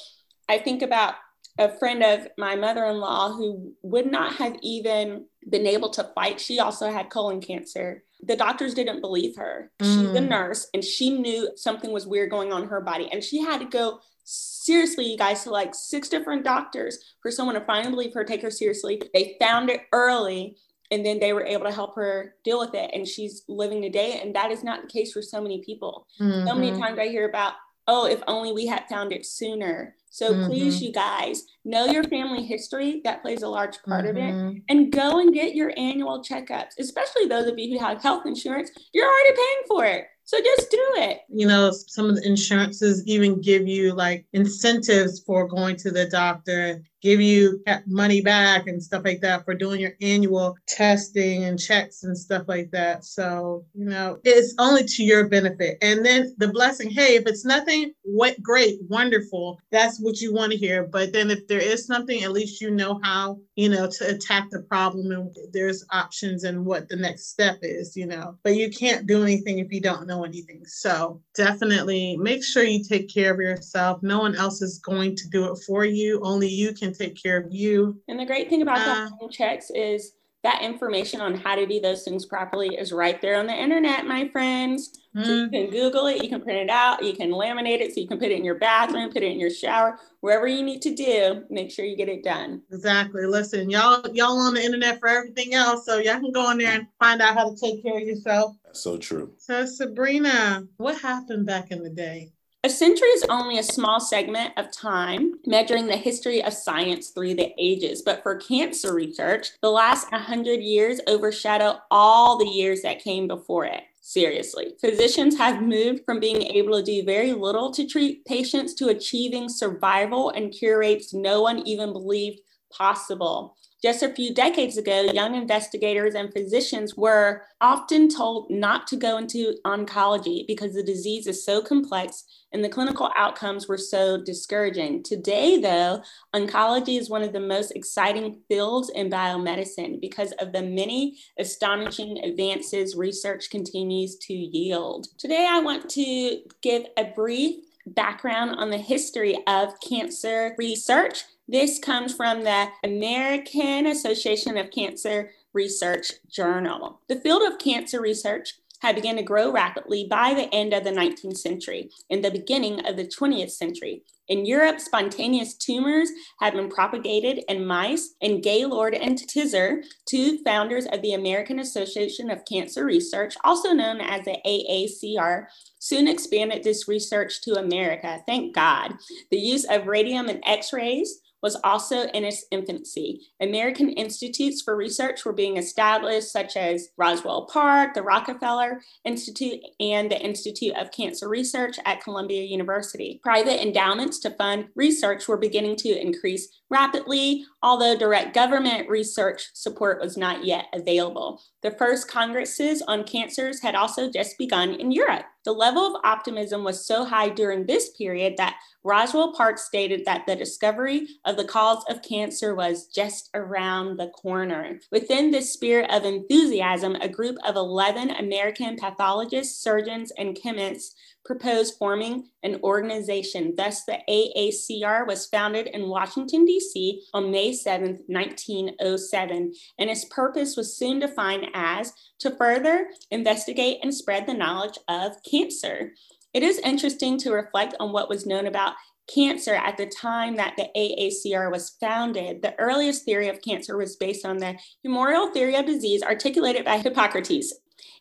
I 0.48 0.58
think 0.58 0.82
about 0.82 1.14
a 1.58 1.68
friend 1.78 2.02
of 2.02 2.28
my 2.38 2.56
mother-in-law 2.56 3.32
who 3.32 3.74
would 3.82 4.10
not 4.10 4.36
have 4.36 4.56
even 4.62 5.26
been 5.48 5.66
able 5.66 5.90
to 5.90 6.10
fight. 6.14 6.40
She 6.40 6.60
also 6.60 6.90
had 6.90 7.10
colon 7.10 7.40
cancer. 7.40 8.04
The 8.22 8.36
doctors 8.36 8.74
didn't 8.74 9.00
believe 9.00 9.36
her. 9.36 9.70
Mm. 9.80 9.94
She's 9.94 10.16
a 10.16 10.20
nurse 10.20 10.68
and 10.72 10.82
she 10.82 11.10
knew 11.10 11.50
something 11.56 11.92
was 11.92 12.06
weird 12.06 12.30
going 12.30 12.52
on 12.52 12.62
in 12.62 12.68
her 12.68 12.80
body. 12.80 13.08
And 13.12 13.22
she 13.22 13.42
had 13.42 13.58
to 13.58 13.66
go 13.66 14.00
seriously, 14.24 15.10
you 15.10 15.18
guys, 15.18 15.42
to 15.42 15.50
like 15.50 15.74
six 15.74 16.08
different 16.08 16.44
doctors 16.44 16.98
for 17.20 17.30
someone 17.30 17.54
to 17.54 17.60
finally 17.62 17.90
believe 17.90 18.14
her, 18.14 18.24
take 18.24 18.42
her 18.42 18.50
seriously. 18.50 19.02
They 19.12 19.36
found 19.40 19.68
it 19.68 19.82
early 19.92 20.56
and 20.92 21.04
then 21.04 21.18
they 21.18 21.32
were 21.32 21.44
able 21.44 21.64
to 21.64 21.72
help 21.72 21.94
her 21.94 22.34
deal 22.44 22.58
with 22.58 22.74
it 22.74 22.90
and 22.92 23.08
she's 23.08 23.42
living 23.48 23.80
today 23.80 24.20
and 24.22 24.34
that 24.34 24.50
is 24.50 24.62
not 24.62 24.82
the 24.82 24.88
case 24.88 25.12
for 25.12 25.22
so 25.22 25.40
many 25.40 25.62
people 25.64 26.06
mm-hmm. 26.20 26.46
so 26.46 26.54
many 26.54 26.70
mm-hmm. 26.70 26.80
times 26.80 26.98
i 26.98 27.08
hear 27.08 27.28
about 27.28 27.54
oh 27.88 28.06
if 28.06 28.22
only 28.28 28.52
we 28.52 28.66
had 28.66 28.84
found 28.88 29.12
it 29.12 29.24
sooner 29.24 29.94
so 30.10 30.32
mm-hmm. 30.32 30.46
please 30.46 30.82
you 30.82 30.92
guys 30.92 31.44
know 31.64 31.86
your 31.86 32.04
family 32.04 32.44
history 32.44 33.00
that 33.04 33.22
plays 33.22 33.42
a 33.42 33.48
large 33.48 33.82
part 33.84 34.04
mm-hmm. 34.04 34.16
of 34.16 34.22
it 34.22 34.34
mm-hmm. 34.34 34.58
and 34.68 34.92
go 34.92 35.18
and 35.18 35.34
get 35.34 35.54
your 35.54 35.72
annual 35.76 36.22
checkups 36.22 36.78
especially 36.78 37.26
those 37.26 37.46
of 37.46 37.58
you 37.58 37.76
who 37.76 37.84
have 37.84 38.02
health 38.02 38.24
insurance 38.26 38.70
you're 38.92 39.08
already 39.08 39.34
paying 39.34 39.64
for 39.66 39.84
it 39.86 40.04
so 40.32 40.40
just 40.40 40.70
do 40.70 40.82
it. 40.94 41.20
You 41.28 41.46
know, 41.46 41.70
some 41.70 42.08
of 42.08 42.16
the 42.16 42.26
insurances 42.26 43.06
even 43.06 43.42
give 43.42 43.68
you 43.68 43.92
like 43.92 44.24
incentives 44.32 45.20
for 45.20 45.46
going 45.46 45.76
to 45.76 45.90
the 45.90 46.06
doctor, 46.08 46.82
give 47.02 47.20
you 47.20 47.62
money 47.86 48.22
back 48.22 48.66
and 48.66 48.82
stuff 48.82 49.02
like 49.04 49.20
that 49.20 49.44
for 49.44 49.54
doing 49.54 49.80
your 49.80 49.92
annual 50.00 50.56
testing 50.68 51.44
and 51.44 51.58
checks 51.58 52.04
and 52.04 52.16
stuff 52.16 52.44
like 52.46 52.70
that. 52.70 53.04
So, 53.04 53.66
you 53.74 53.84
know, 53.84 54.20
it's 54.24 54.54
only 54.58 54.84
to 54.84 55.02
your 55.02 55.28
benefit. 55.28 55.76
And 55.82 56.06
then 56.06 56.34
the 56.38 56.48
blessing, 56.48 56.90
hey, 56.90 57.16
if 57.16 57.26
it's 57.26 57.44
nothing, 57.44 57.92
what 58.02 58.40
great, 58.40 58.78
wonderful. 58.88 59.60
That's 59.70 60.00
what 60.00 60.20
you 60.20 60.32
want 60.32 60.52
to 60.52 60.58
hear. 60.58 60.84
But 60.84 61.12
then 61.12 61.30
if 61.30 61.46
there 61.48 61.58
is 61.58 61.86
something, 61.86 62.22
at 62.22 62.32
least 62.32 62.60
you 62.60 62.70
know 62.70 63.00
how, 63.02 63.38
you 63.56 63.68
know, 63.68 63.90
to 63.98 64.08
attack 64.08 64.48
the 64.50 64.60
problem 64.62 65.10
and 65.10 65.34
there's 65.52 65.84
options 65.90 66.44
and 66.44 66.64
what 66.64 66.88
the 66.88 66.96
next 66.96 67.28
step 67.28 67.58
is, 67.62 67.96
you 67.96 68.06
know. 68.06 68.38
But 68.44 68.54
you 68.54 68.70
can't 68.70 69.06
do 69.06 69.22
anything 69.22 69.58
if 69.58 69.72
you 69.72 69.80
don't 69.80 70.06
know 70.06 70.21
anything. 70.24 70.62
So 70.66 71.20
definitely 71.34 72.16
make 72.16 72.44
sure 72.44 72.62
you 72.62 72.82
take 72.82 73.12
care 73.12 73.32
of 73.32 73.40
yourself. 73.40 74.02
No 74.02 74.20
one 74.20 74.36
else 74.36 74.62
is 74.62 74.78
going 74.78 75.16
to 75.16 75.28
do 75.28 75.52
it 75.52 75.58
for 75.66 75.84
you. 75.84 76.20
Only 76.22 76.48
you 76.48 76.72
can 76.74 76.92
take 76.92 77.20
care 77.20 77.38
of 77.38 77.46
you. 77.50 78.00
And 78.08 78.18
the 78.18 78.26
great 78.26 78.48
thing 78.48 78.62
about 78.62 78.78
uh, 78.86 79.10
the 79.20 79.28
checks 79.28 79.70
is 79.74 80.12
that 80.42 80.62
information 80.62 81.20
on 81.20 81.34
how 81.34 81.54
to 81.54 81.66
do 81.66 81.80
those 81.80 82.02
things 82.04 82.26
properly 82.26 82.74
is 82.74 82.92
right 82.92 83.20
there 83.20 83.38
on 83.38 83.46
the 83.46 83.54
internet, 83.54 84.06
my 84.06 84.28
friends. 84.28 84.90
Mm-hmm. 85.14 85.24
So 85.24 85.32
you 85.32 85.48
can 85.48 85.70
Google 85.70 86.06
it, 86.06 86.22
you 86.22 86.28
can 86.28 86.40
print 86.40 86.58
it 86.58 86.70
out, 86.70 87.04
you 87.04 87.12
can 87.12 87.30
laminate 87.30 87.80
it 87.80 87.94
so 87.94 88.00
you 88.00 88.08
can 88.08 88.18
put 88.18 88.30
it 88.30 88.38
in 88.38 88.44
your 88.44 88.54
bathroom, 88.54 89.12
put 89.12 89.22
it 89.22 89.32
in 89.32 89.38
your 89.38 89.50
shower, 89.50 89.98
wherever 90.20 90.46
you 90.46 90.62
need 90.62 90.80
to 90.82 90.94
do, 90.94 91.44
make 91.50 91.70
sure 91.70 91.84
you 91.84 91.96
get 91.96 92.08
it 92.08 92.24
done. 92.24 92.62
Exactly. 92.72 93.26
Listen, 93.26 93.68
y'all, 93.68 94.02
y'all 94.14 94.38
on 94.38 94.54
the 94.54 94.64
internet 94.64 95.00
for 95.00 95.08
everything 95.08 95.54
else. 95.54 95.84
So 95.84 95.98
y'all 95.98 96.20
can 96.20 96.32
go 96.32 96.50
in 96.50 96.58
there 96.58 96.72
and 96.72 96.86
find 96.98 97.20
out 97.20 97.34
how 97.34 97.50
to 97.50 97.56
take 97.56 97.82
care 97.82 97.98
of 97.98 98.06
yourself. 98.06 98.56
So 98.72 98.96
true. 98.96 99.32
So 99.36 99.66
Sabrina, 99.66 100.66
what 100.78 100.98
happened 101.00 101.46
back 101.46 101.70
in 101.70 101.82
the 101.82 101.90
day? 101.90 102.32
A 102.64 102.70
century 102.70 103.08
is 103.08 103.24
only 103.28 103.58
a 103.58 103.62
small 103.62 103.98
segment 103.98 104.52
of 104.56 104.70
time 104.70 105.34
measuring 105.46 105.88
the 105.88 105.96
history 105.96 106.44
of 106.44 106.52
science 106.52 107.10
through 107.10 107.34
the 107.34 107.52
ages. 107.58 108.02
But 108.02 108.22
for 108.22 108.36
cancer 108.36 108.94
research, 108.94 109.48
the 109.62 109.70
last 109.70 110.12
100 110.12 110.60
years 110.60 111.00
overshadow 111.08 111.80
all 111.90 112.38
the 112.38 112.46
years 112.46 112.82
that 112.82 113.02
came 113.02 113.26
before 113.26 113.64
it. 113.64 113.82
Seriously, 114.04 114.74
physicians 114.80 115.38
have 115.38 115.62
moved 115.62 116.02
from 116.04 116.18
being 116.18 116.42
able 116.42 116.76
to 116.76 116.82
do 116.82 117.04
very 117.04 117.32
little 117.32 117.72
to 117.72 117.86
treat 117.86 118.24
patients 118.24 118.74
to 118.74 118.88
achieving 118.88 119.48
survival 119.48 120.30
and 120.30 120.52
cure 120.52 120.80
rates 120.80 121.14
no 121.14 121.40
one 121.40 121.64
even 121.68 121.92
believed 121.92 122.40
possible. 122.72 123.56
Just 123.82 124.04
a 124.04 124.10
few 124.10 124.32
decades 124.32 124.78
ago, 124.78 125.10
young 125.12 125.34
investigators 125.34 126.14
and 126.14 126.32
physicians 126.32 126.96
were 126.96 127.42
often 127.60 128.08
told 128.08 128.48
not 128.48 128.86
to 128.86 128.96
go 128.96 129.18
into 129.18 129.56
oncology 129.64 130.46
because 130.46 130.74
the 130.74 130.84
disease 130.84 131.26
is 131.26 131.44
so 131.44 131.60
complex 131.60 132.22
and 132.52 132.62
the 132.62 132.68
clinical 132.68 133.10
outcomes 133.16 133.66
were 133.66 133.78
so 133.78 134.22
discouraging. 134.22 135.02
Today, 135.02 135.58
though, 135.60 136.00
oncology 136.32 136.96
is 136.96 137.10
one 137.10 137.22
of 137.22 137.32
the 137.32 137.40
most 137.40 137.72
exciting 137.72 138.40
fields 138.46 138.88
in 138.90 139.10
biomedicine 139.10 140.00
because 140.00 140.30
of 140.32 140.52
the 140.52 140.62
many 140.62 141.18
astonishing 141.36 142.18
advances 142.22 142.94
research 142.94 143.50
continues 143.50 144.16
to 144.18 144.32
yield. 144.32 145.08
Today, 145.18 145.44
I 145.50 145.58
want 145.58 145.90
to 145.90 146.40
give 146.62 146.84
a 146.96 147.06
brief 147.16 147.56
background 147.86 148.52
on 148.58 148.70
the 148.70 148.78
history 148.78 149.36
of 149.48 149.74
cancer 149.80 150.54
research. 150.56 151.24
This 151.52 151.78
comes 151.78 152.14
from 152.14 152.44
the 152.44 152.68
American 152.82 153.86
Association 153.86 154.56
of 154.56 154.70
Cancer 154.70 155.32
Research 155.52 156.12
Journal. 156.30 157.02
The 157.10 157.20
field 157.20 157.42
of 157.42 157.58
cancer 157.58 158.00
research 158.00 158.54
had 158.78 158.94
begun 158.94 159.16
to 159.16 159.22
grow 159.22 159.52
rapidly 159.52 160.06
by 160.08 160.32
the 160.32 160.52
end 160.54 160.72
of 160.72 160.82
the 160.82 160.90
19th 160.90 161.36
century 161.36 161.90
and 162.08 162.24
the 162.24 162.30
beginning 162.30 162.80
of 162.86 162.96
the 162.96 163.04
20th 163.04 163.50
century. 163.50 164.02
In 164.28 164.46
Europe, 164.46 164.80
spontaneous 164.80 165.52
tumors 165.52 166.10
had 166.40 166.54
been 166.54 166.70
propagated 166.70 167.44
in 167.48 167.66
mice, 167.66 168.14
and 168.22 168.42
Gaylord 168.42 168.94
and 168.94 169.18
Tyzzer, 169.18 169.82
two 170.06 170.38
founders 170.44 170.86
of 170.86 171.02
the 171.02 171.12
American 171.12 171.58
Association 171.58 172.30
of 172.30 172.46
Cancer 172.46 172.86
Research, 172.86 173.34
also 173.44 173.72
known 173.72 174.00
as 174.00 174.24
the 174.24 174.38
AACR, 174.46 175.48
soon 175.78 176.08
expanded 176.08 176.64
this 176.64 176.88
research 176.88 177.42
to 177.42 177.60
America. 177.60 178.22
Thank 178.24 178.54
God. 178.54 178.94
The 179.30 179.38
use 179.38 179.66
of 179.68 179.86
radium 179.86 180.30
and 180.30 180.42
X 180.46 180.72
rays 180.72 181.20
was 181.42 181.56
also 181.64 182.02
in 182.08 182.24
its 182.24 182.44
infancy. 182.50 183.28
American 183.40 183.90
institutes 183.90 184.62
for 184.62 184.76
research 184.76 185.24
were 185.24 185.32
being 185.32 185.56
established, 185.56 186.30
such 186.30 186.56
as 186.56 186.88
Roswell 186.96 187.46
Park, 187.46 187.94
the 187.94 188.02
Rockefeller 188.02 188.80
Institute, 189.04 189.60
and 189.80 190.10
the 190.10 190.20
Institute 190.20 190.76
of 190.76 190.92
Cancer 190.92 191.28
Research 191.28 191.78
at 191.84 192.02
Columbia 192.02 192.42
University. 192.42 193.20
Private 193.22 193.62
endowments 193.62 194.20
to 194.20 194.30
fund 194.30 194.68
research 194.76 195.26
were 195.26 195.36
beginning 195.36 195.76
to 195.76 196.00
increase 196.00 196.48
rapidly, 196.70 197.44
although 197.62 197.96
direct 197.96 198.34
government 198.34 198.88
research 198.88 199.50
support 199.54 200.00
was 200.00 200.16
not 200.16 200.44
yet 200.44 200.66
available. 200.72 201.42
The 201.62 201.72
first 201.72 202.08
congresses 202.08 202.82
on 202.82 203.04
cancers 203.04 203.60
had 203.60 203.74
also 203.74 204.10
just 204.10 204.38
begun 204.38 204.74
in 204.74 204.92
Europe. 204.92 205.26
The 205.44 205.52
level 205.52 205.84
of 205.84 206.00
optimism 206.04 206.62
was 206.62 206.86
so 206.86 207.04
high 207.04 207.28
during 207.28 207.66
this 207.66 207.90
period 207.90 208.36
that 208.36 208.56
Roswell 208.84 209.32
Park 209.32 209.58
stated 209.58 210.04
that 210.04 210.26
the 210.26 210.36
discovery 210.36 211.06
of 211.24 211.36
the 211.36 211.44
cause 211.44 211.84
of 211.88 212.02
cancer 212.02 212.54
was 212.54 212.86
just 212.86 213.30
around 213.34 213.96
the 213.96 214.08
corner. 214.08 214.80
Within 214.90 215.30
this 215.30 215.52
spirit 215.52 215.90
of 215.90 216.04
enthusiasm, 216.04 216.96
a 216.96 217.08
group 217.08 217.36
of 217.44 217.56
11 217.56 218.10
American 218.10 218.76
pathologists, 218.76 219.62
surgeons, 219.62 220.12
and 220.18 220.36
chemists 220.40 220.94
proposed 221.24 221.76
forming 221.78 222.28
an 222.42 222.58
organization. 222.62 223.54
Thus, 223.56 223.84
the 223.84 223.98
AACR 224.08 225.06
was 225.06 225.26
founded 225.26 225.68
in 225.68 225.88
Washington, 225.88 226.44
D.C. 226.44 227.02
on 227.14 227.30
May 227.30 227.52
7, 227.52 228.04
1907, 228.06 229.52
and 229.78 229.90
its 229.90 230.04
purpose 230.06 230.56
was 230.56 230.76
soon 230.76 230.98
defined 230.98 231.46
as 231.54 231.92
to 232.20 232.36
further 232.36 232.88
investigate 233.10 233.78
and 233.82 233.94
spread 233.94 234.26
the 234.26 234.34
knowledge 234.34 234.78
of 234.88 235.22
cancer. 235.28 235.92
It 236.34 236.42
is 236.42 236.58
interesting 236.58 237.18
to 237.18 237.32
reflect 237.32 237.74
on 237.78 237.92
what 237.92 238.08
was 238.08 238.26
known 238.26 238.46
about 238.46 238.74
cancer 239.12 239.54
at 239.54 239.76
the 239.76 239.86
time 239.86 240.36
that 240.36 240.54
the 240.56 240.68
AACR 240.76 241.50
was 241.50 241.76
founded. 241.80 242.42
The 242.42 242.58
earliest 242.58 243.04
theory 243.04 243.28
of 243.28 243.42
cancer 243.42 243.76
was 243.76 243.96
based 243.96 244.24
on 244.24 244.38
the 244.38 244.56
humoral 244.86 245.32
theory 245.32 245.56
of 245.56 245.66
disease 245.66 246.02
articulated 246.02 246.64
by 246.64 246.78
Hippocrates. 246.78 247.52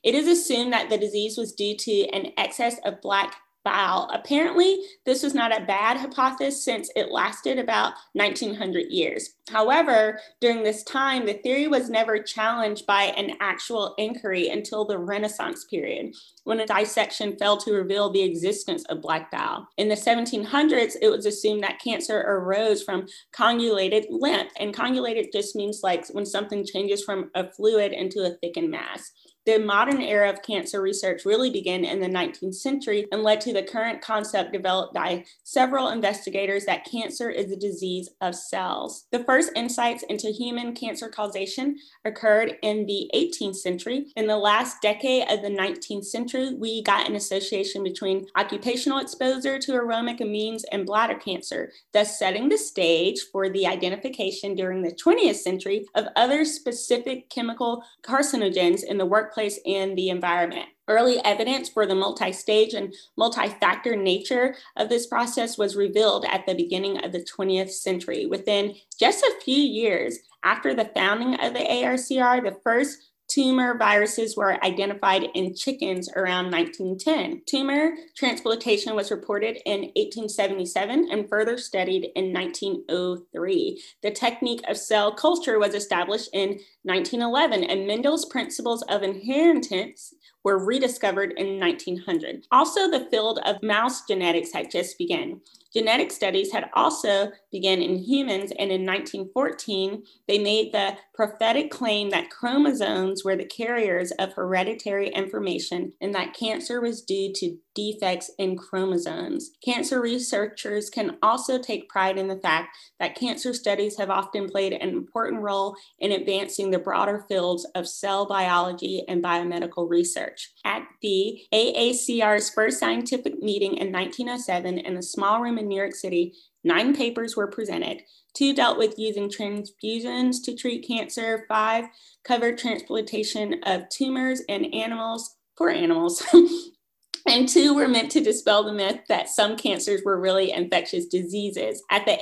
It 0.03 0.15
is 0.15 0.27
assumed 0.27 0.73
that 0.73 0.89
the 0.89 0.97
disease 0.97 1.37
was 1.37 1.53
due 1.53 1.75
to 1.75 2.07
an 2.09 2.31
excess 2.37 2.79
of 2.85 3.01
black 3.01 3.35
bile. 3.63 4.09
Apparently, 4.13 4.79
this 5.05 5.23
was 5.23 5.33
not 5.33 5.55
a 5.55 5.65
bad 5.65 5.97
hypothesis 5.97 6.63
since 6.63 6.89
it 6.95 7.11
lasted 7.11 7.59
about 7.59 7.93
1900 8.13 8.87
years. 8.89 9.35
However, 9.49 10.19
during 10.39 10.63
this 10.63 10.83
time, 10.83 11.25
the 11.25 11.33
theory 11.33 11.67
was 11.67 11.89
never 11.89 12.19
challenged 12.19 12.85
by 12.87 13.03
an 13.03 13.33
actual 13.39 13.93
inquiry 13.97 14.49
until 14.49 14.85
the 14.85 14.97
Renaissance 14.97 15.65
period, 15.65 16.15
when 16.43 16.59
a 16.59 16.65
dissection 16.65 17.35
failed 17.37 17.59
to 17.61 17.73
reveal 17.73 18.09
the 18.09 18.23
existence 18.23 18.83
of 18.85 19.01
black 19.01 19.29
bile. 19.29 19.67
In 19.77 19.89
the 19.89 19.95
1700s, 19.95 20.95
it 21.01 21.09
was 21.09 21.25
assumed 21.25 21.63
that 21.63 21.81
cancer 21.83 22.19
arose 22.19 22.81
from 22.81 23.07
convoluted 23.31 24.05
lymph, 24.09 24.51
and 24.57 24.73
convoluted 24.73 25.27
just 25.31 25.55
means 25.55 25.81
like 25.83 26.07
when 26.09 26.25
something 26.25 26.65
changes 26.65 27.03
from 27.03 27.29
a 27.35 27.51
fluid 27.51 27.91
into 27.91 28.21
a 28.25 28.31
thickened 28.41 28.71
mass. 28.71 29.11
The 29.47 29.57
modern 29.57 30.01
era 30.01 30.29
of 30.29 30.43
cancer 30.43 30.79
research 30.81 31.25
really 31.25 31.49
began 31.49 31.83
in 31.83 31.99
the 31.99 32.07
19th 32.07 32.53
century 32.53 33.07
and 33.11 33.23
led 33.23 33.41
to 33.41 33.53
the 33.53 33.63
current 33.63 33.99
concept 33.99 34.53
developed 34.53 34.93
by 34.93 35.25
several 35.43 35.89
investigators 35.89 36.65
that 36.65 36.85
cancer 36.85 37.31
is 37.31 37.51
a 37.51 37.55
disease 37.55 38.07
of 38.21 38.35
cells. 38.35 39.07
The 39.11 39.23
first 39.23 39.51
insights 39.55 40.03
into 40.03 40.27
human 40.27 40.75
cancer 40.75 41.09
causation 41.09 41.77
occurred 42.05 42.57
in 42.61 42.85
the 42.85 43.09
18th 43.15 43.55
century. 43.55 44.11
In 44.15 44.27
the 44.27 44.37
last 44.37 44.79
decade 44.79 45.27
of 45.31 45.41
the 45.41 45.49
19th 45.49 46.05
century, 46.05 46.53
we 46.53 46.83
got 46.83 47.09
an 47.09 47.15
association 47.15 47.83
between 47.83 48.27
occupational 48.37 48.99
exposure 48.99 49.57
to 49.57 49.73
aromatic 49.73 50.19
amines 50.19 50.61
and 50.71 50.85
bladder 50.85 51.17
cancer, 51.17 51.71
thus 51.93 52.19
setting 52.19 52.47
the 52.47 52.59
stage 52.59 53.19
for 53.31 53.49
the 53.49 53.65
identification 53.65 54.53
during 54.53 54.83
the 54.83 54.91
20th 55.03 55.37
century 55.37 55.87
of 55.95 56.05
other 56.15 56.45
specific 56.45 57.27
chemical 57.31 57.83
carcinogens 58.03 58.83
in 58.83 58.99
the 58.99 59.05
work 59.05 59.30
workplace 59.31 59.59
and 59.65 59.97
the 59.97 60.09
environment. 60.09 60.67
Early 60.87 61.23
evidence 61.23 61.69
for 61.69 61.85
the 61.85 61.95
multi 61.95 62.33
stage 62.33 62.73
and 62.73 62.93
multi 63.17 63.47
factor 63.47 63.95
nature 63.95 64.55
of 64.75 64.89
this 64.89 65.07
process 65.07 65.57
was 65.57 65.75
revealed 65.77 66.25
at 66.25 66.45
the 66.45 66.53
beginning 66.53 67.03
of 67.03 67.13
the 67.13 67.23
20th 67.23 67.69
century. 67.69 68.25
Within 68.25 68.75
just 68.99 69.23
a 69.23 69.39
few 69.43 69.55
years 69.55 70.17
after 70.43 70.73
the 70.73 70.91
founding 70.93 71.35
of 71.35 71.53
the 71.53 71.59
AACR, 71.59 72.43
the 72.43 72.59
first 72.63 73.10
tumor 73.31 73.77
viruses 73.77 74.35
were 74.35 74.63
identified 74.63 75.23
in 75.35 75.55
chickens 75.55 76.09
around 76.15 76.51
1910. 76.51 77.43
Tumor 77.45 77.93
transplantation 78.15 78.95
was 78.95 79.09
reported 79.09 79.57
in 79.65 79.83
1877 79.95 81.07
and 81.09 81.29
further 81.29 81.57
studied 81.57 82.09
in 82.15 82.33
1903. 82.33 83.81
The 84.03 84.11
technique 84.11 84.61
of 84.67 84.77
cell 84.77 85.13
culture 85.13 85.59
was 85.59 85.73
established 85.73 86.29
in 86.33 86.59
1911, 86.83 87.63
and 87.63 87.87
Mendel's 87.87 88.25
principles 88.25 88.81
of 88.89 89.01
inheritance 89.01 90.13
were 90.43 90.63
rediscovered 90.63 91.33
in 91.37 91.59
1900. 91.59 92.47
Also, 92.51 92.89
the 92.89 93.07
field 93.11 93.39
of 93.45 93.61
mouse 93.61 94.05
genetics 94.05 94.53
had 94.53 94.71
just 94.71 94.97
begun. 94.97 95.41
Genetic 95.73 96.11
studies 96.11 96.51
had 96.51 96.69
also 96.73 97.31
begun 97.51 97.81
in 97.81 97.95
humans, 97.95 98.51
and 98.59 98.71
in 98.71 98.85
1914, 98.85 100.03
they 100.27 100.37
made 100.37 100.73
the 100.73 100.97
prophetic 101.13 101.71
claim 101.71 102.09
that 102.09 102.29
chromosomes 102.29 103.23
were 103.23 103.37
the 103.37 103.45
carriers 103.45 104.11
of 104.19 104.33
hereditary 104.33 105.09
information 105.09 105.93
and 106.01 106.13
that 106.13 106.33
cancer 106.33 106.81
was 106.81 107.01
due 107.01 107.31
to 107.33 107.57
defects 107.73 108.31
in 108.37 108.57
chromosomes. 108.57 109.51
Cancer 109.63 110.01
researchers 110.01 110.89
can 110.89 111.17
also 111.21 111.57
take 111.57 111.89
pride 111.89 112.17
in 112.17 112.27
the 112.27 112.39
fact 112.39 112.77
that 112.99 113.15
cancer 113.15 113.53
studies 113.53 113.97
have 113.97 114.09
often 114.09 114.49
played 114.49 114.73
an 114.73 114.89
important 114.89 115.41
role 115.41 115.75
in 115.99 116.11
advancing 116.11 116.71
the 116.71 116.79
broader 116.79 117.25
fields 117.27 117.65
of 117.75 117.87
cell 117.87 118.25
biology 118.25 119.03
and 119.07 119.23
biomedical 119.23 119.89
research. 119.89 120.51
At 120.65 120.83
the 121.01 121.41
AACR's 121.53 122.49
first 122.49 122.79
scientific 122.79 123.41
meeting 123.41 123.77
in 123.77 123.91
1907 123.91 124.79
in 124.79 124.97
a 124.97 125.03
small 125.03 125.41
room 125.41 125.57
in 125.57 125.67
New 125.67 125.77
York 125.77 125.95
City, 125.95 126.33
nine 126.63 126.95
papers 126.95 127.35
were 127.35 127.47
presented. 127.47 128.01
Two 128.33 128.53
dealt 128.53 128.77
with 128.77 128.97
using 128.97 129.29
transfusions 129.29 130.37
to 130.45 130.55
treat 130.55 130.87
cancer, 130.87 131.45
five 131.49 131.85
covered 132.23 132.57
transplantation 132.57 133.61
of 133.65 133.89
tumors 133.89 134.41
in 134.41 134.65
animals 134.73 135.35
for 135.57 135.69
animals. 135.69 136.23
and 137.27 137.47
two 137.47 137.73
were 137.73 137.87
meant 137.87 138.11
to 138.11 138.21
dispel 138.21 138.63
the 138.63 138.73
myth 138.73 139.01
that 139.07 139.29
some 139.29 139.55
cancers 139.55 140.01
were 140.03 140.19
really 140.19 140.51
infectious 140.51 141.05
diseases. 141.05 141.81
At 141.89 142.05
the 142.05 142.19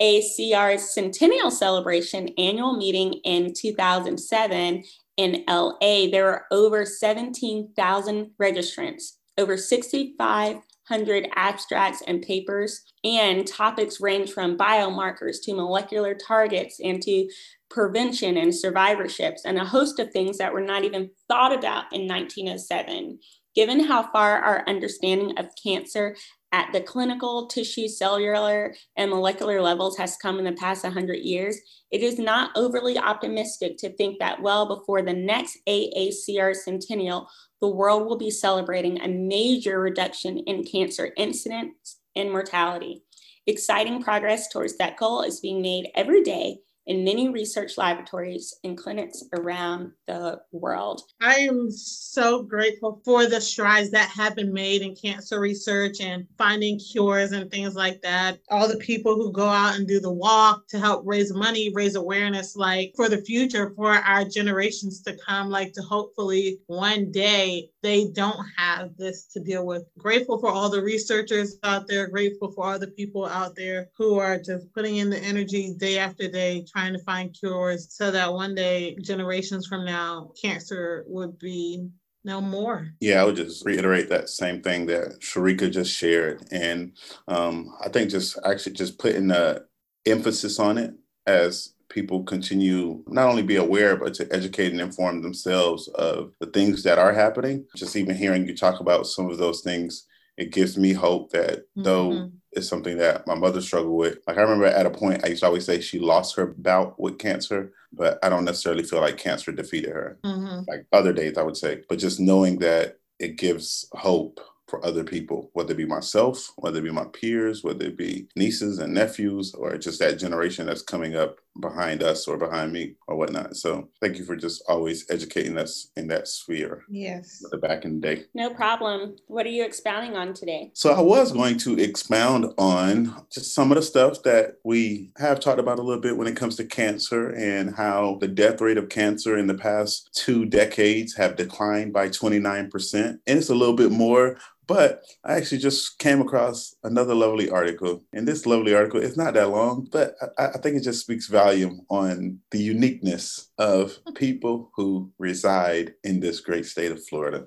AACR's 0.00 0.92
centennial 0.92 1.50
celebration 1.50 2.28
annual 2.36 2.76
meeting 2.76 3.14
in 3.24 3.52
2007 3.54 4.84
in 5.16 5.44
LA, 5.48 6.08
there 6.10 6.24
were 6.24 6.44
over 6.50 6.84
17,000 6.84 8.30
registrants, 8.40 9.12
over 9.38 9.56
65 9.56 10.60
100 10.88 11.28
abstracts 11.34 12.02
and 12.06 12.22
papers, 12.22 12.82
and 13.02 13.46
topics 13.46 14.00
range 14.00 14.30
from 14.30 14.56
biomarkers 14.56 15.36
to 15.42 15.54
molecular 15.54 16.14
targets 16.14 16.78
and 16.82 17.02
to 17.02 17.28
prevention 17.68 18.36
and 18.36 18.52
survivorships, 18.52 19.40
and 19.44 19.58
a 19.58 19.64
host 19.64 19.98
of 19.98 20.12
things 20.12 20.38
that 20.38 20.52
were 20.52 20.60
not 20.60 20.84
even 20.84 21.10
thought 21.28 21.52
about 21.52 21.92
in 21.92 22.06
1907. 22.06 23.18
Given 23.56 23.80
how 23.80 24.02
far 24.12 24.38
our 24.42 24.64
understanding 24.68 25.38
of 25.38 25.48
cancer 25.60 26.14
at 26.52 26.70
the 26.72 26.80
clinical, 26.82 27.46
tissue, 27.46 27.88
cellular, 27.88 28.74
and 28.96 29.10
molecular 29.10 29.62
levels 29.62 29.96
has 29.96 30.18
come 30.18 30.38
in 30.38 30.44
the 30.44 30.52
past 30.52 30.84
100 30.84 31.14
years, 31.14 31.58
it 31.90 32.02
is 32.02 32.18
not 32.18 32.50
overly 32.54 32.98
optimistic 32.98 33.78
to 33.78 33.90
think 33.96 34.18
that 34.18 34.42
well 34.42 34.66
before 34.66 35.00
the 35.00 35.14
next 35.14 35.58
AACR 35.66 36.54
centennial, 36.54 37.28
the 37.62 37.68
world 37.68 38.06
will 38.06 38.18
be 38.18 38.30
celebrating 38.30 39.00
a 39.00 39.08
major 39.08 39.80
reduction 39.80 40.38
in 40.38 40.62
cancer 40.62 41.12
incidence 41.16 41.98
and 42.14 42.30
mortality. 42.30 43.02
Exciting 43.46 44.02
progress 44.02 44.48
towards 44.48 44.76
that 44.76 44.98
goal 44.98 45.22
is 45.22 45.40
being 45.40 45.62
made 45.62 45.88
every 45.94 46.22
day 46.22 46.58
in 46.86 47.04
many 47.04 47.28
research 47.28 47.76
laboratories 47.76 48.58
and 48.64 48.78
clinics 48.78 49.24
around 49.34 49.92
the 50.06 50.40
world. 50.52 51.02
I 51.20 51.34
am 51.34 51.70
so 51.70 52.42
grateful 52.42 53.00
for 53.04 53.26
the 53.26 53.40
strides 53.40 53.90
that 53.90 54.08
have 54.10 54.36
been 54.36 54.52
made 54.52 54.82
in 54.82 54.94
cancer 54.94 55.40
research 55.40 56.00
and 56.00 56.26
finding 56.38 56.78
cures 56.78 57.32
and 57.32 57.50
things 57.50 57.74
like 57.74 58.00
that. 58.02 58.38
All 58.48 58.68
the 58.68 58.76
people 58.78 59.16
who 59.16 59.32
go 59.32 59.46
out 59.46 59.76
and 59.76 59.86
do 59.86 60.00
the 60.00 60.12
walk 60.12 60.68
to 60.68 60.78
help 60.78 61.02
raise 61.04 61.32
money, 61.32 61.72
raise 61.74 61.96
awareness, 61.96 62.56
like 62.56 62.92
for 62.94 63.08
the 63.08 63.22
future, 63.22 63.72
for 63.74 63.92
our 63.92 64.24
generations 64.24 65.02
to 65.02 65.16
come, 65.26 65.50
like 65.50 65.72
to 65.72 65.82
hopefully 65.82 66.60
one 66.66 67.10
day 67.10 67.70
they 67.82 68.08
don't 68.08 68.44
have 68.56 68.96
this 68.96 69.26
to 69.26 69.40
deal 69.40 69.66
with. 69.66 69.84
Grateful 69.98 70.38
for 70.38 70.50
all 70.50 70.68
the 70.68 70.82
researchers 70.82 71.56
out 71.62 71.86
there, 71.88 72.08
grateful 72.08 72.50
for 72.52 72.66
all 72.66 72.78
the 72.78 72.88
people 72.88 73.26
out 73.26 73.54
there 73.56 73.88
who 73.96 74.18
are 74.18 74.38
just 74.38 74.72
putting 74.72 74.96
in 74.96 75.10
the 75.10 75.18
energy 75.18 75.74
day 75.76 75.98
after 75.98 76.28
day 76.28 76.64
trying 76.76 76.92
to 76.92 76.98
find 77.04 77.32
cures 77.32 77.88
so 77.90 78.10
that 78.10 78.32
one 78.32 78.54
day, 78.54 78.96
generations 79.00 79.66
from 79.66 79.84
now, 79.84 80.30
cancer 80.40 81.04
would 81.06 81.38
be 81.38 81.88
no 82.22 82.40
more. 82.40 82.88
Yeah, 83.00 83.22
I 83.22 83.24
would 83.24 83.36
just 83.36 83.64
reiterate 83.64 84.10
that 84.10 84.28
same 84.28 84.60
thing 84.60 84.84
that 84.86 85.20
Sharika 85.20 85.70
just 85.70 85.96
shared. 85.96 86.46
And 86.50 86.92
um, 87.28 87.74
I 87.82 87.88
think 87.88 88.10
just 88.10 88.38
actually 88.44 88.74
just 88.74 88.98
putting 88.98 89.28
the 89.28 89.64
emphasis 90.04 90.58
on 90.58 90.76
it 90.76 90.92
as 91.26 91.72
people 91.88 92.24
continue 92.24 93.02
not 93.06 93.28
only 93.28 93.42
be 93.42 93.56
aware 93.56 93.96
but 93.96 94.12
to 94.12 94.28
educate 94.30 94.72
and 94.72 94.80
inform 94.80 95.22
themselves 95.22 95.88
of 95.94 96.32
the 96.40 96.46
things 96.46 96.82
that 96.82 96.98
are 96.98 97.12
happening 97.12 97.64
just 97.74 97.96
even 97.96 98.14
hearing 98.14 98.46
you 98.46 98.56
talk 98.56 98.80
about 98.80 99.06
some 99.06 99.30
of 99.30 99.38
those 99.38 99.62
things 99.62 100.06
it 100.36 100.52
gives 100.52 100.76
me 100.76 100.92
hope 100.92 101.30
that 101.30 101.58
mm-hmm. 101.58 101.82
though 101.82 102.30
it's 102.56 102.68
something 102.68 102.96
that 102.96 103.26
my 103.26 103.34
mother 103.34 103.60
struggled 103.60 103.96
with. 103.96 104.18
Like 104.26 104.38
I 104.38 104.40
remember 104.40 104.66
at 104.66 104.86
a 104.86 104.90
point 104.90 105.24
I 105.24 105.28
used 105.28 105.42
to 105.42 105.46
always 105.46 105.66
say 105.66 105.80
she 105.80 105.98
lost 105.98 106.34
her 106.36 106.46
bout 106.46 106.98
with 106.98 107.18
cancer, 107.18 107.72
but 107.92 108.18
I 108.22 108.30
don't 108.30 108.46
necessarily 108.46 108.82
feel 108.82 109.00
like 109.00 109.18
cancer 109.18 109.52
defeated 109.52 109.90
her. 109.90 110.18
Mm-hmm. 110.24 110.62
Like 110.66 110.86
other 110.92 111.12
days 111.12 111.36
I 111.36 111.42
would 111.42 111.56
say, 111.56 111.82
but 111.88 111.98
just 111.98 112.18
knowing 112.18 112.58
that 112.60 112.98
it 113.18 113.36
gives 113.36 113.88
hope 113.92 114.40
for 114.68 114.84
other 114.84 115.04
people, 115.04 115.50
whether 115.52 115.72
it 115.72 115.76
be 115.76 115.86
myself, 115.86 116.52
whether 116.56 116.78
it 116.78 116.84
be 116.84 116.90
my 116.90 117.04
peers, 117.12 117.62
whether 117.62 117.84
it 117.84 117.96
be 117.96 118.26
nieces 118.34 118.78
and 118.78 118.92
nephews, 118.92 119.54
or 119.54 119.76
just 119.78 120.00
that 120.00 120.18
generation 120.18 120.66
that's 120.66 120.82
coming 120.82 121.14
up 121.14 121.38
behind 121.60 122.02
us 122.02 122.26
or 122.26 122.36
behind 122.36 122.72
me 122.72 122.94
or 123.06 123.16
whatnot. 123.16 123.56
So 123.56 123.88
thank 124.00 124.18
you 124.18 124.24
for 124.24 124.36
just 124.36 124.62
always 124.68 125.08
educating 125.10 125.58
us 125.58 125.90
in 125.96 126.08
that 126.08 126.28
sphere. 126.28 126.84
Yes. 126.88 127.44
The 127.50 127.58
back 127.58 127.84
in 127.84 128.00
the 128.00 128.14
day. 128.14 128.24
No 128.34 128.50
problem. 128.50 129.16
What 129.26 129.46
are 129.46 129.50
you 129.50 129.64
expounding 129.64 130.16
on 130.16 130.34
today? 130.34 130.70
So 130.74 130.92
I 130.92 131.00
was 131.00 131.32
going 131.32 131.58
to 131.58 131.78
expound 131.78 132.52
on 132.58 133.14
just 133.30 133.54
some 133.54 133.70
of 133.70 133.76
the 133.76 133.82
stuff 133.82 134.22
that 134.24 134.56
we 134.64 135.10
have 135.18 135.40
talked 135.40 135.60
about 135.60 135.78
a 135.78 135.82
little 135.82 136.00
bit 136.00 136.16
when 136.16 136.26
it 136.26 136.36
comes 136.36 136.56
to 136.56 136.64
cancer 136.64 137.30
and 137.30 137.74
how 137.74 138.18
the 138.20 138.28
death 138.28 138.60
rate 138.60 138.78
of 138.78 138.88
cancer 138.88 139.36
in 139.36 139.46
the 139.46 139.54
past 139.54 140.10
two 140.12 140.44
decades 140.44 141.14
have 141.16 141.36
declined 141.36 141.92
by 141.92 142.08
29%. 142.08 142.94
And 142.94 143.20
it's 143.26 143.50
a 143.50 143.54
little 143.54 143.76
bit 143.76 143.90
more 143.90 144.38
but 144.66 145.04
I 145.24 145.34
actually 145.34 145.58
just 145.58 145.98
came 145.98 146.20
across 146.20 146.74
another 146.82 147.14
lovely 147.14 147.50
article. 147.50 148.02
And 148.12 148.26
this 148.26 148.46
lovely 148.46 148.74
article, 148.74 149.00
it's 149.00 149.16
not 149.16 149.34
that 149.34 149.50
long, 149.50 149.88
but 149.90 150.16
I, 150.38 150.46
I, 150.46 150.58
think 150.58 150.76
it 150.76 150.82
just 150.82 151.00
speaks 151.00 151.28
volume 151.28 151.82
on 151.88 152.40
the 152.50 152.58
uniqueness 152.58 153.50
of 153.58 153.98
people 154.14 154.70
who 154.74 155.12
reside 155.18 155.94
in 156.02 156.20
this 156.20 156.40
great 156.40 156.66
state 156.66 156.90
of 156.90 157.04
Florida. 157.06 157.46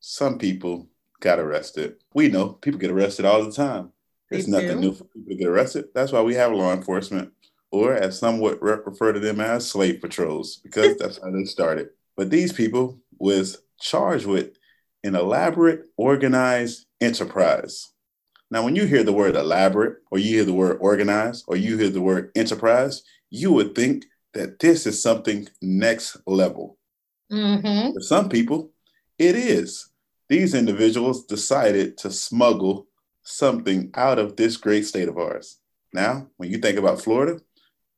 Some 0.00 0.38
people 0.38 0.88
got 1.20 1.38
arrested. 1.38 1.96
We 2.14 2.28
know 2.28 2.50
people 2.50 2.80
get 2.80 2.90
arrested 2.90 3.24
all 3.24 3.44
the 3.44 3.52
time. 3.52 3.92
It's 4.30 4.48
nothing 4.48 4.80
new 4.80 4.92
for 4.92 5.04
people 5.04 5.30
to 5.30 5.36
get 5.36 5.48
arrested. 5.48 5.86
That's 5.94 6.12
why 6.12 6.20
we 6.20 6.34
have 6.34 6.52
law 6.52 6.72
enforcement, 6.72 7.32
or 7.70 7.94
as 7.94 8.18
some 8.18 8.40
would 8.40 8.60
refer 8.60 9.12
to 9.12 9.20
them 9.20 9.40
as 9.40 9.70
slave 9.70 10.00
patrols, 10.02 10.56
because 10.56 10.96
that's 10.98 11.18
how 11.22 11.30
they 11.30 11.44
started. 11.44 11.90
But 12.14 12.30
these 12.30 12.52
people 12.52 13.00
was 13.18 13.62
charged 13.80 14.26
with 14.26 14.57
an 15.04 15.14
elaborate, 15.14 15.86
organized 15.96 16.86
enterprise. 17.00 17.92
Now, 18.50 18.64
when 18.64 18.76
you 18.76 18.86
hear 18.86 19.02
the 19.02 19.12
word 19.12 19.36
elaborate, 19.36 19.98
or 20.10 20.18
you 20.18 20.36
hear 20.36 20.44
the 20.44 20.54
word 20.54 20.78
organized, 20.80 21.44
or 21.48 21.56
you 21.56 21.76
hear 21.76 21.90
the 21.90 22.00
word 22.00 22.30
enterprise, 22.34 23.02
you 23.30 23.52
would 23.52 23.74
think 23.74 24.06
that 24.34 24.58
this 24.58 24.86
is 24.86 25.02
something 25.02 25.48
next 25.60 26.16
level. 26.26 26.78
Mm-hmm. 27.30 27.92
For 27.92 28.00
some 28.00 28.28
people, 28.28 28.70
it 29.18 29.36
is. 29.36 29.90
These 30.28 30.54
individuals 30.54 31.26
decided 31.26 31.98
to 31.98 32.10
smuggle 32.10 32.86
something 33.22 33.90
out 33.94 34.18
of 34.18 34.36
this 34.36 34.56
great 34.56 34.86
state 34.86 35.08
of 35.08 35.18
ours. 35.18 35.58
Now, 35.92 36.28
when 36.36 36.50
you 36.50 36.58
think 36.58 36.78
about 36.78 37.00
Florida, 37.00 37.40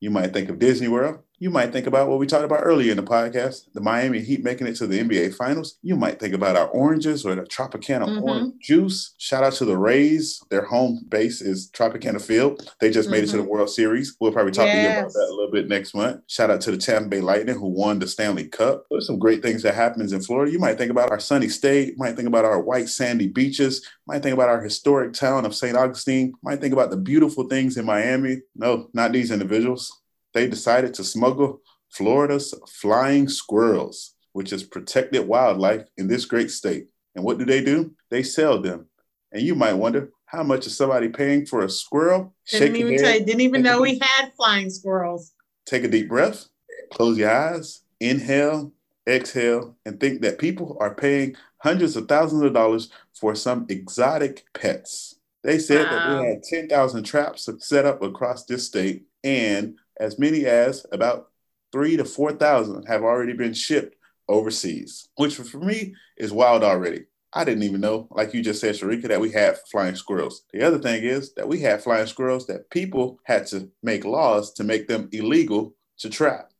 you 0.00 0.10
might 0.10 0.32
think 0.32 0.48
of 0.48 0.58
Disney 0.58 0.88
World, 0.88 1.20
you 1.40 1.48
might 1.48 1.72
think 1.72 1.86
about 1.86 2.08
what 2.08 2.18
we 2.18 2.26
talked 2.26 2.44
about 2.44 2.60
earlier 2.62 2.90
in 2.90 2.98
the 2.98 3.02
podcast, 3.02 3.72
the 3.72 3.80
Miami 3.80 4.20
Heat 4.20 4.44
making 4.44 4.66
it 4.66 4.76
to 4.76 4.86
the 4.86 5.00
NBA 5.00 5.34
Finals. 5.34 5.78
You 5.82 5.96
might 5.96 6.20
think 6.20 6.34
about 6.34 6.54
our 6.54 6.68
oranges 6.68 7.24
or 7.24 7.34
the 7.34 7.42
Tropicana 7.42 8.04
mm-hmm. 8.04 8.22
orange 8.22 8.54
juice. 8.60 9.14
Shout 9.16 9.42
out 9.42 9.54
to 9.54 9.64
the 9.64 9.76
Rays. 9.76 10.42
Their 10.50 10.66
home 10.66 11.00
base 11.08 11.40
is 11.40 11.70
Tropicana 11.70 12.20
Field. 12.20 12.70
They 12.78 12.90
just 12.90 13.06
mm-hmm. 13.06 13.12
made 13.12 13.24
it 13.24 13.28
to 13.28 13.38
the 13.38 13.42
mm-hmm. 13.42 13.52
World 13.52 13.70
Series. 13.70 14.16
We'll 14.20 14.32
probably 14.32 14.52
talk 14.52 14.66
yes. 14.66 14.74
to 14.74 14.82
you 14.82 14.98
about 14.98 15.12
that 15.14 15.28
a 15.30 15.34
little 15.34 15.50
bit 15.50 15.68
next 15.68 15.94
month. 15.94 16.20
Shout 16.26 16.50
out 16.50 16.60
to 16.60 16.72
the 16.72 16.76
Tampa 16.76 17.08
Bay 17.08 17.22
Lightning 17.22 17.56
who 17.56 17.68
won 17.68 17.98
the 17.98 18.06
Stanley 18.06 18.46
Cup. 18.46 18.84
There's 18.90 19.06
some 19.06 19.18
great 19.18 19.42
things 19.42 19.62
that 19.62 19.74
happens 19.74 20.12
in 20.12 20.20
Florida. 20.20 20.52
You 20.52 20.58
might 20.58 20.76
think 20.76 20.90
about 20.90 21.10
our 21.10 21.20
sunny 21.20 21.48
state. 21.48 21.88
You 21.88 21.96
might 21.96 22.16
think 22.16 22.28
about 22.28 22.44
our 22.44 22.60
white 22.60 22.90
sandy 22.90 23.28
beaches. 23.28 23.80
You 23.82 24.12
might 24.12 24.22
think 24.22 24.34
about 24.34 24.50
our 24.50 24.60
historic 24.60 25.14
town 25.14 25.46
of 25.46 25.54
St. 25.54 25.74
Augustine. 25.74 26.26
You 26.26 26.38
might 26.42 26.60
think 26.60 26.74
about 26.74 26.90
the 26.90 26.98
beautiful 26.98 27.48
things 27.48 27.78
in 27.78 27.86
Miami. 27.86 28.42
No, 28.54 28.90
not 28.92 29.12
these 29.12 29.30
individuals 29.30 30.00
they 30.34 30.48
decided 30.48 30.94
to 30.94 31.04
smuggle 31.04 31.60
Florida's 31.90 32.54
flying 32.68 33.28
squirrels, 33.28 34.14
which 34.32 34.52
is 34.52 34.62
protected 34.62 35.26
wildlife 35.26 35.84
in 35.96 36.08
this 36.08 36.24
great 36.24 36.50
state. 36.50 36.86
And 37.14 37.24
what 37.24 37.38
do 37.38 37.44
they 37.44 37.62
do? 37.62 37.92
They 38.10 38.22
sell 38.22 38.60
them. 38.60 38.86
And 39.32 39.42
you 39.42 39.54
might 39.54 39.74
wonder, 39.74 40.10
how 40.26 40.42
much 40.44 40.66
is 40.66 40.76
somebody 40.76 41.08
paying 41.08 41.46
for 41.46 41.64
a 41.64 41.70
squirrel? 41.70 42.34
Didn't 42.50 42.76
even, 42.76 42.98
tell 42.98 43.14
you, 43.14 43.24
didn't 43.24 43.40
even 43.40 43.62
know 43.62 43.80
we 43.80 43.98
had 44.00 44.32
flying 44.36 44.70
squirrels. 44.70 45.32
Take 45.66 45.84
a 45.84 45.88
deep 45.88 46.08
breath, 46.08 46.46
close 46.92 47.18
your 47.18 47.30
eyes, 47.30 47.82
inhale, 47.98 48.72
exhale, 49.08 49.76
and 49.84 49.98
think 49.98 50.22
that 50.22 50.38
people 50.38 50.76
are 50.80 50.94
paying 50.94 51.36
hundreds 51.58 51.96
of 51.96 52.08
thousands 52.08 52.42
of 52.42 52.54
dollars 52.54 52.90
for 53.12 53.34
some 53.34 53.66
exotic 53.68 54.44
pets. 54.54 55.16
They 55.42 55.58
said 55.58 55.86
wow. 55.86 55.90
that 55.90 56.20
we 56.20 56.28
had 56.28 56.42
10,000 56.42 57.02
traps 57.02 57.48
set 57.58 57.84
up 57.84 58.02
across 58.02 58.44
this 58.44 58.66
state, 58.66 59.06
and 59.24 59.76
as 60.00 60.18
many 60.18 60.46
as 60.46 60.84
about 60.90 61.28
three 61.70 61.96
to 61.96 62.04
4,000 62.04 62.84
have 62.86 63.02
already 63.02 63.34
been 63.34 63.52
shipped 63.52 63.94
overseas, 64.28 65.08
which 65.16 65.36
for 65.36 65.58
me 65.58 65.94
is 66.16 66.32
wild 66.32 66.64
already. 66.64 67.04
I 67.32 67.44
didn't 67.44 67.62
even 67.62 67.80
know, 67.80 68.08
like 68.10 68.34
you 68.34 68.42
just 68.42 68.60
said, 68.60 68.74
Sharika, 68.74 69.06
that 69.08 69.20
we 69.20 69.30
had 69.30 69.58
flying 69.70 69.94
squirrels. 69.94 70.42
The 70.52 70.62
other 70.62 70.78
thing 70.80 71.04
is 71.04 71.32
that 71.34 71.46
we 71.46 71.60
had 71.60 71.82
flying 71.82 72.06
squirrels 72.06 72.46
that 72.48 72.70
people 72.70 73.20
had 73.24 73.46
to 73.48 73.70
make 73.84 74.04
laws 74.04 74.52
to 74.54 74.64
make 74.64 74.88
them 74.88 75.08
illegal 75.12 75.76
to 75.98 76.10
trap. 76.10 76.50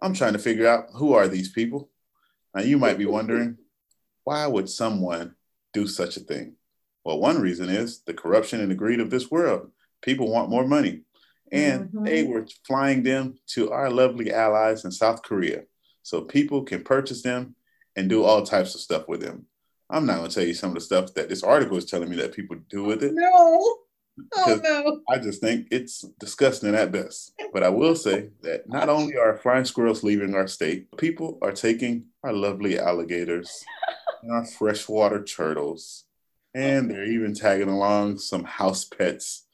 I'm 0.00 0.14
trying 0.14 0.32
to 0.32 0.38
figure 0.38 0.66
out 0.66 0.86
who 0.94 1.12
are 1.12 1.28
these 1.28 1.50
people. 1.52 1.90
Now 2.54 2.62
you 2.62 2.78
might 2.78 2.96
be 2.96 3.04
wondering, 3.04 3.58
why 4.24 4.46
would 4.46 4.70
someone 4.70 5.34
do 5.74 5.86
such 5.86 6.16
a 6.16 6.20
thing? 6.20 6.54
Well, 7.04 7.20
one 7.20 7.40
reason 7.40 7.68
is 7.68 8.00
the 8.00 8.14
corruption 8.14 8.60
and 8.60 8.70
the 8.70 8.74
greed 8.74 9.00
of 9.00 9.10
this 9.10 9.30
world. 9.30 9.70
People 10.00 10.30
want 10.30 10.50
more 10.50 10.66
money 10.66 11.02
and 11.52 11.84
mm-hmm. 11.84 12.04
they 12.04 12.22
were 12.24 12.46
flying 12.66 13.02
them 13.02 13.38
to 13.48 13.70
our 13.70 13.90
lovely 13.90 14.32
allies 14.32 14.84
in 14.84 14.90
South 14.90 15.22
Korea 15.22 15.62
so 16.02 16.22
people 16.22 16.62
can 16.62 16.82
purchase 16.82 17.22
them 17.22 17.54
and 17.96 18.08
do 18.08 18.24
all 18.24 18.42
types 18.42 18.74
of 18.74 18.80
stuff 18.80 19.08
with 19.08 19.20
them. 19.20 19.46
I'm 19.88 20.06
not 20.06 20.18
going 20.18 20.28
to 20.28 20.34
tell 20.34 20.44
you 20.44 20.54
some 20.54 20.70
of 20.70 20.74
the 20.74 20.80
stuff 20.80 21.14
that 21.14 21.28
this 21.28 21.42
article 21.42 21.76
is 21.76 21.84
telling 21.84 22.10
me 22.10 22.16
that 22.16 22.34
people 22.34 22.56
do 22.68 22.84
with 22.84 23.02
it. 23.02 23.12
No. 23.14 23.78
Oh 24.34 24.60
no. 24.62 25.00
I 25.08 25.18
just 25.18 25.40
think 25.40 25.68
it's 25.70 26.00
disgusting 26.18 26.74
at 26.74 26.90
best. 26.90 27.32
But 27.52 27.62
I 27.62 27.68
will 27.68 27.94
say 27.94 28.30
that 28.42 28.68
not 28.68 28.88
only 28.88 29.16
are 29.16 29.36
flying 29.36 29.64
squirrels 29.64 30.02
leaving 30.02 30.34
our 30.34 30.46
state, 30.46 30.88
people 30.96 31.38
are 31.42 31.52
taking 31.52 32.06
our 32.22 32.32
lovely 32.32 32.78
alligators 32.78 33.64
and 34.22 34.32
our 34.32 34.44
freshwater 34.44 35.22
turtles. 35.22 36.04
And 36.54 36.90
they're 36.90 37.04
even 37.04 37.34
tagging 37.34 37.68
along 37.68 38.18
some 38.18 38.44
house 38.44 38.84
pets 38.84 39.45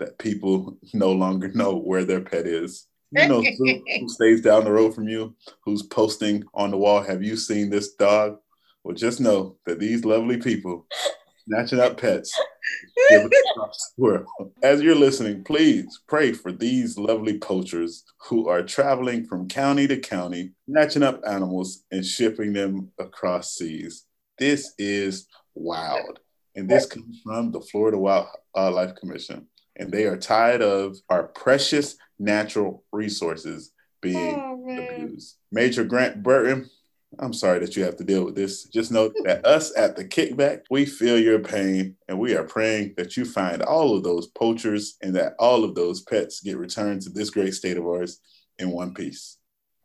that 0.00 0.18
people 0.18 0.76
no 0.92 1.12
longer 1.12 1.48
know 1.54 1.76
where 1.76 2.04
their 2.04 2.20
pet 2.20 2.46
is. 2.46 2.86
You 3.12 3.28
know 3.28 3.42
who 3.42 4.08
stays 4.08 4.40
down 4.40 4.64
the 4.64 4.72
road 4.72 4.94
from 4.94 5.08
you, 5.08 5.34
who's 5.64 5.82
posting 5.82 6.44
on 6.54 6.70
the 6.70 6.76
wall, 6.76 7.02
have 7.02 7.22
you 7.22 7.36
seen 7.36 7.70
this 7.70 7.94
dog? 7.94 8.38
Well, 8.84 8.94
just 8.94 9.20
know 9.20 9.56
that 9.66 9.78
these 9.78 10.04
lovely 10.04 10.38
people 10.38 10.86
snatching 11.46 11.80
up 11.80 12.00
pets. 12.00 12.38
As 14.62 14.82
you're 14.82 14.94
listening, 14.94 15.42
please 15.42 16.00
pray 16.08 16.32
for 16.32 16.52
these 16.52 16.96
lovely 16.96 17.38
poachers 17.38 18.04
who 18.28 18.48
are 18.48 18.62
traveling 18.62 19.24
from 19.24 19.48
county 19.48 19.88
to 19.88 19.98
county, 19.98 20.52
snatching 20.68 21.02
up 21.02 21.20
animals 21.26 21.82
and 21.90 22.06
shipping 22.06 22.52
them 22.52 22.92
across 22.98 23.56
seas. 23.56 24.04
This 24.38 24.72
is 24.78 25.26
wild. 25.54 26.20
And 26.54 26.68
this 26.68 26.86
comes 26.86 27.20
from 27.24 27.52
the 27.52 27.60
Florida 27.60 27.98
Wildlife 27.98 28.94
Commission. 28.96 29.46
And 29.80 29.90
they 29.90 30.04
are 30.04 30.16
tired 30.16 30.60
of 30.60 30.98
our 31.08 31.24
precious 31.24 31.96
natural 32.18 32.84
resources 32.92 33.72
being 34.02 34.34
oh, 34.38 34.62
abused. 34.78 35.36
Major 35.50 35.84
Grant 35.84 36.22
Burton, 36.22 36.68
I'm 37.18 37.32
sorry 37.32 37.58
that 37.60 37.76
you 37.76 37.84
have 37.84 37.96
to 37.96 38.04
deal 38.04 38.24
with 38.24 38.34
this. 38.34 38.64
Just 38.64 38.92
know 38.92 39.10
that 39.24 39.44
us 39.46 39.76
at 39.76 39.96
the 39.96 40.04
kickback, 40.04 40.62
we 40.70 40.84
feel 40.84 41.18
your 41.18 41.38
pain 41.38 41.96
and 42.08 42.18
we 42.18 42.36
are 42.36 42.44
praying 42.44 42.94
that 42.98 43.16
you 43.16 43.24
find 43.24 43.62
all 43.62 43.96
of 43.96 44.04
those 44.04 44.26
poachers 44.28 44.96
and 45.02 45.16
that 45.16 45.34
all 45.38 45.64
of 45.64 45.74
those 45.74 46.02
pets 46.02 46.40
get 46.40 46.58
returned 46.58 47.02
to 47.02 47.10
this 47.10 47.30
great 47.30 47.54
state 47.54 47.76
of 47.76 47.86
ours 47.86 48.20
in 48.58 48.70
one 48.70 48.94
piece. 48.94 49.38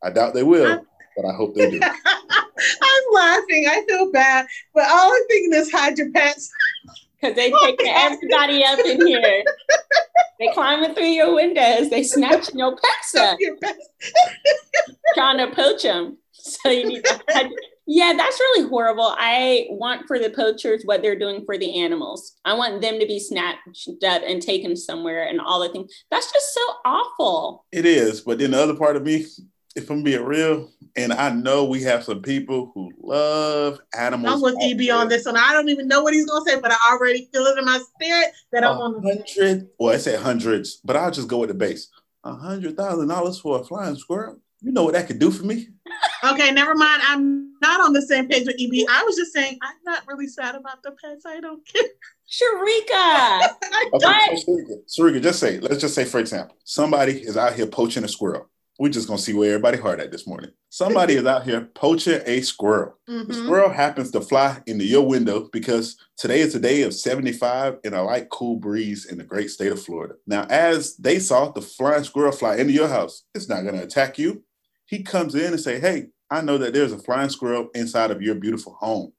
I 0.04 0.12
doubt 0.12 0.34
they 0.34 0.44
will, 0.44 0.86
but 1.16 1.26
I 1.26 1.34
hope 1.34 1.56
they 1.56 1.72
do. 1.72 1.80
I'm 2.62 3.04
laughing. 3.14 3.68
I 3.68 3.84
feel 3.88 4.12
bad, 4.12 4.46
but 4.74 4.86
all 4.90 5.14
I'm 5.14 5.28
thinking 5.28 5.54
is 5.54 5.72
hide 5.72 5.98
your 5.98 6.12
pets. 6.12 6.52
Because 7.20 7.36
they 7.36 7.52
take 7.52 7.80
everybody 7.86 8.64
up 8.64 8.80
in 8.80 9.06
here. 9.06 9.44
They 10.40 10.50
climbing 10.54 10.94
through 10.94 11.06
your 11.06 11.34
windows. 11.34 11.90
They 11.90 12.04
snatching 12.04 12.60
your 12.60 12.76
pets 12.76 13.16
up. 13.16 13.38
Your 13.40 13.56
pets. 13.58 13.90
Trying 15.14 15.38
to 15.38 15.56
poach 15.56 15.84
them. 15.84 16.18
So 16.34 16.70
you 16.70 16.86
need 16.86 17.04
to. 17.06 17.50
Yeah, 17.88 18.14
that's 18.18 18.40
really 18.40 18.68
horrible. 18.68 19.16
I 19.16 19.68
want 19.70 20.08
for 20.08 20.18
the 20.18 20.32
poachers 20.32 20.82
what 20.86 21.04
they're 21.04 21.18
doing 21.18 21.46
for 21.46 21.56
the 21.58 21.82
animals. 21.82 22.36
I 22.44 22.56
want 22.56 22.82
them 22.82 23.00
to 23.00 23.06
be 23.06 23.20
snatched 23.20 24.04
up 24.04 24.24
and 24.26 24.42
taken 24.42 24.76
somewhere 24.76 25.28
and 25.28 25.40
all 25.40 25.60
the 25.60 25.70
things. 25.70 25.94
That's 26.10 26.32
just 26.32 26.54
so 26.54 26.62
awful. 26.84 27.66
It 27.72 27.86
is. 27.86 28.22
But 28.22 28.40
then 28.40 28.52
the 28.52 28.62
other 28.62 28.76
part 28.76 28.96
of 28.96 29.04
me, 29.04 29.26
if 29.76 29.90
I'm 29.90 30.04
being 30.04 30.24
real, 30.24 30.72
and 30.96 31.12
I 31.12 31.30
know 31.32 31.66
we 31.66 31.84
have 31.84 32.04
some 32.04 32.22
people 32.22 32.72
who 32.74 32.92
love 33.02 33.80
animals. 33.98 34.36
I'm 34.36 34.42
with 34.42 34.56
EB 34.62 34.90
on 34.90 35.10
this 35.10 35.26
one. 35.26 35.36
I 35.36 35.52
don't 35.52 35.70
even 35.70 35.88
know 35.88 36.02
what 36.02 36.14
he's 36.14 36.26
gonna 36.26 36.46
say, 36.46 36.60
but 36.60 36.72
I 36.72 36.78
already 36.92 37.30
feel 37.34 37.44
it 37.44 37.58
in 37.58 37.66
my 37.66 37.80
spirit 37.96 38.30
that 38.54 38.64
I'm 38.64 38.78
on 38.78 39.02
the 39.02 39.02
hundred. 39.02 39.68
Well, 39.78 39.94
I 39.94 39.98
said 39.98 40.20
hundreds, 40.20 40.78
but 40.84 40.96
I'll 40.96 41.12
just 41.12 41.28
go 41.28 41.40
with 41.40 41.50
the 41.50 41.56
base. 41.56 41.90
A 42.24 42.34
hundred 42.34 42.78
thousand 42.78 43.10
dollars 43.10 43.40
for 43.40 43.60
a 43.60 43.64
flying 43.64 43.98
squirrel. 43.98 44.40
You 44.62 44.72
know 44.72 44.86
what 44.86 44.94
that 44.94 45.08
could 45.08 45.20
do 45.20 45.30
for 45.30 45.44
me? 45.44 45.68
okay, 46.24 46.52
never 46.52 46.74
mind. 46.74 47.02
I'm 47.06 47.54
not 47.62 47.82
on 47.82 47.94
the 47.94 48.02
same 48.02 48.28
page 48.28 48.48
with 48.48 48.56
EB. 48.60 48.88
I 48.90 49.04
was 49.04 49.18
just 49.18 49.34
saying 49.34 49.60
I'm 49.62 49.76
not 49.84 50.08
really 50.08 50.28
sad 50.28 50.56
about 50.56 50.82
the 50.84 50.92
pets. 50.92 51.26
I 51.26 51.42
don't 51.42 51.62
care. 51.68 51.84
Sharika. 52.28 53.54
okay, 53.94 54.36
Sharika, 54.36 54.76
Sharika, 54.88 55.22
just 55.22 55.40
say, 55.40 55.60
let's 55.60 55.80
just 55.80 55.94
say, 55.94 56.06
for 56.06 56.20
example, 56.20 56.58
somebody 56.64 57.20
is 57.22 57.38
out 57.38 57.54
here 57.54 57.68
poaching 57.68 58.04
a 58.04 58.08
squirrel 58.08 58.50
we're 58.78 58.90
just 58.90 59.08
gonna 59.08 59.20
see 59.20 59.34
where 59.34 59.52
everybody 59.52 59.78
heart 59.78 60.00
at 60.00 60.12
this 60.12 60.28
morning. 60.28 60.52
Somebody 60.70 61.14
is 61.14 61.26
out 61.26 61.44
here 61.44 61.70
poaching 61.76 62.22
a 62.26 62.42
squirrel. 62.42 62.98
Mm-hmm. 63.10 63.28
The 63.28 63.34
squirrel 63.34 63.70
happens 63.70 64.12
to 64.12 64.22
fly 64.22 64.62
into 64.68 64.84
your 64.84 65.08
window 65.08 65.50
because 65.52 65.96
today 66.18 66.42
is 66.42 66.56
a 66.56 66.60
day 66.60 66.82
of 66.82 66.94
75 66.94 67.78
and 67.86 67.96
a 67.96 68.04
light 68.04 68.30
cool 68.30 68.58
breeze 68.58 69.06
in 69.06 69.18
the 69.18 69.24
great 69.24 69.50
state 69.50 69.72
of 69.72 69.82
Florida. 69.82 70.16
Now, 70.28 70.46
as 70.50 70.98
they 70.98 71.20
saw 71.20 71.52
the 71.52 71.62
flying 71.62 72.04
squirrel 72.04 72.34
fly 72.34 72.58
into 72.58 72.74
your 72.74 72.90
house, 72.90 73.24
it's 73.34 73.48
not 73.48 73.64
gonna 73.64 73.84
attack 73.84 74.18
you. 74.18 74.44
He 74.86 75.04
comes 75.04 75.36
in 75.36 75.54
and 75.54 75.60
say, 75.60 75.80
Hey, 75.80 76.08
I 76.30 76.42
know 76.42 76.58
that 76.58 76.74
there's 76.74 76.92
a 76.92 77.00
flying 77.00 77.30
squirrel 77.30 77.70
inside 77.76 78.12
of 78.12 78.22
your 78.22 78.36
beautiful 78.36 78.74
home. 78.74 79.14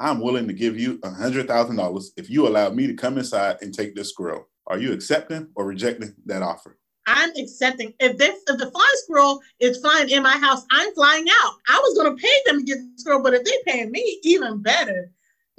I'm 0.00 0.20
willing 0.20 0.48
to 0.48 0.54
give 0.54 0.78
you 0.78 0.98
a 1.02 1.10
hundred 1.10 1.48
thousand 1.48 1.76
dollars 1.76 2.12
if 2.16 2.30
you 2.30 2.48
allow 2.48 2.70
me 2.70 2.86
to 2.86 2.94
come 2.94 3.18
inside 3.18 3.58
and 3.60 3.74
take 3.74 3.94
this 3.94 4.10
squirrel. 4.10 4.48
Are 4.66 4.78
you 4.78 4.92
accepting 4.92 5.48
or 5.54 5.66
rejecting 5.66 6.14
that 6.26 6.42
offer? 6.42 6.77
I'm 7.08 7.30
accepting. 7.36 7.94
If 7.98 8.18
this, 8.18 8.42
if 8.46 8.58
the 8.58 8.70
flying 8.70 8.86
squirrel 8.96 9.40
is 9.60 9.78
flying 9.78 10.10
in 10.10 10.22
my 10.22 10.36
house, 10.36 10.64
I'm 10.70 10.92
flying 10.94 11.26
out. 11.42 11.54
I 11.68 11.80
was 11.82 11.98
to 11.98 12.14
pay 12.22 12.28
them 12.46 12.58
to 12.58 12.64
get 12.64 12.78
the 12.78 12.92
squirrel, 12.96 13.22
but 13.22 13.34
if 13.34 13.44
they 13.44 13.72
pay 13.72 13.86
me, 13.86 14.20
even 14.22 14.58
better. 14.62 15.10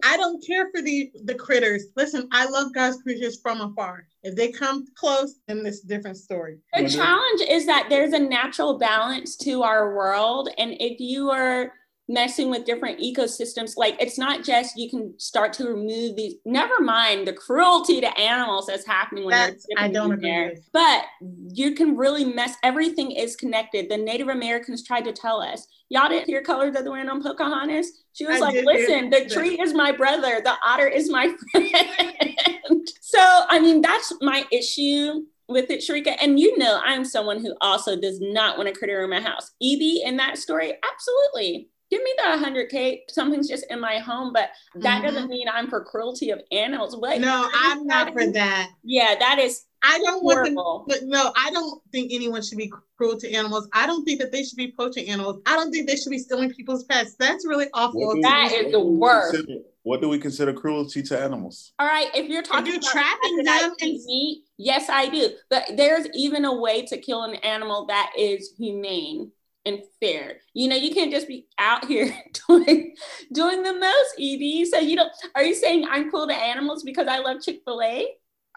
I 0.04 0.16
don't 0.16 0.46
care 0.46 0.70
for 0.72 0.82
the 0.82 1.12
the 1.26 1.36
critters. 1.36 1.88
Listen, 1.98 2.30
I 2.32 2.46
love 2.46 2.74
God's 2.74 3.02
creatures 3.02 3.40
from 3.42 3.60
afar. 3.60 4.08
If 4.24 4.36
they 4.36 4.50
come 4.50 4.86
close, 4.96 5.36
then 5.48 5.66
it's 5.66 5.84
a 5.84 5.88
different 5.88 6.16
story. 6.16 6.60
The 6.74 6.88
challenge 6.88 7.42
is 7.42 7.66
that 7.66 7.88
there's 7.90 8.14
a 8.14 8.20
natural 8.20 8.78
balance 8.78 9.36
to 9.38 9.64
our 9.64 9.94
world, 9.94 10.50
and 10.58 10.74
if 10.80 11.02
you 11.02 11.32
are 11.32 11.74
messing 12.10 12.50
with 12.50 12.66
different 12.66 13.00
ecosystems. 13.00 13.78
Like 13.78 13.96
it's 14.02 14.18
not 14.18 14.44
just 14.44 14.76
you 14.76 14.90
can 14.90 15.18
start 15.18 15.54
to 15.54 15.66
remove 15.66 16.16
these 16.16 16.34
never 16.44 16.82
mind 16.82 17.28
the 17.28 17.34
cruelty 17.34 18.02
to 18.02 18.20
animals 18.20 18.66
that's 18.66 18.86
happening 18.86 19.26
when 19.26 19.36
that's, 19.36 19.66
i 19.78 19.88
don't 19.88 20.12
agree 20.12 20.30
there 20.30 20.54
but 20.74 21.06
you 21.54 21.76
can 21.76 21.96
really 21.96 22.26
mess 22.26 22.56
everything 22.64 23.12
is 23.12 23.36
connected. 23.36 23.90
The 23.90 23.98
native 23.98 24.28
americans 24.28 24.84
tried 24.84 25.06
to 25.06 25.14
tell 25.14 25.40
us 25.40 25.68
y'all 25.90 26.10
didn't 26.10 26.28
hear 26.28 26.42
colors 26.42 26.76
of 26.76 26.84
the 26.84 26.92
wind 26.92 27.10
on 27.10 27.22
pocahontas? 27.22 27.92
She 28.14 28.26
was 28.26 28.38
I 28.38 28.40
like 28.40 28.66
listen 28.66 29.10
the 29.12 29.30
tree 29.30 29.60
is 29.62 29.74
my 29.74 29.92
brother. 29.92 30.42
The 30.44 30.56
otter 30.66 30.88
is 30.88 31.10
my 31.10 31.34
friend. 31.52 31.72
So 33.02 33.20
i 33.50 33.60
mean 33.60 33.82
that's 33.82 34.14
my 34.22 34.46
issue 34.52 35.24
with 35.48 35.72
it, 35.72 35.80
Sharika. 35.80 36.16
And 36.22 36.40
you 36.40 36.56
know, 36.60 36.80
I'm 36.84 37.04
someone 37.04 37.42
who 37.42 37.56
also 37.60 38.00
does 38.00 38.22
not 38.22 38.56
want 38.56 38.70
a 38.70 38.72
critter 38.72 39.04
in 39.04 39.10
my 39.10 39.20
house. 39.20 39.50
EB 39.62 39.82
in 40.06 40.18
that 40.18 40.38
story, 40.38 40.74
absolutely 40.94 41.70
give 41.90 42.02
me 42.02 42.14
the 42.18 42.24
100k 42.24 43.00
something's 43.10 43.48
just 43.48 43.66
in 43.70 43.80
my 43.80 43.98
home 43.98 44.32
but 44.34 44.50
that 44.76 44.98
mm-hmm. 44.98 45.06
doesn't 45.06 45.30
mean 45.30 45.48
i'm 45.52 45.70
for 45.70 45.84
cruelty 45.84 46.30
of 46.32 46.42
animals. 46.52 46.96
What? 46.96 47.20
no 47.20 47.50
i'm 47.54 47.86
not 47.86 48.14
for 48.14 48.32
that. 48.32 48.70
Yeah 48.84 49.16
that 49.20 49.40
is 49.40 49.66
i 49.84 49.98
don't 50.00 50.22
horrible. 50.22 50.56
want 50.56 50.90
them 50.90 51.00
but 51.02 51.08
no 51.08 51.32
i 51.36 51.50
don't 51.52 51.82
think 51.92 52.12
anyone 52.14 52.42
should 52.42 52.58
be 52.58 52.72
cruel 53.00 53.18
to 53.18 53.32
animals. 53.34 53.68
I 53.72 53.88
don't 53.88 54.04
think 54.04 54.20
that 54.20 54.32
they 54.34 54.44
should 54.44 54.58
be 54.58 54.74
poaching 54.78 55.08
animals. 55.08 55.42
I 55.46 55.56
don't 55.56 55.72
think 55.72 55.88
they 55.88 55.96
should 55.96 56.10
be 56.10 56.20
stealing 56.20 56.52
people's 56.52 56.84
pets. 56.84 57.16
That's 57.18 57.48
really 57.48 57.68
awful. 57.74 58.22
that 58.22 58.52
is 58.52 58.74
the 58.74 58.80
worst. 58.80 59.36
consider, 59.36 59.62
what 59.84 60.02
do 60.02 60.10
we 60.10 60.20
consider 60.20 60.52
cruelty 60.52 61.02
to 61.04 61.18
animals? 61.18 61.72
All 61.80 61.88
right 61.88 62.08
if 62.14 62.28
you're 62.28 62.44
talking 62.44 62.68
if 62.68 62.74
you're 62.74 62.92
trapping 62.92 63.38
them 63.38 63.74
and 63.82 64.00
meat 64.06 64.44
yes 64.58 64.90
i 64.90 65.08
do 65.08 65.30
but 65.50 65.64
there's 65.78 66.08
even 66.14 66.44
a 66.44 66.54
way 66.54 66.86
to 66.86 66.98
kill 66.98 67.24
an 67.24 67.36
animal 67.36 67.86
that 67.86 68.12
is 68.18 68.54
humane 68.58 69.32
and 69.66 69.82
fair. 70.00 70.38
You 70.54 70.68
know, 70.70 70.76
you 70.76 70.94
can't 70.94 71.12
just 71.12 71.28
be 71.28 71.48
out 71.58 71.86
here 71.86 72.16
doing 72.48 72.96
doing 73.34 73.64
the 73.64 73.74
most, 73.74 74.16
EB. 74.20 74.68
So 74.68 74.80
you 74.80 74.96
don't 74.96 75.12
are 75.36 75.44
you 75.44 75.56
saying 75.56 75.86
I'm 75.90 76.12
cool 76.12 76.28
to 76.28 76.34
animals 76.34 76.84
because 76.84 77.08
I 77.08 77.20
love 77.20 77.42
Chick-fil-A? 77.42 78.08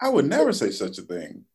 I 0.01 0.09
would 0.09 0.25
never 0.25 0.51
say 0.51 0.71
such 0.71 0.97
a 0.97 1.03
thing. 1.03 1.45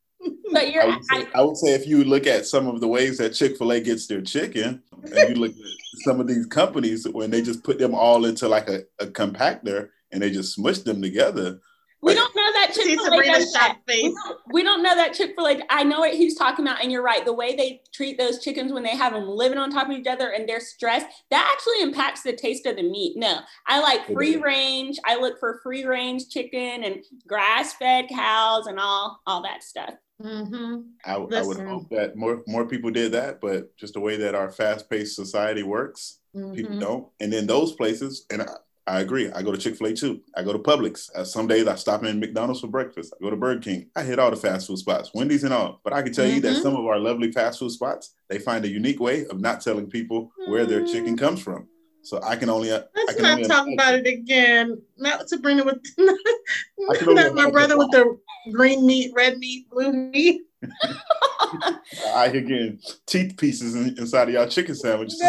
But 0.52 0.72
you're 0.72 0.82
I 0.82 0.86
would, 0.86 1.04
say, 1.04 1.26
I, 1.34 1.40
I 1.40 1.40
would 1.42 1.56
say 1.56 1.74
if 1.74 1.86
you 1.86 2.04
look 2.04 2.26
at 2.26 2.46
some 2.46 2.66
of 2.66 2.80
the 2.80 2.88
ways 2.88 3.18
that 3.18 3.34
Chick-fil-A 3.34 3.80
gets 3.80 4.06
their 4.06 4.22
chicken, 4.22 4.82
and 5.04 5.28
you 5.28 5.34
look 5.34 5.52
at 5.52 6.04
some 6.04 6.20
of 6.20 6.26
these 6.26 6.46
companies 6.46 7.06
when 7.06 7.30
they 7.30 7.42
just 7.42 7.62
put 7.62 7.78
them 7.78 7.94
all 7.94 8.24
into 8.24 8.48
like 8.48 8.68
a, 8.68 8.80
a 8.98 9.06
compactor 9.06 9.90
and 10.10 10.22
they 10.22 10.30
just 10.30 10.54
smush 10.54 10.78
them 10.78 11.02
together. 11.02 11.60
We 12.00 12.14
don't 12.14 12.34
know 12.34 12.52
that 12.52 12.72
Chick 12.74 12.98
Fil 12.98 13.12
A 13.12 13.22
does 13.24 13.52
that. 13.54 13.78
We 13.88 14.14
don't, 14.14 14.38
we 14.52 14.62
don't 14.62 14.82
know 14.82 14.94
that 14.94 15.14
Chick 15.14 15.32
Fil 15.34 15.48
A. 15.48 15.60
I 15.68 15.82
know 15.82 16.00
what 16.00 16.14
he's 16.14 16.36
talking 16.36 16.64
about, 16.64 16.82
and 16.82 16.92
you're 16.92 17.02
right. 17.02 17.24
The 17.24 17.32
way 17.32 17.56
they 17.56 17.82
treat 17.92 18.18
those 18.18 18.42
chickens 18.42 18.72
when 18.72 18.84
they 18.84 18.96
have 18.96 19.14
them 19.14 19.28
living 19.28 19.58
on 19.58 19.70
top 19.70 19.88
of 19.88 19.96
each 19.96 20.06
other 20.06 20.30
and 20.30 20.48
they're 20.48 20.60
stressed, 20.60 21.06
that 21.30 21.52
actually 21.52 21.82
impacts 21.82 22.22
the 22.22 22.32
taste 22.32 22.66
of 22.66 22.76
the 22.76 22.82
meat. 22.82 23.16
No, 23.16 23.40
I 23.66 23.80
like 23.80 24.06
free 24.06 24.36
range. 24.36 24.98
I 25.04 25.16
look 25.16 25.40
for 25.40 25.60
free 25.62 25.84
range 25.84 26.28
chicken 26.28 26.84
and 26.84 27.02
grass 27.26 27.74
fed 27.74 28.06
cows 28.08 28.66
and 28.66 28.78
all 28.78 29.20
all 29.26 29.42
that 29.42 29.64
stuff. 29.64 29.94
Mm-hmm. 30.22 30.80
I, 31.04 31.14
I, 31.14 31.18
would 31.18 31.60
hope 31.60 31.88
that 31.90 32.16
more 32.16 32.42
more 32.48 32.66
people 32.66 32.90
did 32.90 33.12
that, 33.12 33.40
but 33.40 33.76
just 33.76 33.94
the 33.94 34.00
way 34.00 34.16
that 34.16 34.34
our 34.34 34.50
fast 34.50 34.90
paced 34.90 35.14
society 35.14 35.62
works, 35.62 36.18
mm-hmm. 36.34 36.54
people 36.54 36.78
don't. 36.78 37.08
And 37.20 37.32
then 37.32 37.46
those 37.46 37.72
places, 37.72 38.26
and 38.30 38.42
I 38.42 38.46
agree. 39.00 39.30
I 39.30 39.42
go 39.42 39.52
to 39.52 39.58
Chick 39.58 39.76
fil 39.76 39.88
A 39.88 39.94
too. 39.94 40.20
I 40.34 40.42
go 40.42 40.52
to 40.52 40.58
Publix. 40.58 41.10
Uh, 41.14 41.24
some 41.24 41.46
days 41.46 41.66
I 41.66 41.74
stop 41.74 42.04
in 42.04 42.20
McDonald's 42.20 42.60
for 42.60 42.68
breakfast. 42.68 43.12
I 43.14 43.22
go 43.22 43.30
to 43.30 43.36
Burger 43.36 43.60
King. 43.60 43.90
I 43.94 44.02
hit 44.02 44.18
all 44.18 44.30
the 44.30 44.36
fast 44.36 44.66
food 44.66 44.78
spots, 44.78 45.10
Wendy's 45.14 45.44
and 45.44 45.52
all. 45.52 45.80
But 45.84 45.92
I 45.92 46.02
can 46.02 46.12
tell 46.12 46.24
mm-hmm. 46.24 46.36
you 46.36 46.40
that 46.42 46.52
mm-hmm. 46.54 46.62
some 46.62 46.76
of 46.76 46.86
our 46.86 46.98
lovely 46.98 47.30
fast 47.30 47.58
food 47.58 47.70
spots, 47.70 48.14
they 48.28 48.38
find 48.38 48.64
a 48.64 48.68
unique 48.68 49.00
way 49.00 49.26
of 49.26 49.40
not 49.40 49.60
telling 49.60 49.90
people 49.90 50.32
where 50.46 50.64
their 50.64 50.84
chicken 50.84 51.16
mm. 51.16 51.18
comes 51.18 51.42
from. 51.42 51.66
So 52.02 52.20
I 52.22 52.36
can 52.36 52.48
only. 52.48 52.72
Uh, 52.72 52.82
Let's 52.94 53.14
can 53.14 53.22
not 53.22 53.32
only 53.38 53.48
talk 53.48 53.66
about 53.70 53.94
it 53.94 54.06
again. 54.06 54.80
Not 54.96 55.28
Sabrina 55.28 55.64
with 55.64 55.78
not 56.78 57.34
my 57.34 57.50
brother 57.50 57.76
with 57.76 57.90
the 57.90 58.18
green 58.52 58.86
meat, 58.86 59.12
red 59.14 59.38
meat, 59.38 59.68
blue 59.68 59.92
meat. 59.92 60.42
I 62.14 62.28
hear 62.30 62.40
again 62.40 62.80
teeth 63.06 63.36
pieces 63.36 63.74
in, 63.74 63.98
inside 63.98 64.28
of 64.28 64.34
y'all 64.34 64.48
chicken 64.48 64.74
sandwiches. 64.74 65.20
No, 65.20 65.28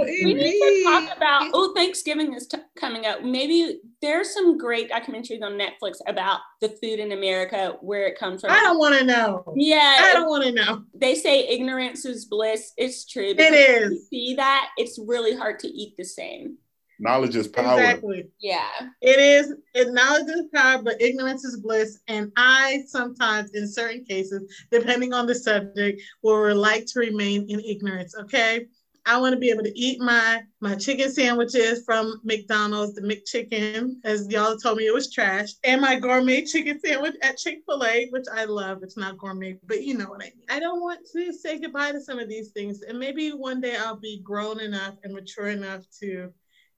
Oh, 0.00 0.04
we 0.04 0.34
need 0.34 0.60
to 0.60 0.82
talk 0.84 1.16
about. 1.16 1.50
Oh, 1.52 1.72
Thanksgiving 1.74 2.34
is 2.34 2.46
t- 2.46 2.58
coming 2.76 3.06
up. 3.06 3.22
Maybe 3.22 3.80
there's 4.02 4.32
some 4.32 4.58
great 4.58 4.90
documentaries 4.90 5.42
on 5.42 5.58
Netflix 5.58 5.98
about 6.06 6.40
the 6.60 6.68
food 6.68 6.98
in 6.98 7.12
America, 7.12 7.76
where 7.80 8.06
it 8.06 8.18
comes 8.18 8.40
from. 8.40 8.50
I 8.50 8.60
don't 8.60 8.78
want 8.78 8.98
to 8.98 9.04
know. 9.04 9.52
Yeah, 9.56 9.98
I 10.00 10.12
don't 10.12 10.28
want 10.28 10.44
to 10.44 10.52
know. 10.52 10.84
They 10.94 11.14
say 11.14 11.46
ignorance 11.48 12.04
is 12.04 12.24
bliss. 12.24 12.72
It's 12.76 13.06
true. 13.06 13.34
It 13.36 13.40
is. 13.40 14.08
see 14.08 14.34
that 14.34 14.70
it's 14.76 14.98
really 14.98 15.36
hard 15.36 15.58
to 15.60 15.68
eat 15.68 15.96
the 15.96 16.04
same. 16.04 16.58
Knowledge 17.00 17.34
is 17.34 17.48
power. 17.48 17.80
Exactly. 17.80 18.28
Yeah. 18.40 18.68
It 19.02 19.18
is 19.18 19.54
it, 19.74 19.92
knowledge 19.92 20.28
is 20.28 20.46
power, 20.54 20.80
but 20.82 21.00
ignorance 21.00 21.44
is 21.44 21.58
bliss. 21.58 21.98
And 22.08 22.30
I 22.36 22.84
sometimes, 22.86 23.50
in 23.50 23.66
certain 23.66 24.04
cases, 24.04 24.42
depending 24.70 25.12
on 25.12 25.26
the 25.26 25.34
subject, 25.34 26.00
will 26.22 26.54
like 26.54 26.86
to 26.86 27.00
remain 27.00 27.46
in 27.48 27.60
ignorance. 27.60 28.14
Okay. 28.16 28.66
I 29.06 29.18
want 29.18 29.34
to 29.34 29.38
be 29.38 29.50
able 29.50 29.64
to 29.64 29.78
eat 29.78 30.00
my 30.00 30.42
my 30.60 30.74
chicken 30.76 31.12
sandwiches 31.12 31.84
from 31.84 32.20
McDonald's, 32.24 32.94
the 32.94 33.02
McChicken, 33.02 33.96
as 34.04 34.26
y'all 34.30 34.56
told 34.56 34.78
me 34.78 34.86
it 34.86 34.94
was 34.94 35.12
trash, 35.12 35.50
and 35.62 35.80
my 35.80 35.98
gourmet 35.98 36.44
chicken 36.44 36.80
sandwich 36.80 37.14
at 37.22 37.36
Chick 37.36 37.58
Fil 37.66 37.84
A, 37.84 38.08
which 38.10 38.24
I 38.32 38.44
love. 38.44 38.82
It's 38.82 38.96
not 38.96 39.18
gourmet, 39.18 39.58
but 39.66 39.82
you 39.82 39.96
know 39.96 40.06
what 40.06 40.22
I 40.22 40.32
mean. 40.34 40.44
I 40.48 40.58
don't 40.58 40.80
want 40.80 41.00
to 41.12 41.32
say 41.32 41.58
goodbye 41.58 41.92
to 41.92 42.00
some 42.00 42.18
of 42.18 42.28
these 42.28 42.48
things, 42.50 42.80
and 42.82 42.98
maybe 42.98 43.30
one 43.30 43.60
day 43.60 43.76
I'll 43.76 43.98
be 43.98 44.20
grown 44.22 44.60
enough 44.60 44.94
and 45.02 45.12
mature 45.12 45.48
enough 45.48 45.82
to 46.00 46.32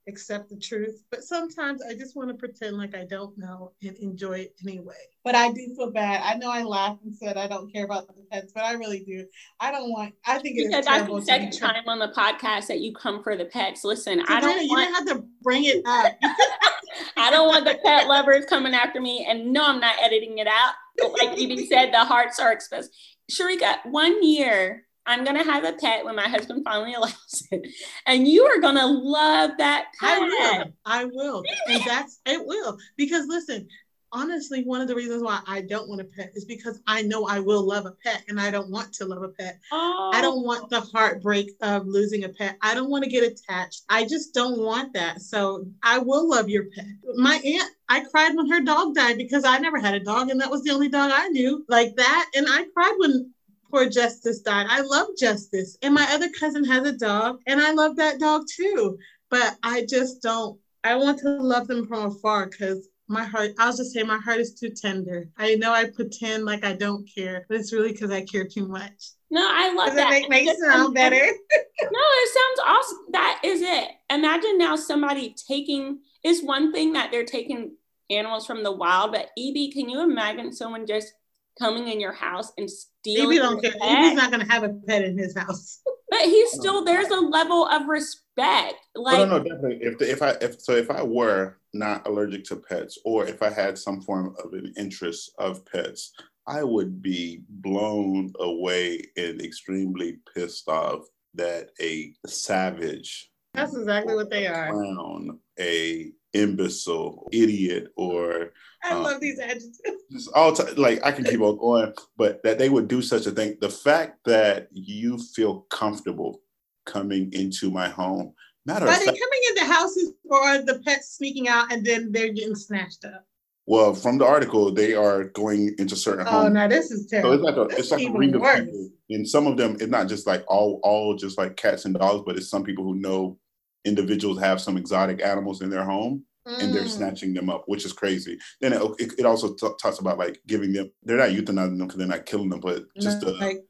accept 0.07 0.49
the 0.49 0.57
truth. 0.57 1.03
But 1.11 1.23
sometimes 1.23 1.81
I 1.87 1.93
just 1.93 2.15
want 2.15 2.29
to 2.29 2.35
pretend 2.35 2.77
like 2.77 2.95
I 2.95 3.05
don't 3.05 3.37
know 3.37 3.73
and 3.81 3.95
enjoy 3.97 4.39
it 4.39 4.55
anyway. 4.65 4.95
But 5.23 5.35
I 5.35 5.51
do 5.51 5.73
feel 5.75 5.91
bad. 5.91 6.21
I 6.23 6.37
know 6.37 6.49
I 6.49 6.63
laughed 6.63 7.03
and 7.03 7.15
said 7.15 7.37
I 7.37 7.47
don't 7.47 7.71
care 7.71 7.85
about 7.85 8.07
the 8.07 8.13
pets, 8.31 8.53
but 8.53 8.63
I 8.63 8.73
really 8.73 9.03
do. 9.03 9.25
I 9.59 9.71
don't 9.71 9.89
want. 9.91 10.13
I 10.25 10.39
think 10.39 10.57
it's 10.57 10.67
because 10.67 10.85
is 10.85 10.87
terrible. 10.87 11.15
that's 11.15 11.27
the 11.27 11.31
second 11.31 11.51
time 11.59 11.83
on 11.87 11.99
the 11.99 12.09
podcast 12.09 12.67
that 12.67 12.79
you 12.79 12.93
come 12.93 13.23
for 13.23 13.35
the 13.35 13.45
pets. 13.45 13.83
Listen, 13.83 14.21
I 14.27 14.39
don't 14.39 14.61
you 14.63 14.69
want. 14.69 14.81
didn't 14.81 14.95
have 14.95 15.17
to 15.17 15.27
bring 15.41 15.65
it 15.65 15.81
up. 15.85 16.13
I 17.17 17.29
don't 17.29 17.47
want 17.47 17.65
the 17.65 17.77
pet 17.83 18.07
lovers 18.07 18.45
coming 18.45 18.73
after 18.73 19.01
me, 19.01 19.25
and 19.29 19.51
no, 19.51 19.65
I'm 19.65 19.79
not 19.79 19.95
editing 20.01 20.37
it 20.37 20.47
out. 20.47 20.73
But 20.97 21.11
like 21.11 21.37
you 21.37 21.65
said, 21.67 21.93
the 21.93 22.05
hearts 22.05 22.39
are 22.39 22.51
exposed. 22.51 22.95
Sharika, 23.31 23.77
one 23.85 24.23
year 24.23 24.86
I'm 25.07 25.23
gonna 25.23 25.43
have 25.43 25.63
a 25.63 25.73
pet 25.73 26.05
when 26.05 26.15
my 26.15 26.27
husband 26.27 26.63
finally 26.63 26.93
allows 26.97 27.47
it, 27.51 27.67
and 28.05 28.27
you 28.27 28.43
are 28.43 28.59
gonna 28.59 28.85
love 28.85 29.51
that 29.57 29.87
pet. 29.99 30.19
I 30.19 30.19
will. 30.19 30.73
I 30.85 31.05
will. 31.05 31.43
And 31.67 31.81
that's 31.85 32.19
it 32.25 32.45
will. 32.45 32.77
Because 32.97 33.25
listen, 33.27 33.67
honestly, 34.11 34.63
one 34.63 34.81
of 34.81 34.87
the 34.87 34.95
reasons 34.95 35.23
why 35.23 35.39
I 35.47 35.61
don't 35.61 35.87
want 35.87 36.01
a 36.01 36.05
pet 36.05 36.31
is 36.35 36.45
because 36.45 36.79
I 36.87 37.01
know 37.01 37.25
I 37.25 37.39
will 37.39 37.63
love 37.65 37.85
a 37.85 37.93
pet 38.03 38.23
and 38.27 38.39
I 38.39 38.51
don't 38.51 38.69
want 38.69 38.93
to 38.93 39.05
love 39.05 39.23
a 39.23 39.29
pet. 39.29 39.59
Oh, 39.71 40.11
I 40.13 40.21
don't 40.21 40.43
want 40.43 40.65
oh. 40.65 40.67
the 40.69 40.81
heartbreak 40.81 41.51
of 41.61 41.87
losing 41.87 42.23
a 42.23 42.29
pet. 42.29 42.57
I 42.61 42.73
don't 42.73 42.89
want 42.89 43.03
to 43.03 43.09
get 43.09 43.23
attached. 43.23 43.83
I 43.89 44.03
just 44.03 44.33
don't 44.33 44.59
want 44.59 44.93
that. 44.93 45.21
So 45.21 45.65
I 45.83 45.99
will 45.99 46.29
love 46.29 46.49
your 46.49 46.65
pet. 46.75 46.85
My 47.15 47.35
aunt, 47.35 47.71
I 47.89 48.03
cried 48.03 48.35
when 48.35 48.49
her 48.49 48.61
dog 48.61 48.95
died 48.95 49.17
because 49.17 49.45
I 49.45 49.57
never 49.59 49.79
had 49.79 49.95
a 49.95 49.99
dog 49.99 50.29
and 50.29 50.39
that 50.41 50.51
was 50.51 50.63
the 50.63 50.71
only 50.71 50.89
dog 50.89 51.11
I 51.13 51.27
knew 51.29 51.65
like 51.67 51.95
that. 51.95 52.29
And 52.35 52.45
I 52.49 52.65
cried 52.73 52.95
when 52.97 53.33
poor 53.69 53.89
Justice 53.89 54.41
died. 54.41 54.67
I 54.69 54.81
love 54.81 55.07
Justice. 55.17 55.77
And 55.81 55.93
my 55.93 56.07
other 56.11 56.29
cousin 56.39 56.63
has 56.65 56.85
a 56.87 56.97
dog 56.97 57.39
and 57.47 57.61
I 57.61 57.71
love 57.71 57.95
that 57.97 58.19
dog 58.19 58.43
too. 58.55 58.97
But 59.29 59.57
I 59.63 59.85
just 59.87 60.21
don't, 60.21 60.59
I 60.83 60.95
want 60.95 61.19
to 61.19 61.29
love 61.29 61.67
them 61.67 61.85
from 61.87 62.05
afar 62.05 62.47
because 62.47 62.87
my 63.09 63.23
heart, 63.23 63.51
I'll 63.57 63.75
just 63.75 63.93
say 63.93 64.03
my 64.03 64.17
heart 64.17 64.39
is 64.39 64.53
too 64.53 64.69
tender. 64.69 65.29
I 65.37 65.55
know 65.55 65.71
I 65.71 65.85
pretend 65.85 66.45
like 66.45 66.65
I 66.65 66.73
don't 66.73 67.09
care, 67.13 67.45
but 67.47 67.57
it's 67.57 67.73
really 67.73 67.91
because 67.91 68.11
I 68.11 68.23
care 68.23 68.45
too 68.45 68.67
much. 68.67 69.11
No, 69.29 69.41
I 69.41 69.73
love 69.73 69.87
Does 69.87 69.95
that. 69.95 70.09
that 70.09 70.29
make, 70.29 70.45
Just 70.45 70.61
sound 70.61 70.93
better? 70.93 71.15
no, 71.15 71.23
it 71.23 72.29
sounds 72.33 72.67
awesome. 72.67 73.05
That 73.11 73.41
is 73.43 73.61
it. 73.61 73.89
Imagine 74.09 74.57
now 74.57 74.75
somebody 74.75 75.35
taking 75.47 75.99
is 76.23 76.43
one 76.43 76.71
thing 76.71 76.93
that 76.93 77.11
they're 77.11 77.25
taking 77.25 77.75
animals 78.09 78.45
from 78.45 78.63
the 78.63 78.71
wild, 78.71 79.11
but 79.11 79.29
EB, 79.37 79.71
can 79.73 79.89
you 79.89 80.01
imagine 80.01 80.53
someone 80.53 80.87
just 80.87 81.13
coming 81.59 81.87
in 81.87 81.99
your 81.99 82.13
house 82.13 82.51
and 82.57 82.69
stealing 82.69 83.37
EB 83.37 83.43
don't 83.43 83.61
care. 83.61 83.71
pet? 83.71 83.81
EB's 83.81 84.15
not 84.15 84.31
gonna 84.31 84.51
have 84.51 84.63
a 84.63 84.69
pet 84.87 85.03
in 85.03 85.17
his 85.17 85.35
house. 85.37 85.79
But 86.09 86.21
he's 86.21 86.51
still 86.53 86.85
there's 86.85 87.09
a 87.09 87.19
level 87.19 87.67
of 87.67 87.85
respect. 87.87 88.75
Like 88.95 89.19
oh, 89.19 89.25
no, 89.25 89.37
no, 89.39 89.43
definitely. 89.43 89.79
If 89.81 89.97
the, 89.97 90.09
if 90.09 90.21
I 90.21 90.29
if 90.39 90.61
so 90.61 90.71
if 90.73 90.89
I 90.89 91.03
were 91.03 91.57
not 91.73 92.07
allergic 92.07 92.45
to 92.45 92.55
pets, 92.55 92.97
or 93.03 93.27
if 93.27 93.43
I 93.43 93.49
had 93.49 93.77
some 93.77 93.99
form 94.01 94.33
of 94.41 94.53
an 94.53 94.71
interest 94.77 95.33
of 95.37 95.65
pets, 95.65 96.13
I 96.47 96.63
would 96.63 97.01
be 97.01 97.41
blown 97.49 98.31
away 98.39 99.01
and 99.17 99.41
extremely 99.41 100.19
pissed 100.33 100.69
off 100.69 101.01
that 101.33 101.71
a 101.81 102.13
savage, 102.25 103.29
That's 103.53 103.75
exactly 103.75 104.15
what 104.15 104.29
they 104.29 104.47
are. 104.47 104.71
clown, 104.71 105.39
a 105.59 106.13
imbecile, 106.31 107.27
idiot, 107.33 107.89
or 107.97 108.53
I 108.81 108.93
Uh, 108.93 109.01
love 109.01 109.19
these 109.19 109.39
adjectives. 109.39 109.81
Just 110.11 110.29
all 110.33 110.53
t- 110.53 110.73
like 110.75 111.03
I 111.05 111.11
can 111.11 111.23
keep 111.25 111.41
on 111.41 111.57
going, 111.57 111.93
but 112.17 112.41
that 112.43 112.57
they 112.57 112.69
would 112.69 112.87
do 112.87 113.01
such 113.01 113.25
a 113.25 113.31
thing. 113.31 113.57
The 113.61 113.69
fact 113.69 114.19
that 114.25 114.67
you 114.71 115.17
feel 115.17 115.61
comfortable 115.69 116.41
coming 116.85 117.31
into 117.33 117.69
my 117.69 117.89
home, 117.89 118.33
matter 118.65 118.87
Are 118.87 118.99
they 118.99 119.05
fact, 119.05 119.19
coming 119.19 119.41
into 119.49 119.65
houses 119.65 120.13
or 120.25 120.37
are 120.41 120.61
the 120.65 120.79
pets 120.85 121.15
sneaking 121.17 121.47
out 121.47 121.71
and 121.71 121.85
then 121.85 122.11
they're 122.11 122.31
getting 122.33 122.55
snatched 122.55 123.05
up? 123.05 123.25
well, 123.69 123.93
from 123.93 124.17
the 124.17 124.25
article, 124.25 124.71
they 124.71 124.93
are 124.93 125.25
going 125.25 125.75
into 125.77 125.93
certain 125.97 126.25
homes. 126.25 126.35
Oh 126.37 126.41
homes. 126.43 126.53
no, 126.53 126.67
this 126.69 126.89
is 126.89 127.09
So 127.09 127.21
terrible. 127.21 127.33
it's 127.33 127.43
like 127.43 127.57
a 127.57 127.65
This 127.69 127.79
it's 127.79 127.91
like 127.91 128.07
a 128.07 128.11
ring 128.17 128.33
of 128.35 128.41
people. 128.41 128.89
And 129.09 129.27
some 129.27 129.45
of 129.45 129.57
them, 129.57 129.73
it's 129.73 129.87
not 129.91 130.07
just 130.07 130.25
like 130.25 130.45
all 130.47 130.79
all 130.83 131.15
just 131.15 131.37
like 131.37 131.57
cats 131.57 131.83
and 131.85 131.93
dogs, 131.93 132.23
but 132.25 132.37
it's 132.37 132.49
some 132.49 132.63
people 132.63 132.85
who 132.85 132.95
know 132.95 133.37
individuals 133.83 134.39
have 134.39 134.61
some 134.61 134.77
exotic 134.77 135.21
animals 135.21 135.61
in 135.61 135.69
their 135.69 135.83
home 135.83 136.23
and 136.47 136.73
they're 136.73 136.83
Mm. 136.83 136.89
snatching 136.89 137.33
them 137.33 137.49
up, 137.49 137.63
which 137.67 137.85
is 137.85 137.93
crazy. 137.93 138.37
Then 138.61 138.73
it, 138.73 138.81
it, 138.99 139.13
it 139.19 139.25
also 139.25 139.53
t- 139.53 139.67
talks 139.81 139.99
about 139.99 140.17
like 140.17 140.39
giving 140.47 140.71
them, 140.73 140.91
they're 141.03 141.17
not 141.17 141.29
euthanizing 141.29 141.77
them 141.77 141.87
because 141.87 141.97
they're 141.97 142.07
not 142.07 142.25
killing 142.25 142.49
them, 142.49 142.59
but 142.61 142.85
just 142.99 143.23
uh, 143.23 143.33
like 143.39 143.63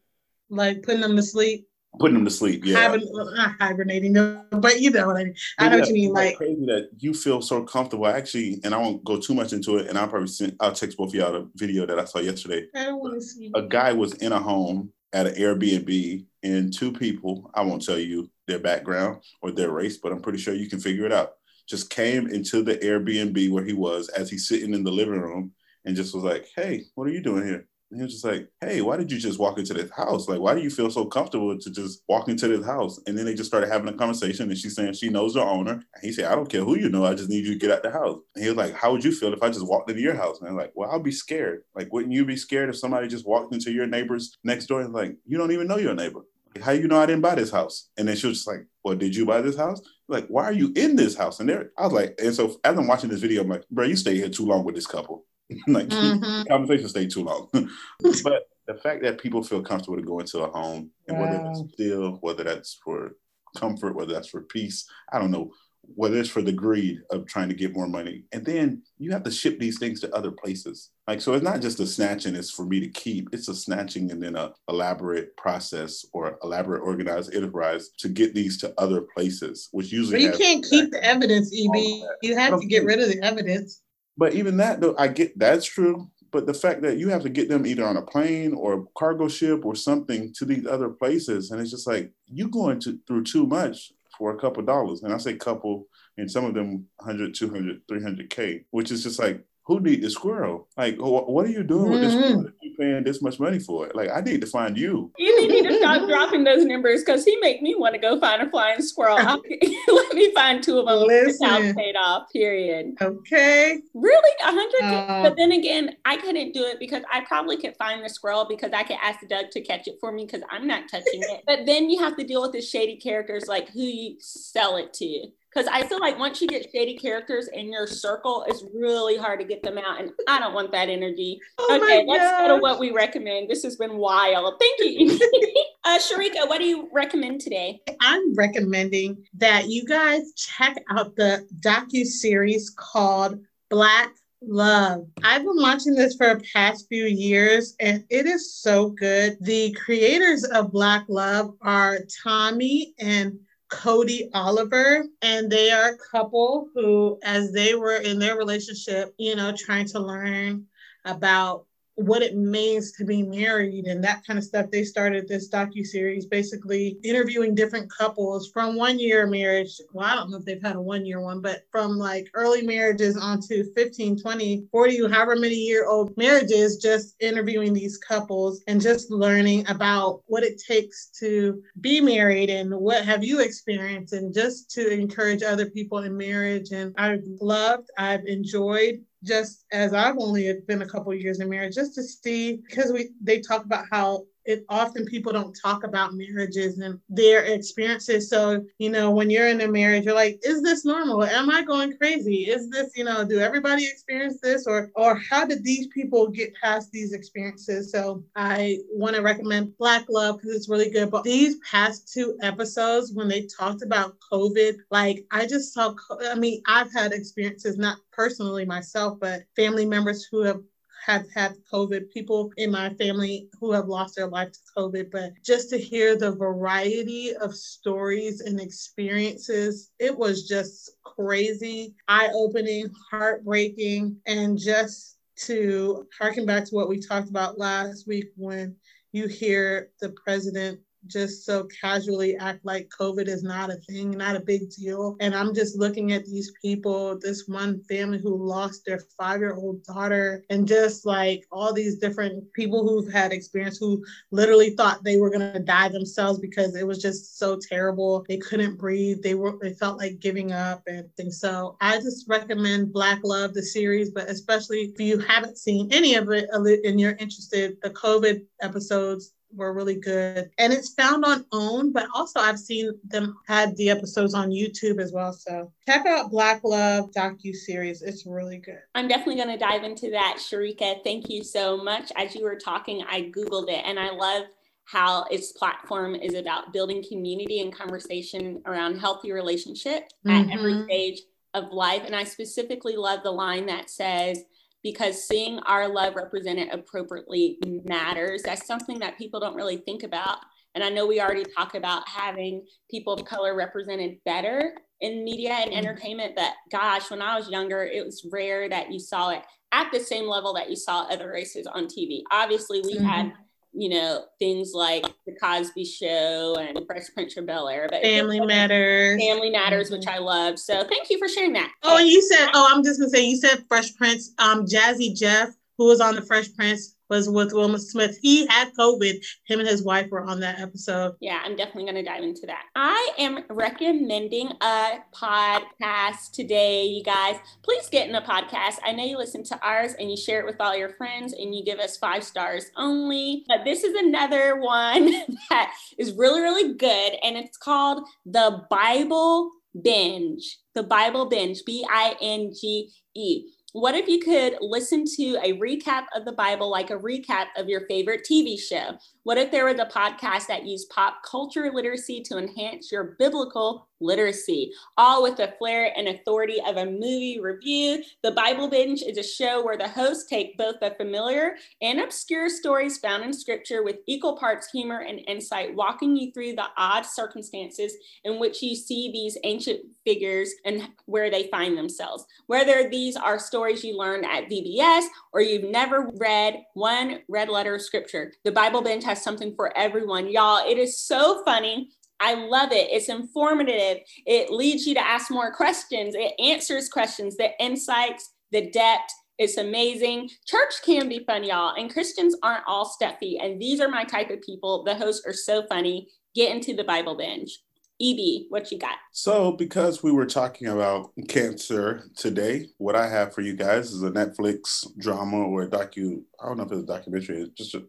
like 0.50 0.84
putting 0.84 1.02
them 1.02 1.16
to 1.16 1.24
sleep, 1.24 1.68
putting 2.00 2.14
them 2.16 2.24
to 2.26 2.32
sleep. 2.32 2.64
Yeah. 2.66 2.76
hibern- 2.90 3.08
well, 3.12 3.34
not 3.36 3.56
hibernating, 3.60 4.14
them, 4.14 4.44
but 4.52 4.80
you 4.80 4.92
know 4.92 5.08
what 5.08 5.18
I 5.18 5.24
mean. 5.26 5.36
I 5.60 5.68
know 5.70 5.76
Yeah, 5.76 5.80
what 5.82 5.88
you 5.90 5.94
mean. 5.96 6.14
Like, 6.14 6.38
crazy 6.38 6.66
that 6.68 6.90
you 7.00 7.14
feel 7.14 7.42
so 7.42 7.64
comfortable. 7.64 8.08
Actually, 8.08 8.60
and 8.64 8.74
I 8.74 8.78
won't 8.78 9.04
go 9.04 9.20
too 9.20 9.34
much 9.34 9.52
into 9.54 9.78
it. 9.78 9.88
And 9.88 9.98
I'll 9.98 10.08
probably 10.08 10.28
send. 10.30 10.56
I'll 10.60 10.72
text 10.72 10.98
both 10.98 11.10
of 11.10 11.16
y'all 11.16 11.34
the 11.34 11.50
video 11.56 11.86
that 11.86 12.00
I 12.00 12.06
saw 12.06 12.20
yesterday. 12.20 12.68
I 12.76 12.86
don't 12.86 13.00
want 13.02 13.16
to 13.16 13.22
see. 13.22 13.52
A 13.56 13.62
guy 13.64 13.92
was 13.94 14.14
in 14.16 14.32
a 14.32 14.40
home 14.40 14.94
at 15.14 15.28
an 15.28 15.36
Airbnb, 15.36 16.26
and 16.44 16.74
two 16.74 16.92
people. 16.94 17.50
I 17.56 17.62
won't 17.62 17.84
tell 17.84 17.98
you 18.00 18.30
their 18.48 18.60
background 18.60 19.22
or 19.42 19.52
their 19.52 19.72
race, 19.72 19.98
but 19.98 20.12
I'm 20.14 20.22
pretty 20.22 20.38
sure 20.38 20.54
you 20.54 20.70
can 20.70 20.80
figure 20.80 21.06
it 21.06 21.12
out. 21.12 21.34
Just 21.68 21.90
came 21.90 22.28
into 22.28 22.64
the 22.64 22.78
Airbnb 22.78 23.52
where 23.52 23.66
he 23.66 23.74
was 23.74 24.10
as 24.10 24.30
he's 24.30 24.48
sitting 24.48 24.74
in 24.74 24.84
the 24.84 24.92
living 24.92 25.20
room, 25.20 25.52
and 25.86 25.96
just 25.96 26.16
was 26.16 26.24
like, 26.24 26.48
"Hey, 26.56 26.86
what 26.96 27.08
are 27.08 27.12
you 27.12 27.22
doing 27.22 27.46
here?" 27.46 27.68
And 27.90 28.00
he 28.00 28.04
was 28.04 28.14
just 28.14 28.26
like, 28.26 28.50
"Hey, 28.60 28.82
why 28.82 28.98
did 28.98 29.10
you 29.12 29.18
just 29.18 29.40
walk 29.40 29.58
into 29.58 29.74
this 29.74 29.90
house? 29.92 30.28
Like, 30.28 30.42
why 30.42 30.54
do 30.54 30.62
you 30.62 30.70
feel 30.70 30.90
so 30.92 31.06
comfortable 31.06 31.58
to 31.58 31.70
just 31.72 32.04
walk 32.10 32.28
into 32.28 32.48
this 32.48 32.66
house?" 32.66 33.00
And 33.06 33.18
then 33.18 33.26
they 33.26 33.34
just 33.34 33.50
started 33.50 33.70
having 33.70 33.88
a 33.88 33.98
conversation, 33.98 34.50
and 34.50 34.58
she's 34.58 34.76
saying 34.76 34.94
she 34.94 35.10
knows 35.10 35.36
the 35.36 35.42
owner. 35.42 35.72
And 35.72 36.04
he 36.04 36.12
said, 36.12 36.26
"I 36.26 36.36
don't 36.36 36.50
care 36.50 36.64
who 36.64 36.78
you 36.78 36.90
know. 36.90 37.06
I 37.06 37.14
just 37.14 37.30
need 37.30 37.46
you 37.46 37.54
to 37.54 37.60
get 37.60 37.72
out 37.72 37.84
the 37.84 37.92
house." 37.92 38.20
And 38.36 38.44
he 38.44 38.50
was 38.50 38.58
like, 38.58 38.74
"How 38.74 38.92
would 38.92 39.06
you 39.06 39.14
feel 39.14 39.34
if 39.34 39.42
I 39.44 39.50
just 39.50 39.68
walked 39.68 39.90
into 39.90 40.02
your 40.02 40.16
house?" 40.16 40.40
And 40.40 40.50
I'm 40.50 40.58
like, 40.58 40.74
"Well, 40.76 40.90
I'll 40.92 41.00
be 41.00 41.12
scared. 41.12 41.64
Like, 41.76 41.92
wouldn't 41.94 42.14
you 42.14 42.26
be 42.26 42.36
scared 42.36 42.70
if 42.70 42.78
somebody 42.78 43.08
just 43.08 43.28
walked 43.28 43.54
into 43.54 43.72
your 43.72 43.88
neighbor's 43.88 44.38
next 44.44 44.68
door 44.68 44.82
and 44.82 44.94
like, 44.94 45.16
you 45.26 45.38
don't 45.38 45.52
even 45.54 45.68
know 45.68 45.78
your 45.78 45.96
neighbor? 45.96 46.22
How 46.62 46.72
you 46.72 46.88
know 46.88 47.00
I 47.00 47.06
didn't 47.06 47.22
buy 47.22 47.36
this 47.36 47.52
house?" 47.52 47.90
And 47.98 48.08
then 48.08 48.18
she 48.18 48.28
was 48.28 48.38
just 48.38 48.48
like, 48.48 48.66
"Well, 48.84 48.96
did 48.96 49.16
you 49.16 49.26
buy 49.26 49.42
this 49.42 49.58
house?" 49.58 49.82
Like, 50.08 50.28
why 50.28 50.44
are 50.46 50.54
you 50.54 50.72
in 50.76 50.96
this 50.96 51.16
house? 51.16 51.40
And 51.40 51.50
there, 51.50 51.72
I 51.78 51.84
was 51.84 51.94
like, 51.94 52.16
and 52.22 52.34
so 52.34 52.56
as 52.64 52.78
I'm 52.78 52.88
watching 52.88 53.10
this 53.10 53.20
video, 53.22 53.42
I'm 53.42 53.50
like, 53.50 53.68
bro, 53.70 53.86
you 53.86 53.96
stay 53.96 54.16
here 54.16 54.30
too 54.30 54.46
long 54.46 54.64
with 54.64 54.76
this 54.76 54.88
couple. 54.88 55.26
like, 55.68 55.88
Mhm. 55.90 56.48
conversation 56.48 56.88
stay 56.90 57.08
too 57.08 57.24
long. 57.24 57.50
but 58.24 58.48
the 58.68 58.76
fact 58.76 59.04
that 59.04 59.20
people 59.20 59.44
feel 59.44 59.62
comfortable 59.62 59.98
to 59.98 60.04
go 60.04 60.20
into 60.20 60.40
a 60.40 60.50
home 60.52 60.92
and 61.08 61.18
whether 61.20 61.40
that's 61.42 61.62
Wow. 61.62 61.68
still, 61.74 62.12
whether 62.22 62.44
that's 62.44 62.80
for 62.84 63.16
comfort, 63.56 63.96
whether 63.96 64.14
that's 64.14 64.28
for 64.30 64.42
peace, 64.44 64.90
I 65.12 65.20
don't 65.20 65.32
know, 65.32 65.52
whether 65.96 66.18
it's 66.18 66.30
for 66.30 66.42
the 66.42 66.52
greed 66.52 67.02
of 67.12 67.26
trying 67.26 67.50
to 67.50 67.56
get 67.56 67.74
more 67.74 67.88
money. 67.88 68.26
And 68.32 68.46
then 68.46 68.82
you 68.98 69.12
have 69.12 69.24
to 69.24 69.32
ship 69.32 69.60
these 69.60 69.80
things 69.80 70.00
to 70.02 70.16
other 70.16 70.32
places. 70.32 70.92
Like, 71.08 71.22
so 71.22 71.34
it's 71.34 71.44
not 71.44 71.62
just 71.62 71.80
a 71.80 71.88
snatching, 71.88 72.36
it's 72.36 72.52
for 72.52 72.66
me 72.66 72.80
to 72.80 72.90
keep. 72.90 73.30
It's 73.32 73.48
a 73.48 73.56
snatching 73.56 74.12
and 74.12 74.22
then 74.22 74.36
a 74.36 74.54
elaborate 74.70 75.36
process 75.38 76.06
or 76.14 76.38
elaborate 76.44 76.82
organized 76.82 77.34
enterprise 77.34 77.90
to 78.00 78.10
get 78.10 78.34
these 78.34 78.58
to 78.60 78.74
other 78.78 79.02
places, 79.02 79.70
which 79.72 79.92
usually 79.92 80.28
But 80.28 80.34
you 80.34 80.46
can't 80.46 80.66
keep 80.66 80.92
the 80.92 81.04
evidence, 81.04 81.54
EB. 81.54 82.10
You 82.22 82.36
have 82.36 82.60
to 82.60 82.68
get 82.68 82.84
rid 82.84 83.00
of 83.00 83.10
the 83.10 83.22
evidence. 83.24 83.82
But 84.18 84.34
even 84.34 84.58
that, 84.58 84.82
though, 84.82 84.96
I 84.98 85.08
get 85.08 85.38
that's 85.38 85.66
true. 85.66 86.10
But 86.32 86.46
the 86.46 86.54
fact 86.54 86.82
that 86.82 86.98
you 86.98 87.10
have 87.10 87.24
to 87.24 87.30
get 87.30 87.48
them 87.48 87.66
either 87.66 87.86
on 87.86 87.98
a 87.98 88.02
plane 88.02 88.54
or 88.54 88.74
a 88.74 88.84
cargo 88.98 89.30
ship 89.30 89.66
or 89.66 89.76
something 89.76 90.34
to 90.34 90.46
these 90.46 90.68
other 90.68 90.90
places, 90.90 91.52
and 91.52 91.62
it's 91.62 91.72
just 91.72 91.88
like 91.88 92.12
you 92.28 92.50
going 92.50 92.80
to 92.82 93.00
through 93.08 93.24
too 93.24 93.48
much 93.48 93.94
for 94.18 94.34
a 94.34 94.40
couple 94.40 94.64
dollars. 94.64 95.04
And 95.04 95.14
I 95.14 95.18
say 95.18 95.36
couple, 95.36 95.88
and 96.18 96.30
some 96.30 96.46
of 96.46 96.54
them 96.54 96.88
100, 96.98 97.36
200, 97.36 97.88
300K, 97.88 98.66
which 98.72 98.92
is 98.92 99.04
just 99.04 99.20
like, 99.20 99.44
who 99.68 99.82
need 99.82 100.02
the 100.02 100.10
squirrel? 100.10 100.66
Like, 100.78 100.96
wh- 100.96 101.28
what 101.30 101.46
are 101.46 101.50
you 101.50 101.62
doing 101.62 101.92
with 101.92 102.00
this 102.00 102.14
Mhm. 102.16 102.20
squirrel 102.24 102.44
that 102.44 102.54
you 102.62 102.74
paying 102.80 103.04
this 103.04 103.22
much 103.22 103.38
money 103.38 103.60
for 103.60 103.86
it? 103.86 103.96
Like, 103.98 104.10
I 104.10 104.22
need 104.22 104.40
to 104.40 104.48
find 104.48 104.78
you. 104.78 105.12
You 105.18 105.48
need 105.48 105.68
to 105.68 105.78
stop 105.78 106.08
dropping 106.08 106.46
those 106.46 106.64
numbers 106.64 107.04
because 107.04 107.26
he 107.26 107.36
make 107.38 107.62
me 107.62 107.76
want 107.76 107.94
to 107.94 108.00
go 108.00 108.18
find 108.18 108.42
a 108.42 108.50
flying 108.50 108.82
squirrel. 108.82 109.18
Let 109.18 110.14
me 110.14 110.32
find 110.34 110.64
two 110.64 110.80
of 110.80 110.86
them. 110.86 111.08
This 111.10 111.42
house 111.44 111.60
Listen. 111.60 111.76
paid 111.76 111.96
off. 111.98 112.32
Period. 112.32 112.96
Okay. 113.02 113.80
Really, 113.94 114.32
a 114.42 114.52
hundred? 114.52 114.84
Uh, 114.84 115.24
but 115.24 115.36
then 115.36 115.52
again, 115.52 115.96
I 116.06 116.16
couldn't 116.16 116.54
do 116.54 116.64
it 116.64 116.80
because 116.80 117.04
I 117.12 117.22
probably 117.26 117.58
could 117.58 117.76
find 117.76 118.04
the 118.04 118.10
squirrel 118.10 118.46
because 118.48 118.72
I 118.74 118.84
could 118.84 118.98
ask 119.04 119.20
Doug 119.28 119.52
to 119.52 119.62
catch 119.62 119.88
it 119.88 119.98
for 120.00 120.12
me 120.14 120.26
because 120.26 120.44
I'm 120.50 120.66
not 120.66 120.84
touching 120.90 121.22
it. 121.24 121.42
But 121.46 121.66
then 121.66 121.90
you 121.90 122.00
have 122.00 122.16
to 122.18 122.24
deal 122.24 122.42
with 122.42 122.54
the 122.54 122.62
shady 122.62 122.96
characters 122.96 123.48
like 123.48 123.68
who 123.70 123.82
you 123.82 124.16
sell 124.20 124.78
it 124.78 124.94
to. 124.94 125.28
Because 125.58 125.72
I 125.74 125.88
feel 125.88 126.00
like 126.00 126.20
once 126.20 126.40
you 126.40 126.48
get 126.48 126.70
shady 126.72 126.96
characters 126.96 127.48
in 127.48 127.72
your 127.72 127.88
circle, 127.88 128.46
it's 128.48 128.64
really 128.76 129.18
hard 129.18 129.40
to 129.40 129.46
get 129.46 129.64
them 129.64 129.80
out. 129.80 130.00
And 130.00 130.12
I 130.28 130.40
don't 130.40 130.54
want 130.54 130.72
that 130.72 130.88
energy. 130.88 131.40
Oh 131.58 131.80
okay, 131.82 132.06
let's 132.08 132.38
go 132.38 132.56
to 132.56 132.62
what 132.62 132.80
we 132.80 132.92
recommend. 132.92 133.50
This 133.50 133.64
has 133.64 133.76
been 133.76 133.98
wild. 133.98 134.54
Thank 134.60 134.80
you. 134.82 135.20
uh, 135.84 135.98
Sharika, 135.98 136.48
what 136.48 136.60
do 136.60 136.66
you 136.66 136.90
recommend 136.94 137.42
today? 137.42 137.82
I'm 138.00 138.36
recommending 138.36 139.26
that 139.38 139.68
you 139.68 139.84
guys 139.86 140.32
check 140.36 140.78
out 140.92 141.16
the 141.16 141.48
docu 141.60 142.06
series 142.06 142.70
called 142.70 143.40
Black 143.72 144.12
Love. 144.44 145.08
I've 145.24 145.42
been 145.42 145.58
watching 145.58 145.96
this 145.96 146.16
for 146.16 146.36
the 146.36 146.46
past 146.54 146.86
few 146.88 147.06
years 147.06 147.76
and 147.80 148.06
it 148.12 148.28
is 148.28 148.54
so 148.54 148.90
good. 148.90 149.38
The 149.42 149.72
creators 149.72 150.44
of 150.44 150.72
Black 150.72 151.06
Love 151.10 151.56
are 151.62 151.98
Tommy 152.24 152.94
and 153.00 153.40
Codie 153.70 154.30
Oliver, 154.34 155.06
and 155.22 155.52
they 155.52 155.72
are 155.72 155.92
a 155.92 155.98
couple 155.98 156.70
who, 156.74 157.20
as 157.24 157.52
they 157.52 157.76
were 157.76 157.98
in 157.98 158.20
their 158.20 158.38
relationship, 158.38 159.14
you 159.18 159.36
know, 159.36 159.54
trying 159.56 159.88
to 159.88 160.00
learn 160.00 160.66
about 161.06 161.67
what 161.98 162.22
it 162.22 162.38
means 162.38 162.92
to 162.92 163.04
be 163.04 163.24
married 163.24 163.86
and 163.86 164.04
that 164.04 164.24
kind 164.26 164.38
of 164.38 164.46
stuff. 164.46 164.68
They 164.72 164.84
started 164.84 165.28
this 165.28 165.50
docu 165.50 165.84
series, 165.84 166.28
basically 166.28 167.00
interviewing 167.04 167.56
different 167.56 167.92
couples 167.92 168.52
from 168.54 168.76
one 168.76 169.00
year 169.00 169.26
marriage. 169.26 169.82
Well, 169.92 170.06
I 170.06 170.16
don't 170.16 170.30
know 170.30 170.38
if 170.38 170.46
they've 170.46 170.62
had 170.62 170.76
a 170.76 170.82
one 170.82 171.08
year 171.08 171.20
one, 171.22 171.42
but 171.42 171.64
from 171.72 171.98
like 171.98 172.30
early 172.36 172.62
marriages 172.62 173.18
onto 173.18 173.74
15, 173.74 174.22
20, 174.22 174.68
40, 174.72 175.10
however 175.10 175.36
many 175.36 175.56
year 175.56 175.88
old 175.88 176.16
marriages, 176.18 176.78
just 176.78 177.16
interviewing 177.20 177.74
these 177.74 177.98
couples 177.98 178.62
and 178.68 178.80
just 178.80 179.10
learning 179.10 179.68
about 179.68 180.22
what 180.28 180.44
it 180.44 180.62
takes 180.62 181.08
to 181.20 181.64
be 181.82 182.00
married 182.00 182.52
and 182.52 182.72
what 182.72 183.06
have 183.06 183.24
you 183.24 183.40
experienced 183.40 184.14
and 184.14 184.36
just 184.36 184.70
to 184.70 184.88
encourage 184.88 185.42
other 185.42 185.68
people 185.72 186.00
in 186.00 186.16
marriage. 186.16 186.70
And 186.72 186.94
I've 187.00 187.24
loved, 187.42 187.90
I've 187.98 188.26
enjoyed 188.28 189.02
just 189.24 189.66
as 189.72 189.94
I've 189.94 190.18
only 190.18 190.54
been 190.68 190.82
a 190.82 190.88
couple 190.88 191.14
years 191.14 191.40
in 191.40 191.50
marriage, 191.50 191.76
just 191.76 191.96
to 191.96 192.04
see 192.04 192.58
because 192.58 192.92
we 192.92 193.10
they 193.22 193.40
talk 193.42 193.66
about 193.66 193.86
how 193.92 194.26
it 194.48 194.66
often 194.70 195.06
people 195.06 195.34
don't 195.34 195.54
talk 195.54 195.84
about 195.84 196.14
marriages 196.14 196.80
and 196.80 197.00
their 197.10 197.44
experiences. 197.44 198.30
So, 198.30 198.66
you 198.80 198.90
know, 198.90 199.12
when 199.12 199.30
you're 199.30 199.50
in 199.50 199.60
a 199.60 199.68
marriage, 199.68 200.06
you're 200.06 200.16
like, 200.16 200.40
is 200.42 200.64
this 200.64 200.86
normal? 200.86 201.24
Am 201.26 201.50
I 201.50 201.64
going 201.64 201.98
crazy? 201.98 202.44
Is 202.50 202.70
this, 202.70 202.92
you 202.96 203.04
know, 203.04 203.26
do 203.26 203.40
everybody 203.40 203.86
experience 203.86 204.40
this? 204.42 204.66
Or 204.66 204.90
or 204.96 205.22
how 205.30 205.46
did 205.46 205.66
these 205.66 205.88
people 205.88 206.30
get 206.30 206.54
past 206.56 206.92
these 206.92 207.12
experiences? 207.12 207.92
So 207.92 208.24
I 208.38 208.80
want 208.94 209.18
to 209.18 209.22
recommend 209.22 209.78
Black 209.78 210.06
Love 210.10 210.38
because 210.38 210.56
it's 210.56 210.70
really 210.70 210.90
good. 210.90 211.12
But 211.12 211.26
these 211.26 211.58
past 211.70 212.12
two 212.12 212.38
episodes, 212.42 213.12
when 213.12 213.28
they 213.28 213.48
talked 213.48 213.82
about 213.84 214.16
COVID, 214.32 214.78
like 214.92 215.26
I 215.32 215.46
just 215.46 215.74
saw 215.74 215.94
I 216.22 216.36
mean, 216.36 216.62
I've 216.68 216.94
had 216.94 217.12
experiences, 217.12 217.78
not 217.78 217.98
personally 218.14 218.64
myself, 218.66 219.20
but 219.20 219.44
family 219.58 219.86
members 219.86 220.26
who 220.32 220.44
have 220.44 220.62
have 221.08 221.26
had 221.34 221.56
COVID, 221.72 222.12
people 222.12 222.52
in 222.58 222.70
my 222.70 222.94
family 222.96 223.48
who 223.60 223.72
have 223.72 223.88
lost 223.88 224.16
their 224.16 224.28
life 224.28 224.52
to 224.52 224.60
COVID, 224.78 225.10
but 225.10 225.32
just 225.44 225.70
to 225.70 225.78
hear 225.78 226.18
the 226.18 226.34
variety 226.34 227.34
of 227.34 227.56
stories 227.56 228.42
and 228.42 228.60
experiences, 228.60 229.92
it 230.00 230.16
was 230.16 230.48
just 230.48 230.92
crazy, 231.06 231.96
eye 232.10 232.30
opening, 232.34 232.92
heartbreaking, 233.10 234.18
and 234.28 234.60
just 234.60 235.18
to 235.38 236.06
harken 236.20 236.46
back 236.46 236.66
to 236.66 236.76
what 236.76 236.90
we 236.90 237.00
talked 237.00 237.30
about 237.30 237.58
last 237.58 238.06
week 238.06 238.28
when 238.36 238.76
you 239.14 239.28
hear 239.28 239.90
the 240.02 240.10
president 240.10 240.80
just 241.08 241.46
so 241.46 241.68
casually 241.82 242.38
act 242.38 242.66
like 242.66 242.90
COVID 242.90 243.28
is 243.28 243.44
not 243.44 243.70
a 243.70 243.78
thing, 243.88 244.12
not 244.12 244.36
a 244.36 244.42
big 244.42 244.70
deal. 244.70 245.16
And 245.20 245.36
I'm 245.36 245.54
just 245.54 245.78
looking 245.78 246.14
at 246.14 246.26
these 246.26 246.52
people, 246.62 247.18
this 247.20 247.48
one 247.48 247.82
family 247.84 248.20
who 248.20 248.36
lost 248.36 248.84
their 248.86 249.02
five 249.18 249.40
year 249.40 249.56
old 249.56 249.84
daughter, 249.84 250.44
and 250.50 250.68
just 250.68 251.06
like 251.06 251.46
all 251.52 251.74
these 251.74 251.98
different 251.98 252.52
people 252.54 252.88
who've 252.88 253.12
had 253.12 253.32
experience 253.32 253.78
who 253.78 254.04
literally 254.32 254.72
thought 254.72 255.04
they 255.04 255.18
were 255.18 255.30
going 255.30 255.54
to 255.54 255.60
die 255.60 255.90
themselves 255.90 256.40
because 256.40 256.76
it 256.76 256.86
was 256.86 257.02
just 257.02 257.38
so 257.38 257.58
terrible. 257.58 258.26
They 258.28 258.38
couldn't 258.38 258.78
breathe. 258.78 259.22
They 259.24 259.36
were, 259.36 259.58
they 259.62 259.74
felt 259.74 259.98
like 259.98 260.20
giving 260.20 260.52
up 260.52 260.84
and 260.88 261.10
things. 261.16 261.40
So 261.40 261.78
I 261.82 261.98
just 261.98 262.28
recommend 262.28 262.94
Black 262.94 263.20
Love, 263.24 263.54
the 263.54 263.64
series, 263.64 264.12
but 264.12 264.30
especially 264.30 264.82
if 264.82 265.00
you 265.00 265.20
haven't 265.20 265.58
seen 265.58 265.90
any 265.92 266.16
of 266.16 266.30
it 266.32 266.50
uh, 266.54 266.64
and 266.84 267.00
you're 267.00 267.18
interested, 267.20 267.78
the 267.82 267.90
COVID 267.92 268.46
episodes 268.62 269.34
were 269.58 269.74
really 269.74 269.96
good. 269.96 270.50
And 270.58 270.72
it's 270.72 270.94
found 270.94 271.26
on 271.26 271.46
OWN, 271.52 271.92
but 271.92 272.08
also 272.14 272.40
I've 272.40 272.60
seen 272.60 272.92
them 273.04 273.38
had 273.48 273.76
the 273.76 273.90
episodes 273.90 274.34
on 274.34 274.50
YouTube 274.50 275.02
as 275.02 275.12
well. 275.12 275.34
So 275.34 275.72
check 275.86 276.06
out 276.06 276.32
Black 276.32 276.62
Love 276.64 277.12
docu 277.12 277.54
series. 277.54 278.02
It's 278.02 278.26
really 278.26 278.60
good. 278.60 278.80
I'm 278.96 279.08
definitely 279.08 279.36
going 279.36 279.50
to 279.50 279.58
dive 279.58 279.84
into 279.84 280.12
that, 280.12 280.38
Sharika. 280.40 281.04
Thank 281.04 281.30
you 281.30 281.44
so 281.44 281.78
much. 281.78 282.12
As 282.16 282.36
you 282.36 282.44
were 282.44 282.56
talking, 282.56 283.04
I 283.10 283.24
googled 283.24 283.70
it, 283.70 283.84
and 283.86 284.00
I 284.00 284.12
love 284.12 284.44
how 284.86 285.26
its 285.26 285.52
platform 285.52 286.16
is 286.16 286.34
about 286.34 286.72
building 286.72 287.04
community 287.08 287.60
and 287.60 287.76
conversation 287.76 288.62
around 288.66 289.00
healthy 289.00 289.34
relationship 289.34 290.04
mm-hmm. 290.26 290.30
at 290.30 290.54
every 290.58 290.74
mm-hmm. 290.74 290.86
stage 290.86 291.22
of 291.54 291.74
life. 291.74 292.04
And 292.06 292.16
I 292.16 292.24
specifically 292.24 292.96
love 292.96 293.22
the 293.24 293.32
line 293.32 293.66
that 293.66 293.90
says 293.90 294.44
because 294.92 295.28
seeing 295.28 295.60
our 295.60 295.90
love 295.90 296.16
represented 296.16 296.70
appropriately 296.72 297.58
matters. 297.84 298.42
That's 298.44 298.66
something 298.66 299.00
that 299.00 299.18
people 299.18 299.42
don't 299.42 299.56
really 299.56 299.78
think 299.78 300.04
about. 300.04 300.38
And 300.76 300.84
I 300.84 300.90
know 300.90 301.06
we 301.06 301.20
already 301.20 301.44
talk 301.58 301.76
about 301.76 302.08
having 302.08 302.66
people 302.90 303.14
of 303.14 303.26
color 303.26 303.54
represented 303.54 304.18
better 304.24 304.76
in 305.02 305.26
media 305.26 305.52
and 305.52 305.72
mm-hmm. 305.72 305.78
entertainment, 305.78 306.36
but 306.38 306.54
gosh, 306.72 307.12
when 307.12 307.22
I 307.22 307.36
was 307.36 307.50
younger, 307.50 307.84
it 307.84 308.06
was 308.06 308.26
rare 308.32 308.70
that 308.70 308.92
you 308.92 309.00
saw 309.00 309.32
it 309.32 309.42
at 309.74 309.92
the 309.92 310.00
same 310.00 310.26
level 310.26 310.54
that 310.54 310.70
you 310.70 310.78
saw 310.78 311.02
other 311.02 311.30
races 311.30 311.68
on 311.68 311.88
TV. 311.88 312.22
Obviously, 312.32 312.80
we 312.82 312.96
mm-hmm. 312.96 313.06
had 313.06 313.34
you 313.74 313.90
know, 313.90 314.26
things 314.40 314.72
like 314.74 315.06
the 315.26 315.34
Cosby 315.42 315.86
Show 315.86 316.56
and 316.60 316.86
Fresh 316.88 317.14
Prince 317.14 317.38
of 317.38 317.46
Bel 317.46 317.70
Air, 317.70 317.88
but 317.90 318.02
Family 318.02 318.40
Matters, 318.40 319.22
Family 319.22 319.50
Matters, 319.50 319.88
mm-hmm. 319.88 319.98
which 319.98 320.08
I 320.08 320.18
love. 320.18 320.60
So 320.60 320.84
thank 320.84 321.10
you 321.10 321.18
for 321.18 321.28
sharing 321.28 321.54
that. 321.54 321.72
Oh, 321.84 321.98
and 321.98 322.08
you 322.08 322.22
said, 322.22 322.50
oh, 322.54 322.68
I'm 322.72 322.84
just 322.84 323.00
gonna 323.00 323.10
say, 323.10 323.26
you 323.26 323.38
said 323.38 323.64
Fresh 323.68 323.96
Prince, 323.96 324.34
um, 324.40 324.66
Jazzy 324.66 325.16
Jeff, 325.16 325.50
who 325.78 325.86
was 325.86 326.02
on 326.02 326.16
the 326.16 326.22
Fresh 326.22 326.54
Prince 326.56 326.97
was 327.10 327.30
with 327.30 327.54
Will 327.54 327.78
Smith. 327.78 328.18
He 328.22 328.46
had 328.48 328.72
COVID. 328.78 329.24
Him 329.46 329.60
and 329.60 329.68
his 329.68 329.84
wife 329.84 330.10
were 330.10 330.24
on 330.24 330.40
that 330.42 330.60
episode. 330.60 331.16
Yeah, 331.20 331.42
I'm 331.44 331.56
definitely 331.56 331.84
going 331.84 332.04
to 332.04 332.04
dive 332.04 332.24
into 332.24 332.46
that. 332.48 332.64
I 332.76 333.12
am 333.18 333.44
recommending 333.50 334.52
a 334.62 335.00
podcast 335.16 336.32
today, 336.34 336.86
you 336.86 337.04
guys. 337.04 337.36
Please 337.64 337.90
get 337.90 338.10
in 338.10 338.16
a 338.16 338.22
podcast. 338.22 338.76
I 338.84 338.92
know 338.92 339.04
you 339.04 339.18
listen 339.18 339.44
to 339.46 339.60
ours 339.62 339.94
and 340.00 340.10
you 340.10 340.18
share 340.18 340.40
it 340.40 340.46
with 340.46 340.60
all 340.60 340.76
your 340.76 340.90
friends 340.90 341.34
and 341.34 341.56
you 341.56 341.64
give 341.64 341.80
us 341.80 341.98
five 341.98 342.24
stars 342.24 342.66
only. 342.76 343.44
But 343.48 343.64
this 343.64 343.84
is 343.84 343.96
another 343.96 344.60
one 344.60 345.12
that 345.50 345.74
is 345.98 346.14
really, 346.14 346.42
really 346.42 346.74
good. 346.74 347.14
And 347.24 347.38
it's 347.38 347.58
called 347.58 348.08
The 348.26 348.66
Bible 348.70 349.52
Binge. 349.82 350.58
The 350.76 350.84
Bible 350.84 351.26
Binge, 351.26 351.64
B 351.66 351.86
I 351.90 352.16
N 352.22 352.52
G 352.54 352.92
E 353.16 353.46
what 353.74 353.96
if 353.96 354.08
you 354.08 354.20
could 354.20 354.58
listen 354.62 355.06
to 355.16 355.38
a 355.44 355.54
recap 355.54 356.06
of 356.16 356.26
the 356.26 356.32
Bible 356.32 356.70
like 356.70 356.90
a 356.90 356.98
recap 356.98 357.48
of 357.58 357.68
your 357.68 357.82
favorite 357.88 358.26
TV 358.30 358.60
show? 358.60 358.98
What 359.28 359.38
if 359.38 359.52
there 359.52 359.66
was 359.66 359.78
a 359.78 359.86
podcast 359.86 360.48
that 360.48 360.66
used 360.66 360.90
pop 360.90 361.22
culture 361.22 361.70
literacy 361.70 362.22
to 362.30 362.38
enhance 362.38 362.94
your 362.94 363.18
biblical 363.20 363.90
literacy, 364.00 364.72
all 364.98 365.24
with 365.24 365.38
the 365.38 365.54
flair 365.58 365.92
and 365.96 366.08
authority 366.08 366.58
of 366.66 366.78
a 366.78 366.86
movie 366.86 367.40
review. 367.42 368.04
The 368.24 368.32
Bible 368.32 368.70
Binge 368.70 369.02
is 369.02 369.18
a 369.18 369.24
show 369.24 369.64
where 369.64 369.78
the 369.78 369.88
hosts 369.88 370.30
take 370.30 370.58
both 370.58 370.76
the 370.82 370.92
familiar 370.98 371.56
and 371.82 372.00
obscure 372.00 372.50
stories 372.50 372.98
found 372.98 373.24
in 373.24 373.34
scripture 373.34 373.84
with 373.84 373.98
equal 374.08 374.38
parts 374.38 374.70
humor 374.72 375.00
and 375.00 375.22
insight, 375.28 375.76
walking 375.76 376.16
you 376.16 376.32
through 376.32 376.54
the 376.54 376.68
odd 376.78 377.04
circumstances 377.04 377.94
in 378.24 378.40
which 378.40 378.62
you 378.62 378.76
see 378.76 379.12
these 379.12 379.38
ancient 379.44 379.82
figures 380.06 380.52
and 380.66 380.90
where 381.06 381.30
they 381.30 381.48
find 381.48 381.78
themselves. 381.78 382.26
Whether 382.48 382.90
these 382.90 383.16
are 383.16 383.40
stories 383.40 383.84
you 383.84 383.98
learned 383.98 384.26
at 384.26 384.50
VBS 384.50 385.06
or 385.34 385.42
you've 385.42 385.70
never 385.70 386.12
read 386.18 386.64
one 386.74 387.20
red 387.28 387.50
letter 387.50 387.80
scripture, 387.80 388.34
the 388.44 388.52
Bible 388.52 388.82
Binge 388.82 389.04
has 389.04 389.17
something 389.18 389.54
for 389.56 389.76
everyone. 389.78 390.30
Y'all, 390.30 390.68
it 390.68 390.78
is 390.78 391.00
so 391.00 391.44
funny 391.44 391.90
I 392.20 392.34
love 392.34 392.72
it. 392.72 392.90
It's 392.92 393.10
informative. 393.10 394.00
It 394.26 394.52
leads 394.52 394.88
you 394.88 394.94
to 394.96 395.06
ask 395.06 395.30
more 395.30 395.54
questions. 395.54 396.16
It 396.16 396.34
answers 396.40 396.90
questions, 396.90 397.38
the 397.38 397.52
insights, 397.60 398.34
the 398.52 398.70
depth. 398.72 399.14
It's 399.38 399.58
amazing. 399.58 400.30
Church 400.48 400.82
can 400.84 401.08
be 401.08 401.24
fun, 401.26 401.44
y'all, 401.44 401.76
and 401.76 401.94
Christians 401.94 402.36
aren't 402.42 402.64
all 402.66 402.86
stuffy. 402.86 403.38
And 403.40 403.62
these 403.62 403.80
are 403.80 403.88
my 403.88 404.04
type 404.04 404.32
of 404.32 404.42
people. 404.42 404.84
The 404.84 404.96
hosts 404.96 405.26
are 405.28 405.34
so 405.34 405.66
funny. 405.68 406.08
Get 406.34 406.52
into 406.52 406.76
the 406.76 406.84
Bible 406.84 407.16
binge. 407.16 407.60
EB, 408.00 408.46
what 408.50 408.72
you 408.72 408.78
got? 408.78 408.98
So, 409.12 409.52
because 409.52 410.04
we 410.04 410.12
were 410.12 410.28
talking 410.28 410.68
about 410.68 411.12
cancer 411.28 412.10
today, 412.16 412.68
what 412.78 412.96
I 412.96 413.08
have 413.08 413.34
for 413.34 413.42
you 413.42 413.56
guys 413.56 413.92
is 413.92 414.04
a 414.04 414.12
Netflix 414.12 414.86
drama 415.00 415.38
or 415.38 415.64
a 415.64 415.68
docu. 415.68 416.22
I 416.40 416.48
don't 416.48 416.58
know 416.58 416.64
if 416.64 416.72
it's 416.72 416.84
a 416.84 416.86
documentary. 416.86 417.42
It's 417.42 417.54
just 417.54 417.74
a, 417.74 417.84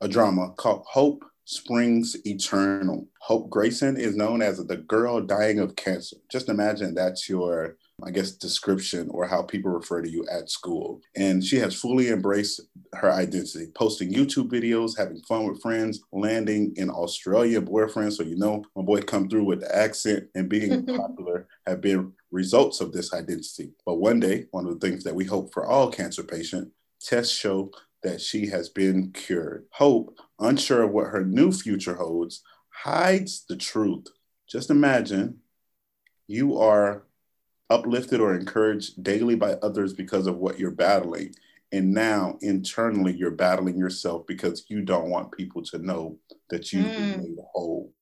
a 0.00 0.08
drama 0.08 0.52
called 0.56 0.84
Hope 0.88 1.24
springs 1.44 2.16
eternal. 2.26 3.06
Hope 3.20 3.50
Grayson 3.50 3.96
is 3.96 4.16
known 4.16 4.40
as 4.42 4.64
the 4.64 4.76
girl 4.76 5.20
dying 5.20 5.58
of 5.58 5.76
cancer. 5.76 6.16
Just 6.30 6.48
imagine 6.48 6.94
that's 6.94 7.28
your 7.28 7.76
I 8.02 8.10
guess, 8.10 8.32
description 8.32 9.08
or 9.10 9.26
how 9.26 9.42
people 9.42 9.70
refer 9.70 10.02
to 10.02 10.10
you 10.10 10.26
at 10.30 10.50
school. 10.50 11.00
And 11.14 11.44
she 11.44 11.56
has 11.58 11.74
fully 11.74 12.08
embraced 12.08 12.60
her 12.94 13.12
identity, 13.12 13.68
posting 13.74 14.12
YouTube 14.12 14.50
videos, 14.50 14.98
having 14.98 15.20
fun 15.20 15.48
with 15.48 15.62
friends, 15.62 16.00
landing 16.12 16.72
in 16.76 16.90
Australia 16.90 17.60
boyfriend. 17.60 18.12
So, 18.12 18.24
you 18.24 18.36
know, 18.36 18.64
my 18.74 18.82
boy 18.82 19.00
come 19.02 19.28
through 19.28 19.44
with 19.44 19.60
the 19.60 19.74
accent 19.74 20.24
and 20.34 20.48
being 20.48 20.84
popular 20.96 21.46
have 21.66 21.80
been 21.80 22.12
results 22.30 22.80
of 22.80 22.92
this 22.92 23.14
identity. 23.14 23.72
But 23.86 23.96
one 23.96 24.18
day, 24.18 24.46
one 24.50 24.66
of 24.66 24.78
the 24.78 24.86
things 24.86 25.04
that 25.04 25.14
we 25.14 25.24
hope 25.24 25.52
for 25.52 25.64
all 25.64 25.90
cancer 25.90 26.24
patients, 26.24 26.72
tests 27.00 27.34
show 27.34 27.70
that 28.04 28.20
she 28.20 28.46
has 28.46 28.68
been 28.68 29.10
cured. 29.12 29.64
Hope, 29.70 30.16
unsure 30.38 30.82
of 30.82 30.92
what 30.92 31.08
her 31.08 31.24
new 31.24 31.50
future 31.50 31.94
holds, 31.94 32.42
hides 32.68 33.44
the 33.48 33.56
truth. 33.56 34.06
Just 34.46 34.70
imagine 34.70 35.38
you 36.26 36.58
are 36.58 37.04
uplifted 37.70 38.20
or 38.20 38.34
encouraged 38.34 39.02
daily 39.02 39.34
by 39.34 39.54
others 39.54 39.94
because 39.94 40.26
of 40.26 40.36
what 40.36 40.58
you're 40.58 40.70
battling. 40.70 41.34
And 41.72 41.92
now 41.92 42.36
internally, 42.42 43.16
you're 43.16 43.30
battling 43.30 43.78
yourself 43.78 44.26
because 44.26 44.66
you 44.68 44.82
don't 44.82 45.10
want 45.10 45.32
people 45.32 45.62
to 45.64 45.78
know 45.78 46.18
that 46.50 46.72
you've 46.72 46.86
mm. 46.86 46.98
been 46.98 47.22
made 47.22 47.36
whole. 47.52 47.92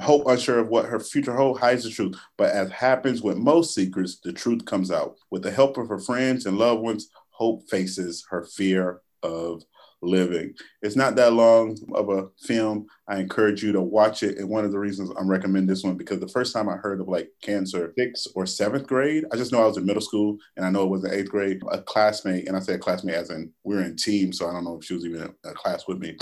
Hope, 0.00 0.26
unsure 0.28 0.60
of 0.60 0.68
what 0.68 0.86
her 0.86 1.00
future 1.00 1.34
holds, 1.34 1.60
hides 1.60 1.82
the 1.84 1.90
truth. 1.90 2.16
But 2.38 2.52
as 2.52 2.70
happens 2.70 3.20
with 3.20 3.36
most 3.36 3.74
seekers, 3.74 4.20
the 4.22 4.32
truth 4.32 4.64
comes 4.64 4.90
out. 4.90 5.16
With 5.30 5.42
the 5.42 5.50
help 5.50 5.76
of 5.76 5.88
her 5.88 5.98
friends 5.98 6.46
and 6.46 6.56
loved 6.56 6.82
ones, 6.82 7.10
Hope 7.30 7.68
faces 7.68 8.24
her 8.30 8.44
fear 8.44 9.02
of 9.22 9.62
living. 10.02 10.54
It's 10.82 10.96
not 10.96 11.16
that 11.16 11.32
long 11.32 11.76
of 11.94 12.08
a 12.08 12.28
film. 12.40 12.86
I 13.08 13.18
encourage 13.18 13.62
you 13.62 13.72
to 13.72 13.80
watch 13.80 14.22
it. 14.22 14.38
And 14.38 14.48
one 14.48 14.64
of 14.64 14.72
the 14.72 14.78
reasons 14.78 15.10
I'm 15.18 15.28
recommending 15.28 15.66
this 15.66 15.82
one 15.82 15.96
because 15.96 16.20
the 16.20 16.28
first 16.28 16.54
time 16.54 16.68
I 16.68 16.76
heard 16.76 17.00
of 17.00 17.08
like 17.08 17.30
cancer, 17.42 17.92
sixth 17.98 18.28
or 18.34 18.46
seventh 18.46 18.86
grade, 18.86 19.24
I 19.32 19.36
just 19.36 19.52
know 19.52 19.62
I 19.62 19.66
was 19.66 19.76
in 19.76 19.86
middle 19.86 20.02
school 20.02 20.38
and 20.56 20.64
I 20.64 20.70
know 20.70 20.84
it 20.84 20.90
was 20.90 21.04
in 21.04 21.12
eighth 21.12 21.30
grade. 21.30 21.60
A 21.70 21.82
classmate, 21.82 22.48
and 22.48 22.56
I 22.56 22.60
say 22.60 22.74
a 22.74 22.78
classmate 22.78 23.14
as 23.14 23.30
in 23.30 23.52
we're 23.64 23.82
in 23.82 23.96
team, 23.96 24.32
so 24.32 24.48
I 24.48 24.52
don't 24.52 24.64
know 24.64 24.78
if 24.78 24.84
she 24.84 24.94
was 24.94 25.04
even 25.04 25.22
in 25.22 25.34
a 25.44 25.54
class 25.54 25.86
with 25.86 25.98
me. 25.98 26.16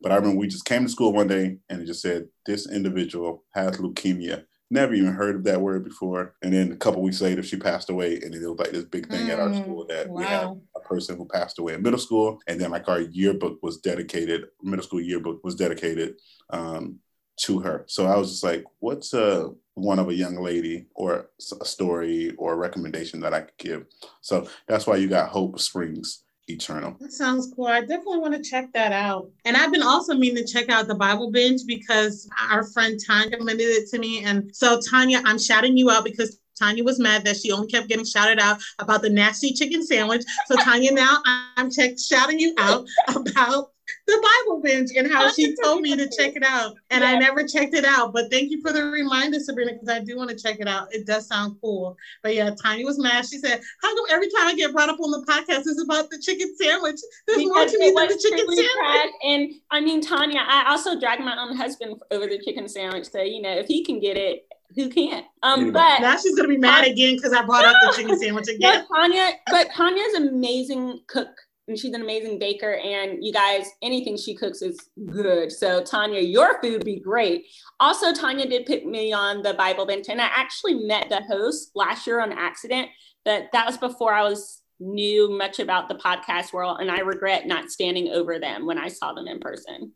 But 0.00 0.12
I 0.12 0.16
remember 0.16 0.38
we 0.38 0.48
just 0.48 0.64
came 0.64 0.82
to 0.82 0.90
school 0.90 1.12
one 1.12 1.28
day 1.28 1.58
and 1.68 1.80
it 1.80 1.86
just 1.86 2.02
said, 2.02 2.26
This 2.44 2.70
individual 2.70 3.44
has 3.54 3.78
leukemia 3.78 4.44
never 4.72 4.94
even 4.94 5.12
heard 5.12 5.36
of 5.36 5.44
that 5.44 5.60
word 5.60 5.84
before. 5.84 6.34
And 6.42 6.52
then 6.52 6.72
a 6.72 6.76
couple 6.76 7.02
weeks 7.02 7.20
later, 7.20 7.42
she 7.42 7.56
passed 7.56 7.90
away, 7.90 8.20
and 8.22 8.34
it 8.34 8.40
was 8.40 8.58
like 8.58 8.72
this 8.72 8.84
big 8.84 9.08
thing 9.08 9.26
mm, 9.26 9.30
at 9.30 9.38
our 9.38 9.50
mm, 9.50 9.62
school 9.62 9.86
that 9.88 10.08
wow. 10.08 10.16
we 10.16 10.24
had 10.24 10.60
a 10.74 10.80
person 10.80 11.16
who 11.16 11.26
passed 11.26 11.58
away 11.58 11.74
in 11.74 11.82
middle 11.82 11.98
school, 11.98 12.40
and 12.46 12.60
then 12.60 12.70
like 12.70 12.88
our 12.88 13.00
yearbook 13.00 13.62
was 13.62 13.78
dedicated, 13.78 14.46
middle 14.62 14.84
school 14.84 15.00
yearbook 15.00 15.44
was 15.44 15.54
dedicated 15.54 16.14
um, 16.50 16.98
to 17.40 17.60
her. 17.60 17.84
So 17.86 18.06
I 18.06 18.16
was 18.16 18.30
just 18.30 18.44
like, 18.44 18.64
what's 18.80 19.12
a 19.12 19.50
one 19.74 19.98
of 19.98 20.08
a 20.08 20.14
young 20.14 20.36
lady 20.36 20.86
or 20.94 21.30
a 21.60 21.64
story 21.64 22.32
or 22.36 22.54
a 22.54 22.56
recommendation 22.56 23.20
that 23.20 23.34
I 23.34 23.42
could 23.42 23.58
give? 23.58 23.86
So 24.22 24.48
that's 24.66 24.86
why 24.86 24.96
you 24.96 25.08
got 25.08 25.28
Hope 25.28 25.60
Springs 25.60 26.24
eternal. 26.48 26.96
That 27.00 27.12
sounds 27.12 27.52
cool. 27.54 27.66
I 27.66 27.80
definitely 27.80 28.18
want 28.18 28.34
to 28.34 28.42
check 28.42 28.72
that 28.72 28.92
out. 28.92 29.30
And 29.44 29.56
I've 29.56 29.72
been 29.72 29.82
also 29.82 30.14
meaning 30.14 30.44
to 30.44 30.52
check 30.52 30.68
out 30.68 30.88
the 30.88 30.94
Bible 30.94 31.30
binge 31.30 31.62
because 31.66 32.28
our 32.50 32.64
friend 32.64 32.98
Tanya 33.04 33.30
recommended 33.30 33.64
it 33.64 33.88
to 33.90 33.98
me. 33.98 34.24
And 34.24 34.54
so 34.54 34.80
Tanya, 34.90 35.22
I'm 35.24 35.38
shouting 35.38 35.76
you 35.76 35.90
out 35.90 36.04
because 36.04 36.40
Tanya 36.58 36.84
was 36.84 36.98
mad 36.98 37.24
that 37.24 37.36
she 37.36 37.50
only 37.50 37.68
kept 37.68 37.88
getting 37.88 38.04
shouted 38.04 38.38
out 38.38 38.60
about 38.78 39.02
the 39.02 39.10
nasty 39.10 39.52
chicken 39.52 39.84
sandwich. 39.84 40.22
So 40.46 40.56
Tanya, 40.56 40.92
now 40.92 41.22
I'm 41.56 41.70
check, 41.70 41.98
shouting 41.98 42.38
you 42.38 42.54
out 42.58 42.86
about 43.08 43.72
the 44.06 44.30
Bible 44.46 44.60
binge 44.60 44.90
and 44.96 45.10
how 45.10 45.30
she 45.30 45.54
told 45.62 45.82
me 45.82 45.96
to 45.96 46.08
check 46.16 46.34
it 46.34 46.42
out. 46.44 46.74
And 46.90 47.02
yeah. 47.02 47.10
I 47.10 47.18
never 47.18 47.46
checked 47.46 47.74
it 47.74 47.84
out. 47.84 48.12
But 48.12 48.30
thank 48.30 48.50
you 48.50 48.60
for 48.60 48.72
the 48.72 48.84
reminder, 48.84 49.38
Sabrina, 49.38 49.72
because 49.72 49.88
I 49.88 50.00
do 50.00 50.16
want 50.16 50.30
to 50.30 50.36
check 50.36 50.58
it 50.60 50.68
out. 50.68 50.88
It 50.92 51.06
does 51.06 51.28
sound 51.28 51.56
cool. 51.60 51.96
But 52.22 52.34
yeah, 52.34 52.50
Tanya 52.62 52.84
was 52.84 52.98
mad. 52.98 53.26
She 53.26 53.38
said, 53.38 53.60
How 53.80 53.94
come 53.94 54.06
every 54.10 54.28
time 54.30 54.48
I 54.48 54.54
get 54.54 54.72
brought 54.72 54.88
up 54.88 54.98
on 55.00 55.10
the 55.10 55.24
podcast 55.26 55.60
it's 55.66 55.82
about 55.82 56.10
the 56.10 56.18
chicken 56.18 56.54
sandwich? 56.60 57.00
There's 57.26 57.38
because 57.38 57.54
more 57.54 57.66
to 57.66 57.78
me 57.78 57.92
than 57.94 58.08
the 58.08 58.18
chicken 58.20 58.46
sandwich. 58.46 59.12
And 59.24 59.50
I 59.70 59.80
mean, 59.80 60.00
Tanya, 60.00 60.40
I 60.46 60.70
also 60.70 60.98
dragged 60.98 61.22
my 61.22 61.40
own 61.40 61.56
husband 61.56 62.00
over 62.10 62.26
the 62.26 62.40
chicken 62.44 62.68
sandwich. 62.68 63.08
So, 63.10 63.22
you 63.22 63.40
know, 63.40 63.52
if 63.52 63.66
he 63.66 63.84
can 63.84 64.00
get 64.00 64.16
it, 64.16 64.46
who 64.74 64.88
can't? 64.88 65.26
Um, 65.42 65.70
but 65.70 66.00
now 66.00 66.16
she's 66.16 66.34
gonna 66.34 66.48
be 66.48 66.56
mad 66.56 66.86
again 66.86 67.16
because 67.16 67.32
I 67.32 67.44
brought 67.44 67.64
up 67.64 67.76
the 67.82 67.92
chicken 67.94 68.18
sandwich 68.18 68.48
again. 68.54 68.84
But 68.88 68.96
Tanya, 68.96 69.30
but 69.50 69.68
Tanya's 69.76 70.14
amazing 70.14 71.00
cook 71.08 71.28
and 71.68 71.78
she's 71.78 71.94
an 71.94 72.02
amazing 72.02 72.38
baker. 72.38 72.74
And 72.74 73.24
you 73.24 73.32
guys, 73.32 73.66
anything 73.82 74.16
she 74.16 74.34
cooks 74.34 74.62
is 74.62 74.78
good. 75.10 75.52
So 75.52 75.82
Tanya, 75.82 76.20
your 76.20 76.60
food 76.60 76.84
be 76.84 76.98
great. 76.98 77.46
Also, 77.80 78.12
Tanya 78.12 78.48
did 78.48 78.66
pick 78.66 78.84
me 78.84 79.12
on 79.12 79.42
the 79.42 79.54
Bible 79.54 79.86
binge, 79.86 80.08
and 80.08 80.20
I 80.20 80.28
actually 80.34 80.74
met 80.74 81.08
the 81.08 81.22
host 81.22 81.70
last 81.74 82.06
year 82.06 82.20
on 82.20 82.32
accident. 82.32 82.88
But 83.24 83.44
that 83.52 83.66
was 83.66 83.76
before 83.76 84.12
I 84.12 84.22
was 84.22 84.62
knew 84.80 85.30
much 85.38 85.60
about 85.60 85.88
the 85.88 85.94
podcast 85.94 86.52
world, 86.52 86.78
and 86.80 86.90
I 86.90 87.00
regret 87.00 87.46
not 87.46 87.70
standing 87.70 88.08
over 88.08 88.38
them 88.38 88.66
when 88.66 88.78
I 88.78 88.88
saw 88.88 89.12
them 89.12 89.28
in 89.28 89.38
person. 89.38 89.92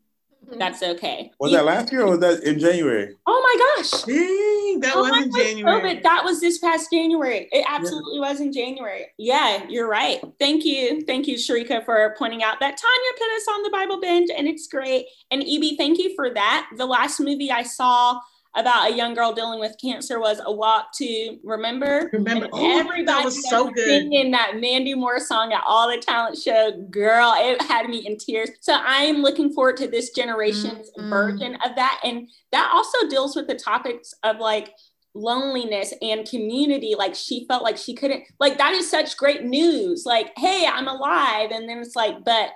Mm-hmm. 0.47 0.59
That's 0.59 0.81
okay. 0.81 1.31
Was 1.39 1.51
that 1.51 1.65
last 1.65 1.91
year 1.91 2.03
or 2.03 2.11
was 2.11 2.19
that 2.19 2.41
in 2.43 2.57
January? 2.57 3.15
Oh 3.25 3.41
my 3.41 3.83
gosh. 3.83 4.03
Dang, 4.03 4.79
that 4.79 4.93
oh 4.95 5.01
was 5.01 5.23
in 5.23 5.31
January. 5.31 5.81
COVID. 5.81 6.03
That 6.03 6.23
was 6.23 6.39
this 6.39 6.57
past 6.59 6.89
January. 6.89 7.49
It 7.51 7.65
absolutely 7.67 8.15
yeah. 8.15 8.29
was 8.29 8.39
in 8.39 8.53
January. 8.53 9.07
Yeah, 9.17 9.65
you're 9.67 9.89
right. 9.89 10.21
Thank 10.39 10.63
you. 10.63 11.01
Thank 11.01 11.27
you, 11.27 11.35
Sharika, 11.35 11.83
for 11.83 12.15
pointing 12.17 12.43
out 12.43 12.61
that 12.61 12.77
Tanya 12.77 13.11
put 13.17 13.29
us 13.35 13.47
on 13.49 13.63
the 13.63 13.69
Bible 13.71 13.99
binge 13.99 14.29
and 14.29 14.47
it's 14.47 14.67
great. 14.67 15.07
And 15.31 15.43
EB, 15.43 15.77
thank 15.77 15.97
you 15.97 16.15
for 16.15 16.33
that. 16.33 16.69
The 16.77 16.85
last 16.85 17.19
movie 17.19 17.51
I 17.51 17.63
saw 17.63 18.21
about 18.57 18.91
a 18.91 18.95
young 18.95 19.13
girl 19.13 19.33
dealing 19.33 19.59
with 19.59 19.75
cancer 19.79 20.19
was 20.19 20.41
a 20.43 20.51
walk 20.51 20.87
to 20.95 21.37
remember. 21.43 22.09
Remember, 22.11 22.49
oh, 22.51 22.79
everybody 22.79 23.03
that 23.03 23.23
was 23.23 23.47
so 23.49 23.69
good. 23.69 23.85
Singing 23.85 24.31
that 24.31 24.59
Mandy 24.59 24.95
Moore 24.95 25.19
song 25.19 25.53
at 25.53 25.63
all 25.65 25.87
the 25.89 25.97
talent 25.97 26.37
show, 26.37 26.71
girl, 26.89 27.33
it 27.37 27.61
had 27.61 27.87
me 27.87 28.05
in 28.05 28.17
tears. 28.17 28.49
So 28.61 28.73
I 28.73 29.03
am 29.03 29.17
looking 29.17 29.53
forward 29.53 29.77
to 29.77 29.87
this 29.87 30.09
generation's 30.09 30.89
mm-hmm. 30.97 31.09
version 31.09 31.55
of 31.63 31.75
that, 31.75 32.01
and 32.03 32.27
that 32.51 32.71
also 32.73 33.07
deals 33.07 33.35
with 33.35 33.47
the 33.47 33.55
topics 33.55 34.13
of 34.23 34.39
like 34.39 34.73
loneliness 35.13 35.93
and 36.03 36.29
community 36.29 36.93
like 36.95 37.15
she 37.15 37.43
felt 37.47 37.63
like 37.63 37.75
she 37.75 37.95
couldn't 37.95 38.23
like 38.39 38.59
that 38.59 38.73
is 38.73 38.87
such 38.87 39.17
great 39.17 39.43
news 39.43 40.03
like 40.05 40.31
hey 40.37 40.67
i'm 40.71 40.87
alive 40.87 41.49
and 41.49 41.67
then 41.67 41.79
it's 41.79 41.95
like 41.95 42.23
but 42.23 42.51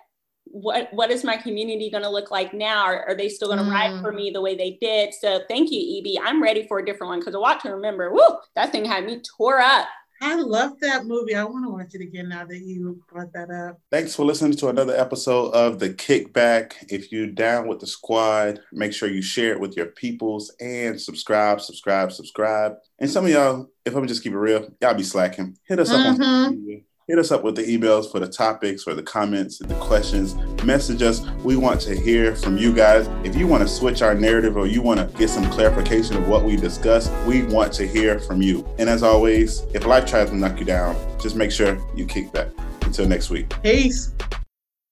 what 0.45 0.89
what 0.91 1.11
is 1.11 1.23
my 1.23 1.37
community 1.37 1.89
going 1.89 2.03
to 2.03 2.09
look 2.09 2.31
like 2.31 2.53
now? 2.53 2.83
Are, 2.83 3.09
are 3.09 3.15
they 3.15 3.29
still 3.29 3.47
going 3.47 3.59
to 3.59 3.65
mm. 3.65 3.71
ride 3.71 4.01
for 4.01 4.11
me 4.11 4.31
the 4.31 4.41
way 4.41 4.55
they 4.55 4.77
did? 4.81 5.13
So 5.13 5.41
thank 5.47 5.71
you, 5.71 5.99
EB. 5.99 6.23
I'm 6.23 6.41
ready 6.41 6.67
for 6.67 6.79
a 6.79 6.85
different 6.85 7.09
one 7.09 7.19
because 7.19 7.35
I 7.35 7.39
want 7.39 7.61
to 7.61 7.69
remember. 7.69 8.11
Woo, 8.11 8.37
that 8.55 8.71
thing 8.71 8.85
had 8.85 9.05
me 9.05 9.21
tore 9.37 9.59
up. 9.59 9.87
I 10.23 10.35
love 10.35 10.79
that 10.81 11.05
movie. 11.05 11.33
I 11.33 11.43
want 11.43 11.65
to 11.65 11.71
watch 11.71 11.95
it 11.95 12.01
again 12.01 12.29
now 12.29 12.45
that 12.45 12.59
you 12.59 13.01
brought 13.11 13.33
that 13.33 13.49
up. 13.49 13.79
Thanks 13.89 14.13
for 14.13 14.23
listening 14.23 14.55
to 14.57 14.67
another 14.69 14.95
episode 14.95 15.51
of 15.55 15.79
The 15.79 15.89
Kickback. 15.89 16.73
If 16.89 17.11
you're 17.11 17.25
down 17.25 17.67
with 17.67 17.79
the 17.79 17.87
squad, 17.87 18.59
make 18.71 18.93
sure 18.93 19.09
you 19.09 19.23
share 19.23 19.51
it 19.51 19.59
with 19.59 19.75
your 19.75 19.87
peoples 19.87 20.53
and 20.59 21.01
subscribe, 21.01 21.59
subscribe, 21.59 22.11
subscribe. 22.11 22.75
And 22.99 23.09
some 23.09 23.25
of 23.25 23.31
y'all, 23.31 23.67
if 23.83 23.95
I'm 23.95 24.05
just 24.05 24.21
keep 24.21 24.33
it 24.33 24.37
real, 24.37 24.69
y'all 24.79 24.93
be 24.93 25.01
slacking. 25.01 25.57
Hit 25.67 25.79
us 25.79 25.91
mm-hmm. 25.91 26.21
up 26.21 26.27
on 26.27 26.55
mm-hmm 26.55 26.75
hit 27.11 27.19
us 27.19 27.29
up 27.29 27.43
with 27.43 27.57
the 27.57 27.63
emails 27.63 28.09
for 28.09 28.21
the 28.21 28.27
topics 28.27 28.87
or 28.87 28.93
the 28.93 29.03
comments 29.03 29.59
and 29.59 29.69
the 29.69 29.75
questions. 29.81 30.33
Message 30.63 31.01
us. 31.01 31.19
We 31.43 31.57
want 31.57 31.81
to 31.81 31.93
hear 31.93 32.37
from 32.37 32.57
you 32.57 32.73
guys. 32.73 33.09
If 33.25 33.35
you 33.35 33.47
want 33.47 33.63
to 33.63 33.67
switch 33.67 34.01
our 34.01 34.15
narrative 34.15 34.55
or 34.55 34.65
you 34.65 34.81
want 34.81 35.01
to 35.01 35.17
get 35.17 35.29
some 35.29 35.43
clarification 35.51 36.15
of 36.15 36.29
what 36.29 36.45
we 36.45 36.55
discussed, 36.55 37.11
we 37.27 37.43
want 37.43 37.73
to 37.73 37.85
hear 37.85 38.17
from 38.17 38.41
you. 38.41 38.65
And 38.79 38.89
as 38.89 39.03
always, 39.03 39.59
if 39.73 39.85
life 39.85 40.05
tries 40.05 40.29
to 40.29 40.37
knock 40.37 40.57
you 40.59 40.65
down, 40.65 40.95
just 41.19 41.35
make 41.35 41.51
sure 41.51 41.77
you 41.97 42.05
kick 42.05 42.31
back. 42.31 42.47
Until 42.83 43.09
next 43.09 43.29
week. 43.29 43.53
Peace. 43.61 44.13